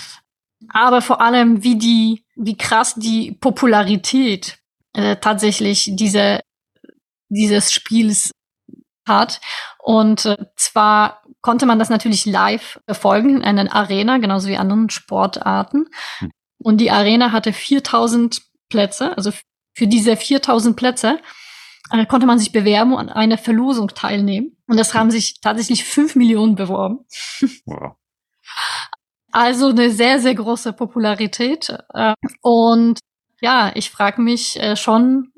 [0.68, 4.58] Aber vor allem, wie die, wie krass die Popularität
[4.94, 6.40] äh, tatsächlich diese,
[7.28, 8.30] dieses Spiels
[9.06, 9.40] hat.
[9.78, 14.90] Und äh, zwar konnte man das natürlich live verfolgen in einer Arena, genauso wie anderen
[14.90, 15.88] Sportarten.
[16.18, 16.30] Hm.
[16.58, 18.40] Und die Arena hatte 4000
[18.70, 19.30] Plätze, also
[19.74, 21.20] für diese 4000 Plätze
[21.90, 24.56] äh, konnte man sich bewerben und an einer Verlosung teilnehmen.
[24.66, 27.04] Und das haben sich tatsächlich fünf Millionen beworben.
[27.66, 27.96] Wow.
[29.32, 31.76] Also eine sehr, sehr große Popularität.
[31.92, 33.00] Äh, und
[33.44, 35.30] ja, ich frage mich äh, schon,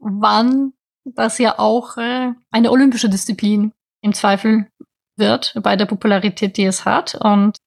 [0.00, 0.72] wann
[1.04, 4.66] das ja auch äh, eine olympische Disziplin im Zweifel
[5.16, 7.14] wird bei der Popularität, die es hat.
[7.14, 7.58] Und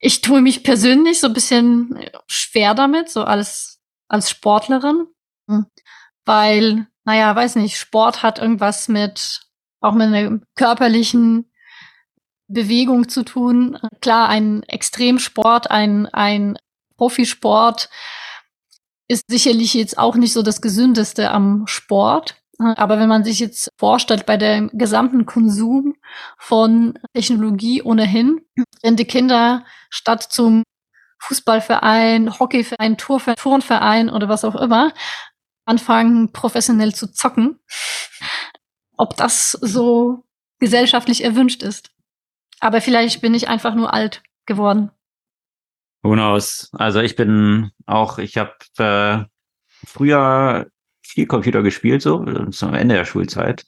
[0.00, 5.06] ich tue mich persönlich so ein bisschen schwer damit, so als, als Sportlerin,
[5.48, 5.66] hm.
[6.24, 9.42] weil, naja, weiß nicht, Sport hat irgendwas mit,
[9.80, 11.48] auch mit einer körperlichen
[12.48, 13.78] Bewegung zu tun.
[14.00, 16.58] Klar, ein Extremsport, ein, ein
[16.96, 17.88] Profisport
[19.10, 22.36] ist sicherlich jetzt auch nicht so das Gesündeste am Sport.
[22.58, 25.96] Aber wenn man sich jetzt vorstellt, bei dem gesamten Konsum
[26.38, 28.40] von Technologie ohnehin,
[28.82, 30.62] wenn die Kinder statt zum
[31.18, 34.92] Fußballverein, Hockeyverein, Turnverein oder was auch immer
[35.64, 37.58] anfangen, professionell zu zocken,
[38.96, 40.22] ob das so
[40.60, 41.90] gesellschaftlich erwünscht ist.
[42.60, 44.92] Aber vielleicht bin ich einfach nur alt geworden.
[46.02, 46.70] Who knows?
[46.72, 49.24] Also ich bin auch, ich habe äh,
[49.86, 50.66] früher
[51.02, 53.66] viel Computer gespielt, so zum Ende der Schulzeit.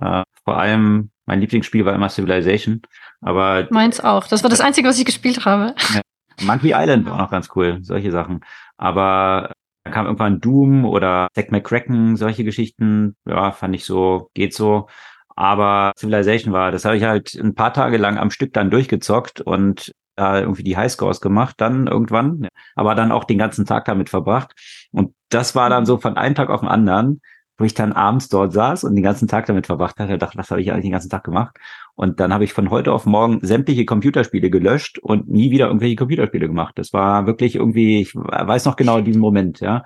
[0.00, 2.82] Äh, vor allem mein Lieblingsspiel war immer Civilization.
[3.20, 4.26] Aber meins auch.
[4.26, 5.74] Das war das Einzige, was ich gespielt habe.
[5.94, 6.00] Ja.
[6.42, 8.40] Monkey Island war noch ganz cool, solche Sachen.
[8.76, 9.52] Aber
[9.84, 13.16] Da kam irgendwann Doom oder Zack McCracken, solche Geschichten.
[13.26, 14.88] Ja, fand ich so, geht so.
[15.36, 19.40] Aber Civilization war, das habe ich halt ein paar Tage lang am Stück dann durchgezockt
[19.40, 24.10] und da irgendwie die Highscores gemacht, dann irgendwann, aber dann auch den ganzen Tag damit
[24.10, 24.54] verbracht.
[24.92, 27.20] Und das war dann so von einem Tag auf den anderen,
[27.56, 30.50] wo ich dann abends dort saß und den ganzen Tag damit verbracht hatte, dachte, was
[30.50, 31.56] habe ich eigentlich den ganzen Tag gemacht?
[31.94, 35.96] Und dann habe ich von heute auf morgen sämtliche Computerspiele gelöscht und nie wieder irgendwelche
[35.96, 36.72] Computerspiele gemacht.
[36.76, 39.84] Das war wirklich irgendwie, ich weiß noch genau diesen Moment, ja.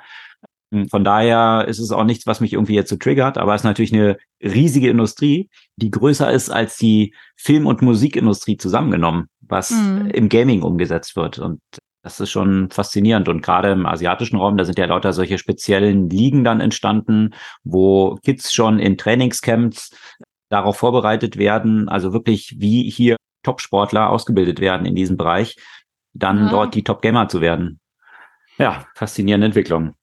[0.90, 3.64] Von daher ist es auch nichts, was mich irgendwie jetzt so triggert, aber es ist
[3.64, 10.10] natürlich eine riesige Industrie, die größer ist als die Film- und Musikindustrie zusammengenommen, was mhm.
[10.12, 11.38] im Gaming umgesetzt wird.
[11.38, 11.60] Und
[12.02, 13.28] das ist schon faszinierend.
[13.28, 17.34] Und gerade im asiatischen Raum, da sind ja lauter solche speziellen Ligen dann entstanden,
[17.64, 19.96] wo Kids schon in Trainingscamps
[20.50, 25.56] darauf vorbereitet werden, also wirklich wie hier Top-Sportler ausgebildet werden in diesem Bereich,
[26.12, 26.50] dann ja.
[26.50, 27.80] dort die Top-Gamer zu werden.
[28.58, 29.94] Ja, faszinierende Entwicklung.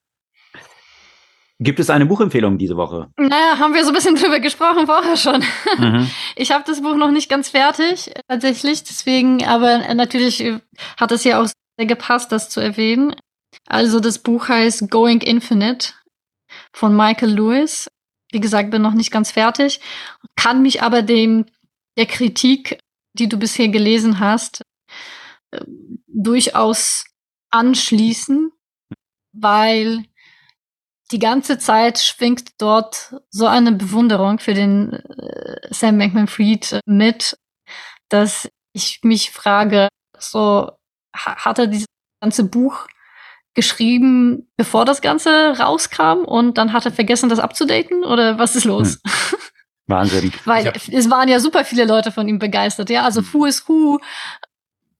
[1.59, 3.09] Gibt es eine Buchempfehlung diese Woche?
[3.17, 5.43] Naja, haben wir so ein bisschen drüber gesprochen vorher schon.
[5.77, 6.09] Mhm.
[6.35, 8.83] Ich habe das Buch noch nicht ganz fertig, tatsächlich.
[8.83, 10.43] Deswegen, aber natürlich
[10.97, 13.15] hat es ja auch sehr gepasst, das zu erwähnen.
[13.67, 15.93] Also das Buch heißt Going Infinite
[16.73, 17.87] von Michael Lewis.
[18.31, 19.79] Wie gesagt, bin noch nicht ganz fertig,
[20.35, 21.45] kann mich aber dem
[21.97, 22.79] der Kritik,
[23.13, 24.61] die du bisher gelesen hast,
[25.51, 25.61] äh,
[26.07, 27.05] durchaus
[27.51, 28.51] anschließen,
[29.31, 30.03] weil
[31.15, 37.37] die ganze Zeit schwingt dort so eine Bewunderung für den äh, Sam Bankman-Fried mit,
[38.09, 39.87] dass ich mich frage,
[40.19, 40.71] so
[41.15, 41.87] hat er dieses
[42.19, 42.87] ganze Buch
[43.53, 48.65] geschrieben, bevor das Ganze rauskam und dann hat er vergessen, das abzudaten oder was ist
[48.65, 48.99] los?
[49.05, 49.39] Hm.
[49.87, 50.33] Wahnsinn.
[50.43, 53.29] Weil es waren ja super viele Leute von ihm begeistert, ja, also hm.
[53.31, 53.99] Who is Who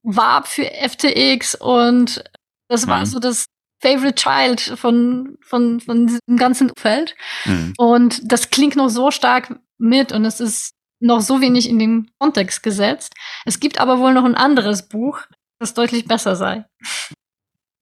[0.02, 2.24] warb für FTX und
[2.70, 3.06] das war mhm.
[3.06, 3.48] so das
[3.82, 7.16] Favorite Child von, von, von diesem ganzen Feld.
[7.46, 7.74] Mhm.
[7.78, 12.12] Und das klingt noch so stark mit und es ist noch so wenig in den
[12.20, 13.14] Kontext gesetzt.
[13.46, 15.20] Es gibt aber wohl noch ein anderes Buch,
[15.60, 16.66] das deutlich besser sei.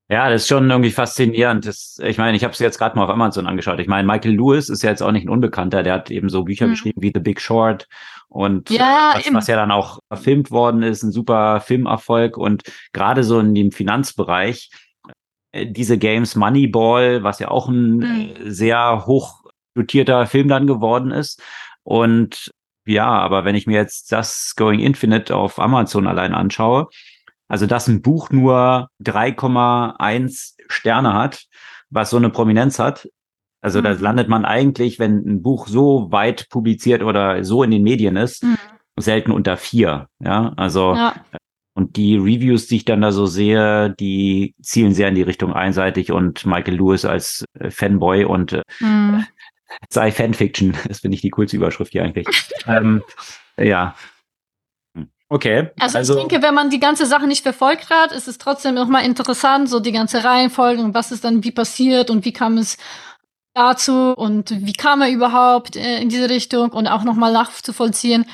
[0.09, 1.65] Ja, das ist schon irgendwie faszinierend.
[1.65, 3.79] Das, ich meine, ich habe es jetzt gerade mal auf Amazon angeschaut.
[3.79, 5.81] Ich meine, Michael Lewis ist ja jetzt auch nicht ein Unbekannter.
[5.81, 6.71] Der hat eben so Bücher mhm.
[6.71, 7.87] geschrieben wie The Big Short
[8.27, 12.37] und ja, was, was, ja dann auch verfilmt worden ist, ein super Filmerfolg.
[12.37, 14.69] Und gerade so in dem Finanzbereich
[15.53, 18.33] diese Games Moneyball, was ja auch ein mhm.
[18.43, 19.43] sehr hoch
[19.75, 21.41] dotierter Film dann geworden ist.
[21.83, 22.51] Und
[22.85, 26.87] ja, aber wenn ich mir jetzt das Going Infinite auf Amazon allein anschaue,
[27.47, 31.45] also dass ein Buch nur 3,1 Sterne hat,
[31.89, 33.07] was so eine Prominenz hat,
[33.61, 33.83] also mhm.
[33.83, 38.17] da landet man eigentlich, wenn ein Buch so weit publiziert oder so in den Medien
[38.17, 38.57] ist, mhm.
[38.99, 40.07] selten unter vier.
[40.19, 41.13] Ja, also ja.
[41.75, 45.53] Und die Reviews, die ich dann da so sehe, die zielen sehr in die Richtung
[45.53, 49.25] einseitig und Michael Lewis als äh, Fanboy und äh, mm.
[49.89, 50.75] sei Fanfiction.
[50.87, 52.27] Das finde ich die coolste Überschrift hier eigentlich.
[52.67, 53.01] ähm,
[53.57, 53.95] ja.
[55.29, 55.71] Okay.
[55.79, 58.75] Also, also, ich denke, wenn man die ganze Sache nicht verfolgt hat, ist es trotzdem
[58.75, 62.59] nochmal interessant, so die ganze Reihenfolge und was ist dann wie passiert und wie kam
[62.59, 62.77] es
[63.55, 68.25] dazu und wie kam er überhaupt äh, in diese Richtung und auch nochmal nachzuvollziehen,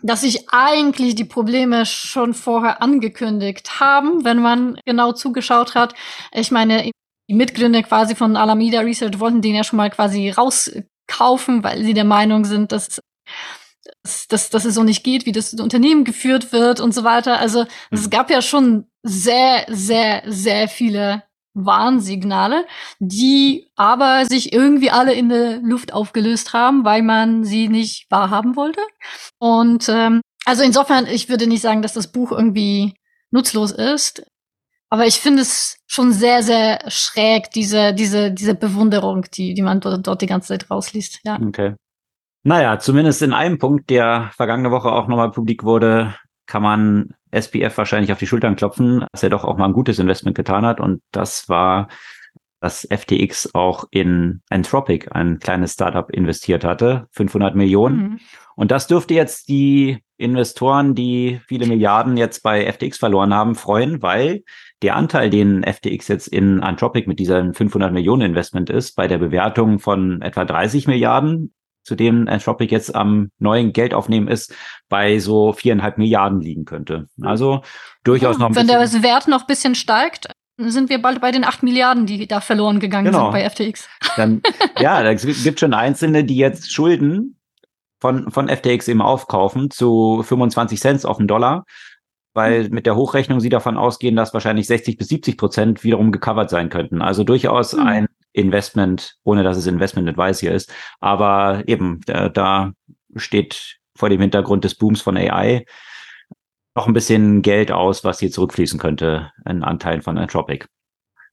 [0.00, 5.94] dass sich eigentlich die Probleme schon vorher angekündigt haben, wenn man genau zugeschaut hat.
[6.32, 6.90] Ich meine,
[7.28, 11.94] die Mitgründer quasi von Alameda Research wollten den ja schon mal quasi rauskaufen, weil sie
[11.94, 13.00] der Meinung sind, dass
[14.28, 17.38] dass, dass es so nicht geht, wie das Unternehmen geführt wird und so weiter.
[17.38, 18.10] Also es mhm.
[18.10, 21.24] gab ja schon sehr, sehr, sehr viele
[21.54, 22.66] Warnsignale,
[22.98, 28.56] die aber sich irgendwie alle in der Luft aufgelöst haben, weil man sie nicht wahrhaben
[28.56, 28.80] wollte.
[29.38, 32.94] Und ähm, also insofern, ich würde nicht sagen, dass das Buch irgendwie
[33.30, 34.24] nutzlos ist,
[34.92, 39.80] aber ich finde es schon sehr, sehr schräg, diese, diese, diese Bewunderung, die, die man
[39.80, 41.20] dort, dort die ganze Zeit rausliest.
[41.24, 41.38] Ja.
[41.40, 41.74] Okay.
[42.44, 46.14] Naja, zumindest in einem Punkt, der vergangene Woche auch nochmal publik wurde,
[46.46, 49.98] kann man SPF wahrscheinlich auf die Schultern klopfen, dass er doch auch mal ein gutes
[49.98, 50.80] Investment getan hat.
[50.80, 51.88] Und das war,
[52.60, 57.96] dass FTX auch in Anthropic, ein kleines Startup, investiert hatte, 500 Millionen.
[57.96, 58.20] Mhm.
[58.54, 64.02] Und das dürfte jetzt die Investoren, die viele Milliarden jetzt bei FTX verloren haben, freuen,
[64.02, 64.44] weil
[64.82, 69.18] der Anteil, den FTX jetzt in Anthropic mit diesem 500 Millionen Investment ist, bei der
[69.18, 71.52] Bewertung von etwa 30 Milliarden,
[71.82, 74.54] zu dem Anthropic jetzt am neuen Geld aufnehmen ist,
[74.88, 77.08] bei so viereinhalb Milliarden liegen könnte.
[77.22, 77.62] Also
[78.04, 80.28] durchaus ja, noch ein Wenn der Wert noch ein bisschen steigt,
[80.58, 83.32] sind wir bald bei den acht Milliarden, die da verloren gegangen genau.
[83.32, 83.88] sind bei FTX.
[84.16, 84.42] Dann,
[84.78, 87.36] ja, da gibt schon Einzelne, die jetzt Schulden
[88.00, 91.64] von, von FTX eben aufkaufen zu 25 Cent auf den Dollar.
[92.34, 96.50] weil mit der Hochrechnung sie davon ausgehen, dass wahrscheinlich 60 bis 70 Prozent wiederum gecovert
[96.50, 97.02] sein könnten.
[97.02, 97.86] Also durchaus mhm.
[97.86, 100.72] ein Investment, ohne dass es Investment Advice hier ist.
[101.00, 102.72] Aber eben, da, da
[103.16, 105.64] steht vor dem Hintergrund des Booms von AI
[106.74, 110.66] noch ein bisschen Geld aus, was hier zurückfließen könnte in Anteilen von Anthropic.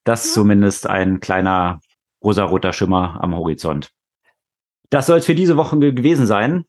[0.04, 1.80] Das ist zumindest ein kleiner
[2.24, 3.92] rosaroter Schimmer am Horizont.
[4.90, 6.66] Das soll es für diese Woche gewesen sein.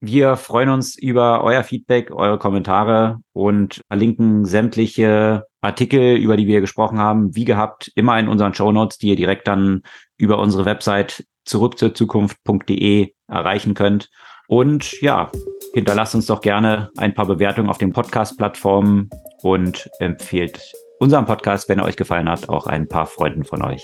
[0.00, 6.60] Wir freuen uns über euer Feedback, eure Kommentare und verlinken sämtliche Artikel, über die wir
[6.60, 9.82] gesprochen haben, wie gehabt, immer in unseren Show Notes, die ihr direkt dann
[10.16, 14.10] über unsere Website zurück zur Zukunft.de erreichen könnt.
[14.48, 15.30] Und ja,
[15.74, 19.10] hinterlasst uns doch gerne ein paar Bewertungen auf den Podcast-Plattformen
[19.42, 20.60] und empfehlt
[20.98, 23.82] unseren Podcast, wenn er euch gefallen hat, auch ein paar Freunden von euch.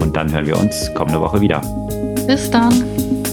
[0.00, 1.60] Und dann hören wir uns kommende Woche wieder.
[2.26, 3.25] Bis dann.